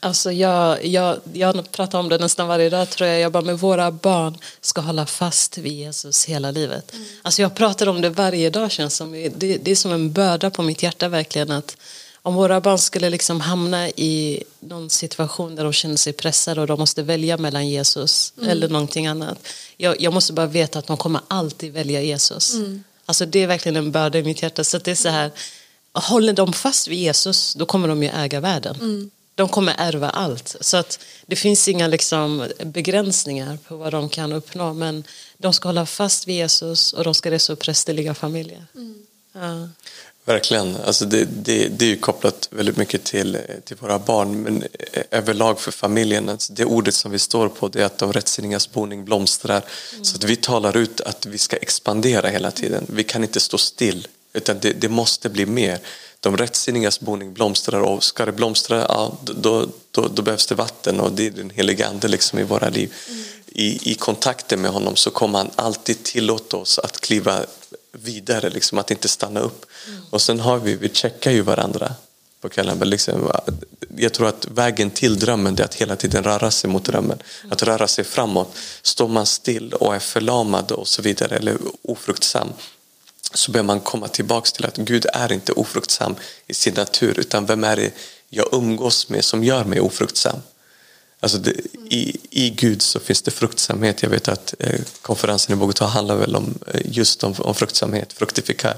Alltså 0.00 0.32
jag, 0.32 0.86
jag, 0.86 1.20
jag 1.32 1.72
pratar 1.72 1.98
om 1.98 2.08
det 2.08 2.18
nästan 2.18 2.48
varje 2.48 2.70
dag 2.70 2.90
tror 2.90 3.08
jag. 3.08 3.20
Jag 3.20 3.32
bara, 3.32 3.42
med 3.42 3.58
våra 3.58 3.90
barn 3.90 4.38
ska 4.60 4.80
hålla 4.80 5.06
fast 5.06 5.58
vid 5.58 5.72
Jesus 5.72 6.24
hela 6.24 6.50
livet. 6.50 6.94
Mm. 6.94 7.06
Alltså 7.22 7.42
jag 7.42 7.54
pratar 7.54 7.86
om 7.86 8.00
det 8.00 8.10
varje 8.10 8.50
dag 8.50 8.70
känns 8.70 8.96
som. 8.96 9.12
Det, 9.12 9.56
det 9.56 9.70
är 9.70 9.76
som 9.76 9.92
en 9.92 10.12
börda 10.12 10.50
på 10.50 10.62
mitt 10.62 10.82
hjärta 10.82 11.08
verkligen. 11.08 11.50
att 11.50 11.76
om 12.22 12.34
våra 12.34 12.60
barn 12.60 12.78
skulle 12.78 13.10
liksom 13.10 13.40
hamna 13.40 13.88
i 13.88 14.44
någon 14.60 14.90
situation 14.90 15.54
där 15.56 15.64
de 15.64 15.72
känner 15.72 15.96
sig 15.96 16.12
pressade 16.12 16.60
och 16.60 16.66
de 16.66 16.78
måste 16.78 17.02
välja 17.02 17.36
mellan 17.36 17.68
Jesus 17.68 18.32
mm. 18.38 18.50
eller 18.50 18.68
någonting 18.68 19.06
annat. 19.06 19.48
Jag, 19.76 20.00
jag, 20.00 20.12
måste 20.12 20.32
bara 20.32 20.46
veta 20.46 20.78
att 20.78 20.86
de 20.86 20.96
kommer 20.96 21.20
alltid 21.28 21.72
välja 21.72 22.02
Jesus. 22.02 22.54
Mm. 22.54 22.84
Alltså 23.06 23.26
det 23.26 23.42
är 23.42 23.46
verkligen 23.46 23.76
en 23.76 23.92
börda 23.92 24.18
i 24.18 24.22
mitt 24.22 24.42
hjärta. 24.42 24.64
Så 24.64 24.78
det 24.78 24.90
är 24.90 24.94
så 24.94 25.08
här, 25.08 25.30
håller 25.92 26.32
de 26.32 26.52
fast 26.52 26.88
vid 26.88 26.98
Jesus 26.98 27.54
då 27.54 27.66
kommer 27.66 27.88
de 27.88 28.02
ju 28.02 28.08
äga 28.08 28.40
världen. 28.40 28.76
Mm 28.80 29.10
de 29.40 29.48
kommer 29.48 29.74
ärva 29.78 30.10
allt. 30.10 30.56
Så 30.60 30.76
att 30.76 30.98
det 31.26 31.36
finns 31.36 31.68
inga 31.68 31.86
liksom 31.86 32.48
begränsningar 32.64 33.58
på 33.68 33.76
vad 33.76 33.92
de 33.92 34.08
kan 34.08 34.32
uppnå. 34.32 34.74
Men 34.74 35.04
de 35.38 35.52
ska 35.52 35.68
hålla 35.68 35.86
fast 35.86 36.28
vid 36.28 36.34
Jesus 36.34 36.92
och 36.92 37.04
de 37.04 37.14
ska 37.14 37.30
resa 37.30 37.52
upp 37.52 37.58
prästerliga 37.58 38.14
familjer. 38.14 38.66
Mm. 38.74 38.94
Ja. 39.32 39.68
Verkligen. 40.24 40.76
Alltså 40.76 41.04
det, 41.04 41.24
det, 41.24 41.68
det 41.68 41.84
är 41.84 41.88
ju 41.88 41.96
kopplat 41.96 42.48
väldigt 42.50 42.76
mycket 42.76 43.04
till, 43.04 43.38
till 43.64 43.76
våra 43.76 43.98
barn 43.98 44.42
men 44.42 44.64
överlag 45.10 45.60
för 45.60 45.72
familjen. 45.72 46.28
Alltså 46.28 46.52
det 46.52 46.64
ordet 46.64 46.94
som 46.94 47.10
vi 47.10 47.18
står 47.18 47.48
på 47.48 47.68
det 47.68 47.80
är 47.80 47.84
att 47.84 47.98
de 47.98 48.12
rättsinnigas 48.12 48.72
boning 48.72 49.04
blomstrar. 49.04 49.62
Mm. 49.92 50.04
Så 50.04 50.16
att 50.16 50.24
vi 50.24 50.36
talar 50.36 50.76
ut 50.76 51.00
att 51.00 51.26
vi 51.26 51.38
ska 51.38 51.56
expandera 51.56 52.28
hela 52.28 52.50
tiden. 52.50 52.86
Vi 52.88 53.04
kan 53.04 53.22
inte 53.22 53.40
stå 53.40 53.58
still 53.58 54.08
utan 54.32 54.58
det, 54.60 54.72
det 54.72 54.88
måste 54.88 55.28
bli 55.28 55.46
mer 55.46 55.78
de 56.20 56.36
rättsinnigas 56.36 57.00
boning 57.00 57.32
blomstrar 57.32 57.80
och 57.80 58.04
ska 58.04 58.26
det 58.26 58.32
blomstra, 58.32 58.78
ja, 58.78 59.18
då, 59.22 59.66
då, 59.90 60.08
då, 60.08 60.22
behövs 60.22 60.46
det 60.46 60.54
vatten 60.54 61.00
och 61.00 61.12
det 61.12 61.26
är 61.26 61.30
den 61.30 61.50
helige 61.50 61.88
ande 61.88 62.08
liksom 62.08 62.38
i 62.38 62.42
våra 62.42 62.68
liv. 62.68 62.94
Mm. 63.08 63.24
I, 63.46 63.92
I 63.92 63.94
kontakten 63.94 64.60
med 64.60 64.70
honom 64.70 64.96
så 64.96 65.10
kommer 65.10 65.38
han 65.38 65.50
alltid 65.56 66.02
tillåta 66.02 66.56
oss 66.56 66.78
att 66.78 67.00
kliva 67.00 67.40
vidare, 67.92 68.50
liksom, 68.50 68.78
att 68.78 68.90
inte 68.90 69.08
stanna 69.08 69.40
upp. 69.40 69.66
Mm. 69.86 70.00
Och 70.10 70.22
sen 70.22 70.40
har 70.40 70.58
vi, 70.58 70.76
vi 70.76 70.88
checkar 70.88 71.30
ju 71.30 71.42
varandra 71.42 71.94
på 72.40 72.48
kvällen. 72.48 72.78
Men 72.78 72.90
liksom, 72.90 73.32
jag 73.96 74.12
tror 74.12 74.28
att 74.28 74.46
vägen 74.50 74.90
till 74.90 75.18
drömmen 75.18 75.58
är 75.58 75.62
att 75.62 75.74
hela 75.74 75.96
tiden 75.96 76.24
röra 76.24 76.50
sig 76.50 76.70
mot 76.70 76.84
drömmen. 76.84 77.18
Mm. 77.40 77.52
Att 77.52 77.62
röra 77.62 77.88
sig 77.88 78.04
framåt. 78.04 78.56
Står 78.82 79.08
man 79.08 79.26
still 79.26 79.72
och 79.72 79.94
är 79.94 79.98
förlamad 79.98 80.72
och 80.72 80.88
så 80.88 81.02
vidare 81.02 81.36
eller 81.36 81.56
ofruktsam 81.82 82.48
så 83.34 83.50
bör 83.50 83.62
man 83.62 83.80
komma 83.80 84.08
tillbaks 84.08 84.52
till 84.52 84.64
att 84.66 84.76
Gud 84.76 85.06
är 85.12 85.32
inte 85.32 85.52
ofruktsam 85.52 86.14
i 86.46 86.54
sin 86.54 86.74
natur 86.74 87.20
utan 87.20 87.46
vem 87.46 87.64
är 87.64 87.76
det 87.76 87.92
jag 88.28 88.48
umgås 88.52 89.08
med 89.08 89.24
som 89.24 89.44
gör 89.44 89.64
mig 89.64 89.80
ofruktsam? 89.80 90.42
Alltså 91.20 91.38
det, 91.38 91.50
i, 91.90 92.16
I 92.30 92.50
Gud 92.50 92.82
så 92.82 93.00
finns 93.00 93.22
det 93.22 93.30
fruktsamhet. 93.30 94.02
Jag 94.02 94.10
vet 94.10 94.28
att 94.28 94.54
eh, 94.58 94.80
konferensen 95.02 95.58
i 95.58 95.60
Bogotá 95.60 95.86
handlar 95.86 96.16
väl 96.16 96.36
om 96.36 96.58
eh, 96.66 96.80
just 96.84 97.24
om, 97.24 97.34
om 97.38 97.54
fruktsamhet, 97.54 98.12
fruktifikar. 98.12 98.76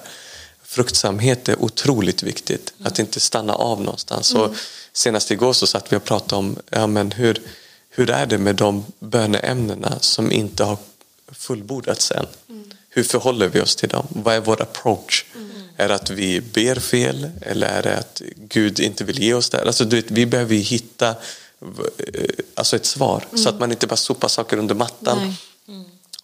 Fruktsamhet 0.62 1.48
är 1.48 1.62
otroligt 1.62 2.22
viktigt, 2.22 2.72
mm. 2.78 2.86
att 2.86 2.98
inte 2.98 3.20
stanna 3.20 3.54
av 3.54 3.80
någonstans. 3.80 4.32
Mm. 4.32 4.42
Och 4.42 4.56
senast 4.92 5.30
igår 5.30 5.52
så 5.52 5.66
satt 5.66 5.92
vi 5.92 5.96
och 5.96 6.04
pratade 6.04 6.36
om 6.36 6.56
ja, 6.70 6.86
men 6.86 7.12
hur, 7.12 7.42
hur 7.90 8.10
är 8.10 8.26
det 8.26 8.38
med 8.38 8.56
de 8.56 8.84
böneämnena 8.98 9.98
som 10.00 10.32
inte 10.32 10.64
har 10.64 10.76
fullbordats 11.32 12.10
än. 12.10 12.26
Mm 12.48 12.72
hur 12.94 13.02
förhåller 13.02 13.48
vi 13.48 13.60
oss 13.60 13.76
till 13.76 13.88
dem? 13.88 14.06
Vad 14.08 14.34
är 14.34 14.40
vår 14.40 14.62
approach? 14.62 15.24
Mm. 15.34 15.50
Är 15.76 15.88
det 15.88 15.94
att 15.94 16.10
vi 16.10 16.40
ber 16.40 16.74
fel 16.74 17.30
eller 17.40 17.66
är 17.66 17.82
det 17.82 17.98
att 17.98 18.22
Gud 18.36 18.80
inte 18.80 19.04
vill 19.04 19.22
ge 19.22 19.34
oss 19.34 19.50
det? 19.50 19.62
Alltså, 19.62 19.84
du 19.84 19.96
vet, 19.96 20.10
vi 20.10 20.26
behöver 20.26 20.54
hitta 20.54 21.08
eh, 21.08 21.14
alltså 22.54 22.76
ett 22.76 22.86
svar 22.86 23.24
mm. 23.30 23.42
så 23.42 23.48
att 23.48 23.60
man 23.60 23.70
inte 23.70 23.86
bara 23.86 23.96
sopar 23.96 24.28
saker 24.28 24.56
under 24.56 24.74
mattan. 24.74 25.34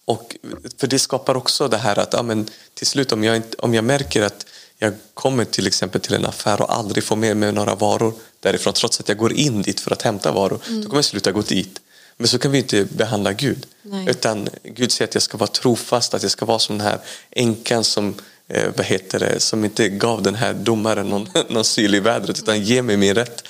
Och, 0.05 0.37
för 0.77 0.87
det 0.87 0.99
skapar 0.99 1.35
också 1.35 1.67
det 1.67 1.77
här 1.77 1.99
att 1.99 2.13
ja, 2.13 2.23
men, 2.23 2.49
till 2.73 2.87
slut 2.87 3.11
om 3.11 3.23
jag, 3.23 3.35
inte, 3.35 3.57
om 3.57 3.73
jag 3.73 3.83
märker 3.83 4.21
att 4.21 4.45
jag 4.77 4.93
kommer 5.13 5.45
till 5.45 5.67
exempel 5.67 6.01
till 6.01 6.13
en 6.13 6.25
affär 6.25 6.61
och 6.61 6.75
aldrig 6.75 7.03
får 7.03 7.15
med 7.15 7.37
mig 7.37 7.51
några 7.51 7.75
varor 7.75 8.13
därifrån 8.39 8.73
trots 8.73 8.99
att 8.99 9.09
jag 9.09 9.17
går 9.17 9.33
in 9.33 9.61
dit 9.61 9.79
för 9.79 9.91
att 9.91 10.01
hämta 10.01 10.31
varor, 10.31 10.59
då 10.67 10.83
kommer 10.83 10.97
jag 10.97 11.05
sluta 11.05 11.31
gå 11.31 11.41
dit. 11.41 11.81
Men 12.19 12.27
så 12.27 12.39
kan 12.39 12.51
vi 12.51 12.57
inte 12.57 12.85
behandla 12.85 13.33
Gud. 13.33 13.65
Nej. 13.81 14.09
Utan 14.09 14.49
Gud 14.63 14.91
säger 14.91 15.07
att 15.09 15.13
jag 15.13 15.23
ska 15.23 15.37
vara 15.37 15.47
trofast, 15.47 16.13
att 16.13 16.21
jag 16.21 16.31
ska 16.31 16.45
vara 16.45 16.59
som 16.59 16.77
den 16.77 16.87
här 16.87 16.99
änkan 17.31 17.83
som, 17.83 18.15
eh, 18.47 18.69
vad 18.77 18.85
heter 18.85 19.19
det, 19.19 19.39
som 19.39 19.65
inte 19.65 19.89
gav 19.89 20.21
den 20.21 20.35
här 20.35 20.53
domaren 20.53 21.09
någon, 21.09 21.29
någon 21.49 21.65
syl 21.65 21.95
i 21.95 21.99
vädret 21.99 22.39
utan 22.39 22.61
ge 22.61 22.81
mig 22.81 22.97
min 22.97 23.15
rätt. 23.15 23.43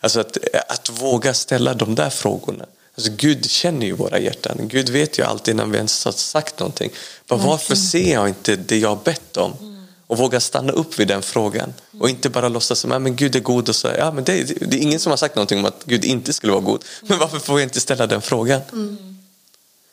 Alltså 0.00 0.20
att, 0.20 0.38
att 0.68 0.90
våga 0.90 1.34
ställa 1.34 1.74
de 1.74 1.94
där 1.94 2.10
frågorna. 2.10 2.66
Alltså 2.96 3.12
Gud 3.16 3.50
känner 3.50 3.86
ju 3.86 3.92
våra 3.92 4.18
hjärtan. 4.18 4.58
Gud 4.62 4.88
vet 4.88 5.18
ju 5.18 5.22
allt 5.22 5.48
innan 5.48 5.70
vi 5.70 5.76
ens 5.76 6.04
har 6.04 6.12
sagt 6.12 6.58
någonting. 6.58 6.90
Men 7.28 7.38
varför 7.38 7.74
ser 7.74 8.12
jag 8.12 8.28
inte 8.28 8.56
det 8.56 8.78
jag 8.78 8.88
har 8.88 9.04
bett 9.04 9.36
om? 9.36 9.75
Och 10.06 10.18
våga 10.18 10.40
stanna 10.40 10.72
upp 10.72 10.98
vid 10.98 11.08
den 11.08 11.22
frågan. 11.22 11.74
Och 12.00 12.10
inte 12.10 12.30
bara 12.30 12.48
låtsas 12.48 12.78
som 12.78 12.92
att 12.92 13.12
Gud 13.12 13.36
är 13.36 13.40
god. 13.40 13.68
Och 13.68 13.76
så, 13.76 13.88
ja, 13.98 14.12
men 14.12 14.24
det, 14.24 14.42
det 14.70 14.76
är 14.76 14.80
ingen 14.80 15.00
som 15.00 15.10
har 15.10 15.16
sagt 15.16 15.36
någonting 15.36 15.58
om 15.58 15.64
att 15.64 15.84
Gud 15.84 16.04
inte 16.04 16.32
skulle 16.32 16.52
vara 16.52 16.62
god. 16.62 16.84
Men 17.02 17.18
varför 17.18 17.38
får 17.38 17.60
jag 17.60 17.66
inte 17.66 17.80
ställa 17.80 18.06
den 18.06 18.22
frågan? 18.22 18.60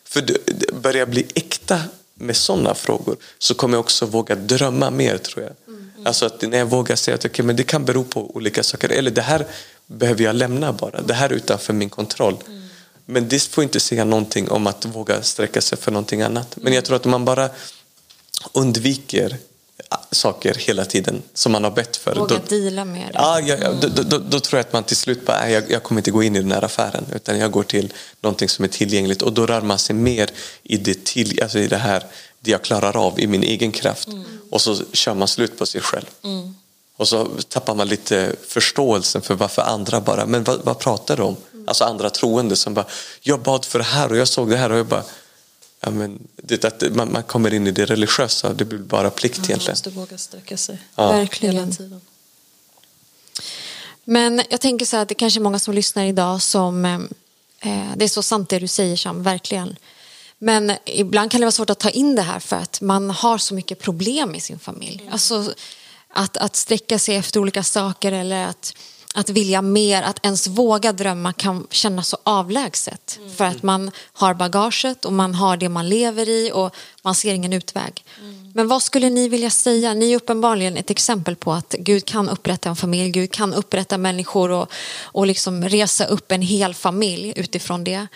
För 0.05 0.21
det, 0.21 0.37
det 0.45 0.73
börjar 0.73 1.05
bli 1.05 1.25
äkta 1.35 1.81
med 2.15 2.35
sådana 2.35 2.75
frågor 2.75 3.17
så 3.39 3.53
kommer 3.53 3.75
jag 3.77 3.79
också 3.79 4.05
våga 4.05 4.35
drömma 4.35 4.89
mer 4.89 5.17
tror 5.17 5.43
jag. 5.45 5.53
Alltså 6.05 6.25
att 6.25 6.41
när 6.41 6.57
jag 6.57 6.65
vågar 6.65 6.95
säga 6.95 7.15
att 7.15 7.25
okay, 7.25 7.45
men 7.45 7.55
det 7.55 7.63
kan 7.63 7.85
bero 7.85 8.03
på 8.03 8.35
olika 8.35 8.63
saker. 8.63 8.89
Eller 8.89 9.11
det 9.11 9.21
här 9.21 9.45
behöver 9.85 10.23
jag 10.23 10.35
lämna 10.35 10.73
bara. 10.73 11.01
Det 11.01 11.13
här 11.13 11.29
är 11.29 11.33
utanför 11.33 11.73
min 11.73 11.89
kontroll. 11.89 12.37
Men 13.05 13.27
det 13.27 13.43
får 13.43 13.63
inte 13.63 13.79
säga 13.79 14.05
någonting 14.05 14.49
om 14.49 14.67
att 14.67 14.85
våga 14.85 15.21
sträcka 15.21 15.61
sig 15.61 15.77
för 15.77 15.91
någonting 15.91 16.21
annat. 16.21 16.57
Men 16.61 16.73
jag 16.73 16.85
tror 16.85 16.95
att 16.95 17.05
om 17.05 17.11
man 17.11 17.25
bara 17.25 17.49
undviker 18.53 19.37
saker 20.15 20.53
hela 20.53 20.85
tiden 20.85 21.21
som 21.33 21.51
man 21.51 21.63
har 21.63 21.71
bett 21.71 21.97
för. 21.97 22.15
Våga 22.15 22.35
då, 22.35 22.41
deala 22.55 22.85
med 22.85 23.01
det. 23.07 23.11
Ja, 23.13 23.39
ja, 23.39 23.55
ja, 23.61 23.71
då, 23.81 23.87
då, 23.87 24.03
då, 24.03 24.17
då 24.17 24.39
tror 24.39 24.57
jag 24.57 24.65
att 24.65 24.73
man 24.73 24.83
till 24.83 24.97
slut 24.97 25.25
bara, 25.25 25.39
"Nej, 25.41 25.53
jag, 25.53 25.71
jag 25.71 25.83
kommer 25.83 25.99
inte 26.01 26.11
gå 26.11 26.23
in 26.23 26.35
i 26.35 26.39
den 26.39 26.51
här 26.51 26.63
affären 26.63 27.05
utan 27.15 27.37
jag 27.39 27.51
går 27.51 27.63
till 27.63 27.93
någonting 28.21 28.49
som 28.49 28.65
är 28.65 28.69
tillgängligt 28.69 29.21
och 29.21 29.33
då 29.33 29.45
rör 29.45 29.61
man 29.61 29.79
sig 29.79 29.95
mer 29.95 30.29
i 30.63 30.77
det, 30.77 31.05
till, 31.05 31.43
alltså 31.43 31.59
i 31.59 31.67
det 31.67 31.77
här 31.77 32.03
det 32.39 32.51
jag 32.51 32.61
klarar 32.61 32.97
av 33.07 33.19
i 33.19 33.27
min 33.27 33.43
egen 33.43 33.71
kraft 33.71 34.07
och 34.51 34.61
så 34.61 34.75
kör 34.93 35.13
man 35.13 35.27
slut 35.27 35.57
på 35.57 35.65
sig 35.65 35.81
själv. 35.81 36.05
Och 36.97 37.07
så 37.07 37.25
tappar 37.25 37.75
man 37.75 37.87
lite 37.87 38.35
förståelsen 38.47 39.21
för 39.21 39.35
varför 39.35 39.61
andra 39.61 40.01
bara, 40.01 40.25
men 40.25 40.43
vad, 40.43 40.59
vad 40.63 40.79
pratar 40.79 41.17
du 41.17 41.23
om? 41.23 41.35
Alltså 41.67 41.83
andra 41.83 42.09
troende 42.09 42.55
som 42.55 42.73
bara, 42.73 42.85
jag 43.21 43.39
bad 43.39 43.65
för 43.65 43.79
det 43.79 43.85
här 43.85 44.11
och 44.11 44.17
jag 44.17 44.27
såg 44.27 44.49
det 44.49 44.57
här 44.57 44.71
och 44.71 44.77
jag 44.77 44.85
bara, 44.85 45.03
ja 45.83 45.91
men 45.91 46.27
det, 46.35 46.65
att 46.65 46.83
man, 46.95 47.11
man 47.11 47.23
kommer 47.23 47.53
in 47.53 47.67
i 47.67 47.71
det 47.71 47.85
religiösa, 47.85 48.53
det 48.53 48.65
blir 48.65 48.79
bara 48.79 49.09
plikt 49.09 49.37
Man 49.37 49.45
egentligen. 49.45 49.71
måste 49.71 49.89
våga 49.89 50.17
sträcka 50.17 50.57
sig 50.57 50.77
Verkligen. 50.95 51.55
hela 51.55 51.71
tiden. 51.71 52.01
Men 54.03 54.41
jag 54.49 54.61
tänker 54.61 54.85
så 54.85 54.95
här 54.95 55.03
att 55.03 55.09
det 55.09 55.15
kanske 55.15 55.39
är 55.39 55.41
många 55.41 55.59
som 55.59 55.73
lyssnar 55.73 56.05
idag 56.05 56.41
som 56.41 56.85
eh, 56.85 56.99
det 57.95 58.05
är 58.05 58.09
så 58.09 58.23
sant 58.23 58.49
det 58.49 58.59
du 58.59 58.67
säger 58.67 58.95
Sam, 58.95 59.23
verkligen. 59.23 59.75
Men 60.37 60.73
ibland 60.85 61.31
kan 61.31 61.41
det 61.41 61.45
vara 61.45 61.51
svårt 61.51 61.69
att 61.69 61.79
ta 61.79 61.89
in 61.89 62.15
det 62.15 62.21
här 62.21 62.39
för 62.39 62.55
att 62.55 62.81
man 62.81 63.09
har 63.09 63.37
så 63.37 63.53
mycket 63.53 63.79
problem 63.79 64.35
i 64.35 64.39
sin 64.39 64.59
familj. 64.59 65.09
Alltså 65.11 65.53
att, 66.13 66.37
att 66.37 66.55
sträcka 66.55 66.99
sig 66.99 67.15
efter 67.15 67.39
olika 67.39 67.63
saker 67.63 68.11
eller 68.11 68.47
att, 68.47 68.75
att 69.13 69.29
vilja 69.29 69.61
mer, 69.61 70.01
att 70.01 70.25
ens 70.25 70.47
våga 70.47 70.93
drömma 70.93 71.33
kan 71.33 71.67
kännas 71.69 72.07
så 72.07 72.17
avlägset. 72.23 73.19
För 73.35 73.45
att 73.45 73.63
man 73.63 73.91
har 74.13 74.33
bagaget 74.33 75.05
och 75.05 75.13
man 75.13 75.35
har 75.35 75.57
det 75.57 75.69
man 75.69 75.89
lever 75.89 76.29
i 76.29 76.51
och 76.53 76.75
man 77.01 77.15
ser 77.15 77.33
ingen 77.33 77.53
utväg. 77.53 78.05
Men 78.53 78.67
vad 78.67 78.83
skulle 78.83 79.09
ni 79.09 79.29
vilja 79.29 79.49
säga? 79.49 79.93
Ni 79.93 80.11
är 80.11 80.15
uppenbarligen 80.15 80.77
ett 80.77 80.89
exempel 80.89 81.35
på 81.35 81.53
att 81.53 81.75
Gud 81.79 82.05
kan 82.05 82.29
upprätta 82.29 82.69
en 82.69 82.75
familj, 82.75 83.09
Gud 83.09 83.31
kan 83.31 83.53
upprätta 83.53 83.97
människor 83.97 84.51
och, 84.51 84.71
och 85.01 85.27
liksom 85.27 85.63
resa 85.63 86.05
upp 86.05 86.31
en 86.31 86.41
hel 86.41 86.73
familj 86.73 87.33
utifrån 87.35 87.83
det. 87.83 88.07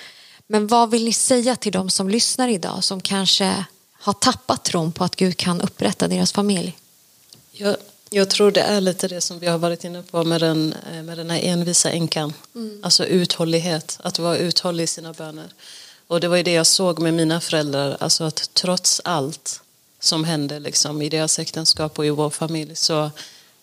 Men 0.47 0.67
vad 0.67 0.91
vill 0.91 1.05
ni 1.05 1.13
säga 1.13 1.55
till 1.55 1.71
de 1.71 1.89
som 1.89 2.09
lyssnar 2.09 2.47
idag 2.47 2.83
som 2.83 3.01
kanske 3.01 3.65
har 3.93 4.13
tappat 4.13 4.63
tron 4.63 4.91
på 4.91 5.03
att 5.03 5.15
Gud 5.15 5.37
kan 5.37 5.61
upprätta 5.61 6.07
deras 6.07 6.31
familj? 6.31 6.77
Jag, 7.51 7.75
jag 8.09 8.29
tror 8.29 8.51
det 8.51 8.61
är 8.61 8.81
lite 8.81 9.07
det 9.07 9.21
som 9.21 9.39
vi 9.39 9.47
har 9.47 9.57
varit 9.57 9.83
inne 9.83 10.03
på 10.03 10.23
med 10.23 10.41
den, 10.41 10.75
eh, 10.93 11.03
med 11.03 11.17
den 11.17 11.29
här 11.29 11.39
envisa 11.43 11.91
änkan. 11.91 12.33
Alltså 12.83 13.05
uthållighet, 13.05 13.99
att 14.01 14.19
vara 14.19 14.37
uthållig 14.37 14.83
i 14.83 14.87
sina 14.87 15.13
böner. 15.13 15.47
Och 16.07 16.19
det 16.19 16.27
var 16.27 16.37
ju 16.37 16.43
det 16.43 16.53
jag 16.53 16.67
såg 16.67 16.99
med 16.99 17.13
mina 17.13 17.41
föräldrar, 17.41 17.97
alltså 17.99 18.23
att 18.23 18.49
trots 18.53 19.01
allt 19.03 19.61
som 19.99 20.23
hände 20.23 20.59
liksom, 20.59 21.01
i 21.01 21.09
deras 21.09 21.39
äktenskap 21.39 21.99
och 21.99 22.05
i 22.05 22.09
vår 22.09 22.29
familj 22.29 22.75
så, 22.75 23.11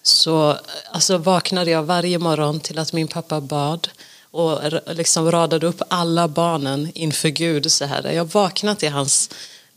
så 0.02 0.58
alltså, 0.90 1.18
vaknade 1.18 1.70
jag 1.70 1.82
varje 1.82 2.18
morgon 2.18 2.60
till 2.60 2.78
att 2.78 2.92
min 2.92 3.08
pappa 3.08 3.40
bad 3.40 3.88
och 4.30 4.60
liksom 4.86 5.30
radade 5.30 5.66
upp 5.66 5.82
alla 5.88 6.28
barnen 6.28 6.90
inför 6.94 7.28
Gud. 7.28 7.72
Så 7.72 7.84
här. 7.84 8.12
Jag 8.12 8.24
vaknade 8.24 8.80
till 8.80 8.92
hans 8.92 9.30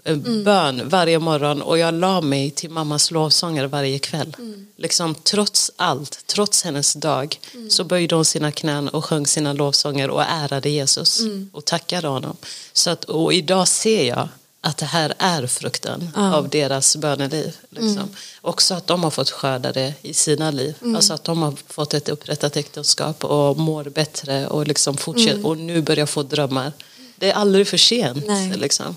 eh, 0.08 0.16
bön 0.44 0.90
varje 0.90 1.20
morgon 1.20 1.62
och 1.62 1.78
jag 1.78 1.94
la 1.94 2.22
mig 2.22 2.52
till 2.52 2.70
mammas 2.70 3.12
lovsånger 3.12 3.66
varje 3.68 4.00
kväll. 4.00 4.36
Liksom, 4.78 5.16
trots 5.16 5.72
allt, 5.76 6.24
trots 6.26 6.64
hennes 6.64 6.94
dag 6.94 7.40
så 7.70 7.84
böjde 7.84 8.16
hon 8.16 8.26
sina 8.26 8.52
knän 8.52 8.90
och 8.90 9.06
sjöng 9.06 9.28
sina 9.28 9.54
lovsånger 9.54 10.10
och 10.10 10.24
ärade 10.24 10.70
Jesus 10.70 11.22
och 11.52 11.66
tackade 11.66 12.08
honom. 12.08 12.38
Så 12.74 12.90
att, 12.90 13.04
och 13.04 13.34
idag 13.34 13.68
ser 13.68 14.08
jag 14.08 14.28
att 14.62 14.78
det 14.78 14.86
här 14.86 15.14
är 15.18 15.48
frukten 15.48 16.10
av 16.16 16.50
deras 16.50 16.96
böneliv. 16.98 17.56
Liksom. 17.70 18.10
Också 18.42 18.74
att 18.74 18.88
de 18.88 19.04
har 19.04 19.12
fått 19.12 19.30
skörda 19.30 19.72
det 19.72 19.94
i 20.02 20.14
sina 20.14 20.52
liv. 20.52 20.76
Alltså 20.96 21.14
att 21.14 21.24
de 21.24 21.42
har 21.42 21.54
fått 21.68 21.94
ett 21.94 22.10
upprättat 22.10 22.58
äktenskap 22.58 23.24
och 23.26 23.58
mår 23.58 23.84
bättre 23.84 24.48
och, 24.48 24.68
liksom 24.68 24.98
fortsätter, 24.98 25.46
och 25.46 25.58
nu 25.58 25.82
börjar 25.82 26.06
få 26.06 26.24
drömmar. 26.24 26.72
Det 27.16 27.32
är 27.32 27.34
aldrig 27.34 27.68
för 27.68 27.78
sent. 27.78 28.26
Liksom. 28.56 28.96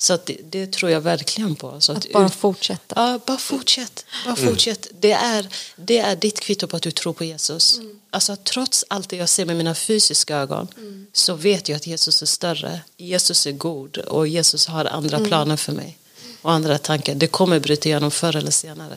Så 0.00 0.12
att 0.12 0.26
det, 0.26 0.36
det 0.50 0.72
tror 0.72 0.90
jag 0.90 1.00
verkligen 1.00 1.54
på. 1.54 1.80
Så 1.80 1.92
att, 1.92 1.98
Att 1.98 2.12
bara 2.12 2.28
fortsätta. 2.28 2.94
Ja, 2.96 3.20
bara 3.26 3.38
fortsätt. 3.38 4.04
Bara 4.24 4.36
fortsätt. 4.36 4.86
Det, 5.00 5.12
är, 5.12 5.48
det 5.76 5.98
är 5.98 6.16
ditt 6.16 6.40
kvitto 6.40 6.66
på 6.66 6.76
att 6.76 6.82
du 6.82 6.90
tror 6.90 7.12
på 7.12 7.24
Jesus. 7.24 7.80
Alltså, 8.10 8.36
trots 8.36 8.84
allt 8.88 9.08
det 9.08 9.16
jag 9.16 9.28
ser 9.28 9.44
med 9.46 9.56
mina 9.56 9.74
fysiska 9.74 10.36
ögon 10.36 10.68
så 11.12 11.34
vet 11.34 11.68
jag 11.68 11.76
att 11.76 11.86
Jesus 11.86 12.22
är 12.22 12.26
större. 12.26 12.80
Jesus 12.96 13.46
är 13.46 13.52
god 13.52 13.98
och 13.98 14.28
Jesus 14.28 14.66
har 14.66 14.84
andra 14.84 15.18
planer 15.18 15.56
för 15.56 15.72
mig. 15.72 15.98
Och 16.42 16.52
andra 16.52 16.78
tankar. 16.78 17.14
Det 17.14 17.26
kommer 17.26 17.60
bryta 17.60 17.88
igenom 17.88 18.10
förr 18.10 18.36
eller 18.36 18.50
senare. 18.50 18.96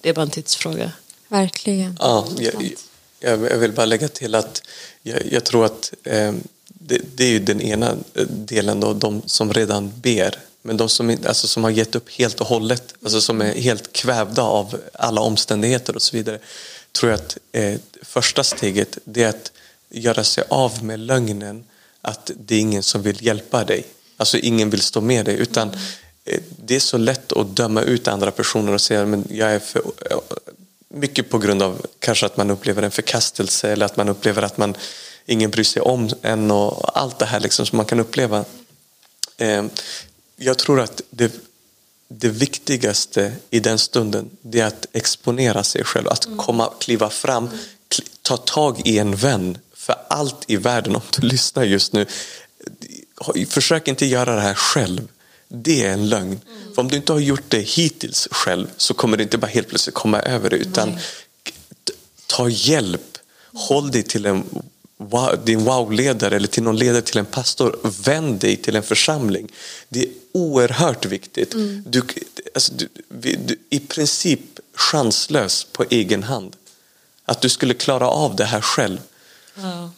Det 0.00 0.08
är 0.08 0.12
bara 0.12 0.22
en 0.22 0.30
tidsfråga. 0.30 0.92
Verkligen. 1.28 1.96
Ja, 2.00 2.28
jag, 2.38 2.74
jag, 3.20 3.52
jag 3.52 3.58
vill 3.58 3.72
bara 3.72 3.86
lägga 3.86 4.08
till 4.08 4.34
att 4.34 4.62
jag, 5.02 5.32
jag 5.32 5.44
tror 5.44 5.64
att 5.64 5.92
eh, 6.04 6.32
det, 6.78 7.00
det 7.14 7.24
är 7.24 7.30
ju 7.30 7.38
den 7.38 7.60
ena 7.60 7.96
eh, 8.14 8.26
delen 8.26 8.80
då, 8.80 8.92
de 8.92 9.22
som 9.26 9.52
redan 9.52 9.92
ber. 9.96 10.38
Men 10.62 10.76
de 10.76 10.88
som, 10.88 11.16
alltså, 11.26 11.46
som 11.46 11.64
har 11.64 11.70
gett 11.70 11.94
upp 11.94 12.10
helt 12.10 12.40
och 12.40 12.46
hållet, 12.46 12.94
alltså 13.02 13.20
som 13.20 13.40
är 13.40 13.54
helt 13.54 13.92
kvävda 13.92 14.42
av 14.42 14.80
alla 14.92 15.20
omständigheter 15.20 15.96
och 15.96 16.02
så 16.02 16.16
vidare. 16.16 16.38
Tror 16.92 17.10
jag 17.10 17.20
att 17.20 17.38
eh, 17.52 17.74
första 18.02 18.44
steget 18.44 18.98
det 19.04 19.22
är 19.22 19.28
att 19.28 19.52
göra 19.90 20.24
sig 20.24 20.44
av 20.48 20.84
med 20.84 21.00
lögnen 21.00 21.64
att 22.02 22.30
det 22.40 22.54
är 22.54 22.60
ingen 22.60 22.82
som 22.82 23.02
vill 23.02 23.26
hjälpa 23.26 23.64
dig. 23.64 23.84
Alltså 24.16 24.38
ingen 24.38 24.70
vill 24.70 24.80
stå 24.80 25.00
med 25.00 25.24
dig. 25.24 25.34
Utan 25.34 25.68
eh, 26.24 26.40
det 26.56 26.76
är 26.76 26.80
så 26.80 26.98
lätt 26.98 27.32
att 27.32 27.56
döma 27.56 27.82
ut 27.82 28.08
andra 28.08 28.30
personer 28.30 28.72
och 28.72 28.80
säga 28.80 29.06
men 29.06 29.24
jag 29.30 29.50
är 29.50 29.58
för, 29.58 29.82
eh, 30.10 30.18
mycket 30.88 31.30
på 31.30 31.38
grund 31.38 31.62
av 31.62 31.86
kanske 31.98 32.26
att 32.26 32.36
man 32.36 32.50
upplever 32.50 32.82
en 32.82 32.90
förkastelse 32.90 33.72
eller 33.72 33.86
att 33.86 33.96
man 33.96 34.08
upplever 34.08 34.42
att 34.42 34.58
man 34.58 34.76
ingen 35.28 35.50
bryr 35.50 35.64
sig 35.64 35.82
om 35.82 36.10
en 36.22 36.50
och 36.50 36.98
allt 36.98 37.18
det 37.18 37.26
här 37.26 37.40
liksom 37.40 37.66
som 37.66 37.76
man 37.76 37.86
kan 37.86 38.00
uppleva. 38.00 38.44
Eh, 39.36 39.64
Jag 40.36 40.58
tror 40.58 40.80
att 40.80 41.00
det, 41.10 41.32
det 42.08 42.28
viktigaste 42.28 43.32
i 43.50 43.60
den 43.60 43.78
stunden 43.78 44.30
det 44.42 44.60
är 44.60 44.66
att 44.66 44.86
exponera 44.92 45.64
sig 45.64 45.84
själv, 45.84 46.08
att 46.08 46.28
komma, 46.36 46.70
kliva 46.80 47.10
fram, 47.10 47.48
kli- 47.88 48.08
ta 48.22 48.36
tag 48.36 48.82
i 48.84 48.98
en 48.98 49.16
vän. 49.16 49.58
För 49.74 49.96
allt 50.08 50.44
i 50.46 50.56
världen, 50.56 50.96
om 50.96 51.02
du 51.20 51.26
lyssnar 51.26 51.64
just 51.64 51.92
nu, 51.92 52.06
försök 53.48 53.88
inte 53.88 54.06
göra 54.06 54.34
det 54.34 54.40
här 54.40 54.54
själv. 54.54 55.08
Det 55.48 55.84
är 55.86 55.92
en 55.92 56.08
lögn. 56.08 56.40
För 56.74 56.82
om 56.82 56.88
du 56.88 56.96
inte 56.96 57.12
har 57.12 57.20
gjort 57.20 57.44
det 57.50 57.60
hittills 57.60 58.28
själv 58.30 58.66
så 58.76 58.94
kommer 58.94 59.16
du 59.16 59.22
inte 59.22 59.38
bara 59.38 59.46
helt 59.46 59.68
plötsligt 59.68 59.94
komma 59.94 60.20
över 60.20 60.50
det 60.50 60.56
utan 60.56 60.92
t- 60.92 61.92
ta 62.26 62.48
hjälp. 62.48 63.18
Håll 63.54 63.90
dig 63.90 64.02
till 64.02 64.26
en 64.26 64.44
wow, 64.98 65.38
din 65.44 65.64
wow-ledare 65.64 66.36
eller 66.36 66.48
till 66.48 66.62
någon 66.62 66.76
ledare 66.76 67.02
till 67.02 67.18
en 67.18 67.26
pastor. 67.26 67.78
Vänd 68.04 68.40
dig 68.40 68.56
till 68.56 68.76
en 68.76 68.82
församling. 68.82 69.48
Det 69.88 70.02
är 70.02 70.08
oerhört 70.32 71.04
viktigt. 71.06 71.54
Du, 71.86 72.02
alltså, 72.54 72.72
du, 72.74 72.88
du, 73.36 73.56
I 73.70 73.80
princip 73.80 74.40
chanslös 74.74 75.64
på 75.64 75.84
egen 75.90 76.22
hand. 76.22 76.56
Att 77.24 77.40
du 77.40 77.48
skulle 77.48 77.74
klara 77.74 78.08
av 78.08 78.36
det 78.36 78.44
här 78.44 78.60
själv. 78.60 78.98
Ja. 79.54 79.90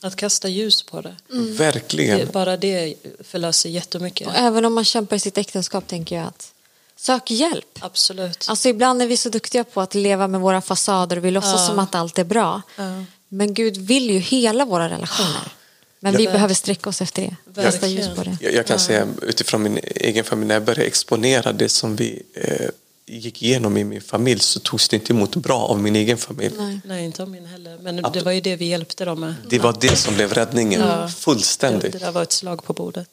Att 0.00 0.16
kasta 0.16 0.48
ljus 0.48 0.82
på 0.82 1.00
det. 1.00 1.16
Verkligen. 1.58 2.18
det. 2.18 2.32
Bara 2.32 2.56
det 2.56 2.94
förlöser 3.20 3.68
jättemycket. 3.68 4.26
Och 4.28 4.34
även 4.34 4.64
om 4.64 4.74
man 4.74 4.84
kämpar 4.84 5.16
i 5.16 5.20
sitt 5.20 5.38
äktenskap 5.38 5.86
tänker 5.86 6.16
jag 6.16 6.26
att 6.26 6.52
Sök 6.96 7.30
hjälp. 7.30 7.78
Absolut. 7.80 8.46
Alltså 8.48 8.68
ibland 8.68 9.02
är 9.02 9.06
vi 9.06 9.16
så 9.16 9.28
duktiga 9.28 9.64
på 9.64 9.80
att 9.80 9.94
leva 9.94 10.28
med 10.28 10.40
våra 10.40 10.60
fasader 10.60 11.16
och 11.16 11.24
vi 11.24 11.30
låtsas 11.30 11.60
Ja. 11.60 11.66
som 11.66 11.78
att 11.78 11.94
allt 11.94 12.18
är 12.18 12.24
bra. 12.24 12.62
Ja. 12.76 13.04
Men 13.32 13.54
Gud 13.54 13.76
vill 13.76 14.10
ju 14.10 14.18
hela 14.18 14.64
våra 14.64 14.88
relationer. 14.90 15.52
Men 16.00 16.16
vi 16.16 16.24
Ja. 16.24 16.32
behöver 16.32 16.54
sträcka 16.54 16.88
oss 16.90 17.02
efter 17.02 17.22
det. 17.54 17.62
Kasta 17.62 17.86
ljus 17.86 18.08
på 18.16 18.22
det. 18.22 18.36
Jag, 18.40 18.54
jag 18.54 18.66
kan 18.66 18.78
säga 18.78 19.08
utifrån 19.22 19.62
min 19.62 19.78
egen 19.84 20.24
familj, 20.24 20.48
när 20.48 20.54
jag 20.54 20.64
började 20.64 20.84
exponera 20.84 21.52
det 21.52 21.68
som 21.68 21.96
vi 21.96 22.22
eh, 22.34 22.66
gick 23.06 23.42
igenom 23.42 23.76
i 23.76 23.84
min 23.84 24.00
familj 24.00 24.40
så 24.40 24.60
togs 24.60 24.88
det 24.88 24.96
inte 24.96 25.12
emot 25.12 25.36
bra 25.36 25.58
av 25.58 25.78
min 25.80 25.96
egen 25.96 26.18
familj. 26.18 26.54
Nej, 26.84 27.04
inte 27.04 27.22
om 27.22 27.30
min 27.30 27.46
heller. 27.46 27.78
Men 27.82 27.96
det 28.12 28.20
var 28.22 28.32
ju 28.32 28.40
det 28.40 28.56
vi 28.56 28.64
hjälpte 28.64 29.04
dem 29.04 29.20
med. 29.20 29.34
Det 29.48 29.58
var 29.58 29.76
det 29.80 29.96
som 29.96 30.14
blev 30.14 30.32
räddningen, 30.34 31.10
fullständigt. 31.10 31.92
Det 31.92 31.98
där 31.98 32.12
var 32.12 32.22
ett 32.22 32.32
slag 32.32 32.64
på 32.64 32.72
bordet. 32.72 33.08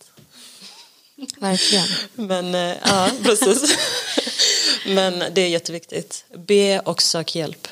Verkligen. 1.39 1.87
Men 2.15 2.55
eh, 2.55 2.75
ja, 2.85 3.09
precis. 3.23 3.77
Men 4.85 5.23
det 5.33 5.41
är 5.41 5.47
jätteviktigt. 5.49 6.25
Be 6.47 6.79
och 6.79 7.01
sök 7.01 7.35
hjälp. 7.35 7.67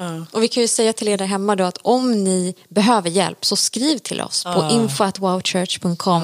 Ja. 0.00 0.26
Och 0.32 0.42
vi 0.42 0.48
kan 0.48 0.60
ju 0.60 0.68
säga 0.68 0.92
till 0.92 1.08
er 1.08 1.18
där 1.18 1.26
hemma 1.26 1.56
då 1.56 1.64
att 1.64 1.78
om 1.82 2.24
ni 2.24 2.54
behöver 2.68 3.10
hjälp 3.10 3.44
så 3.44 3.56
skriv 3.56 3.98
till 3.98 4.20
oss 4.20 4.44
på 4.44 4.50
Ja. 4.50 4.70
info.wowchurch.com 4.70 6.22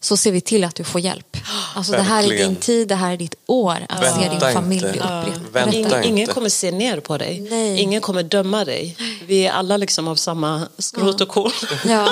så 0.00 0.16
ser 0.16 0.32
vi 0.32 0.40
till 0.40 0.64
att 0.64 0.74
du 0.74 0.84
får 0.84 1.00
hjälp. 1.00 1.36
Alltså 1.74 1.92
det 1.92 2.02
här 2.02 2.24
är 2.32 2.36
din 2.36 2.56
tid, 2.56 2.88
det 2.88 2.94
här 2.94 3.12
är 3.12 3.16
ditt 3.16 3.34
år 3.46 3.86
att 3.88 4.14
se 4.14 4.20
din 4.20 4.30
Vänta 4.30 4.52
familj 4.52 4.86
inte. 4.86 5.24
Vänta 5.52 5.76
Ingen, 5.76 6.04
ingen 6.04 6.26
kommer 6.26 6.48
se 6.48 6.70
ner 6.70 7.00
på 7.00 7.18
dig. 7.18 7.40
Nej. 7.50 7.80
Ingen 7.80 8.00
kommer 8.00 8.22
döma 8.22 8.64
dig. 8.64 8.96
Vi 9.26 9.46
är 9.46 9.52
alla 9.52 9.76
liksom 9.76 10.08
av 10.08 10.16
samma 10.16 10.68
skrot 10.78 11.20
och 11.20 11.28
korn. 11.28 11.52
Ja. 11.84 12.08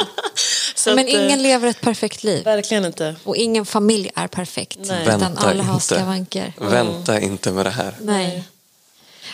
Men 0.86 0.98
att, 0.98 1.14
eh, 1.14 1.24
ingen 1.24 1.42
lever 1.42 1.68
ett 1.68 1.80
perfekt 1.80 2.24
liv. 2.24 2.44
Verkligen 2.44 2.84
inte. 2.84 3.16
Och 3.24 3.36
ingen 3.36 3.66
familj 3.66 4.10
är 4.14 4.26
perfekt. 4.26 4.78
Nej. 4.82 5.02
Utan 5.02 5.20
Vänta 5.20 5.48
alla 5.50 5.62
har 5.62 5.74
inte. 5.74 5.84
skavanker. 5.86 6.52
Vänta 6.58 7.20
inte 7.20 7.50
med 7.52 7.66
det 7.66 7.70
här. 7.70 7.94
Nej. 8.00 8.44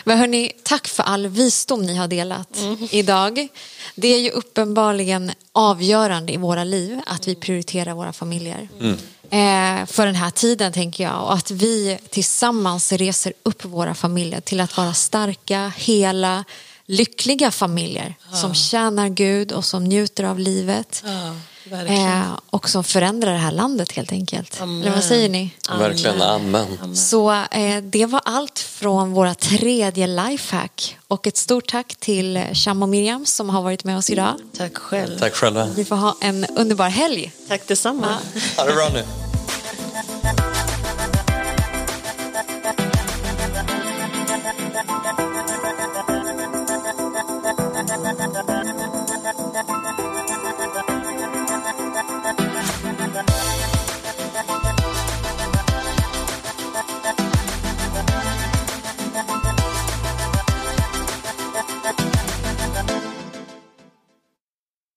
Men 0.03 0.17
hörni, 0.17 0.51
tack 0.63 0.87
för 0.87 1.03
all 1.03 1.27
visdom 1.27 1.81
ni 1.85 1.95
har 1.95 2.07
delat 2.07 2.57
Mm. 2.57 2.87
idag. 2.91 3.47
Det 3.95 4.07
är 4.07 4.19
ju 4.19 4.29
uppenbarligen 4.29 5.31
avgörande 5.51 6.33
i 6.33 6.37
våra 6.37 6.63
liv 6.63 7.01
att 7.07 7.27
vi 7.27 7.35
prioriterar 7.35 7.93
våra 7.93 8.13
familjer. 8.13 8.69
Mm. 8.79 8.97
Eh, 9.31 9.85
för 9.85 10.05
den 10.05 10.15
här 10.15 10.31
tiden 10.31 10.73
tänker 10.73 11.03
jag 11.03 11.23
och 11.23 11.33
att 11.33 11.51
vi 11.51 11.97
tillsammans 12.09 12.91
reser 12.91 13.33
upp 13.43 13.65
våra 13.65 13.95
familjer 13.95 14.41
till 14.41 14.59
att 14.59 14.77
vara 14.77 14.93
starka, 14.93 15.71
hela, 15.77 16.43
lyckliga 16.85 17.51
familjer 17.51 18.15
som 18.41 18.53
tjänar 18.53 19.09
Gud 19.09 19.51
och 19.51 19.65
som 19.65 19.83
njuter 19.83 20.23
av 20.23 20.39
livet. 20.39 21.03
Eh, 21.71 22.39
och 22.49 22.69
som 22.69 22.83
förändrar 22.83 23.31
det 23.31 23.37
här 23.37 23.51
landet 23.51 23.91
helt 23.91 24.11
enkelt. 24.11 24.61
Amen. 24.61 24.81
Eller 24.81 24.91
vad 24.91 25.03
säger 25.03 25.29
ni? 25.29 25.53
Verkligen, 25.79 26.21
amen. 26.21 26.95
Så 26.95 27.31
eh, 27.31 27.83
det 27.83 28.05
var 28.05 28.21
allt 28.25 28.59
från 28.59 29.11
våra 29.13 29.35
tredje 29.35 30.07
lifehack. 30.07 30.97
Och 31.07 31.27
ett 31.27 31.37
stort 31.37 31.67
tack 31.71 31.95
till 31.99 32.43
Sham 32.53 32.83
och 32.83 32.89
Miriam 32.89 33.25
som 33.25 33.49
har 33.49 33.61
varit 33.61 33.83
med 33.83 33.97
oss 33.97 34.09
idag. 34.09 34.33
Tack 34.57 34.77
själv. 34.77 35.19
Tack 35.19 35.33
själva. 35.33 35.65
Vi 35.65 35.85
får 35.85 35.95
ha 35.95 36.17
en 36.21 36.45
underbar 36.45 36.89
helg. 36.89 37.31
Tack 37.47 37.67
detsamma. 37.67 38.07
Ha 38.57 38.65
det 38.65 38.73
bra 38.73 38.89
nu. 38.93 39.28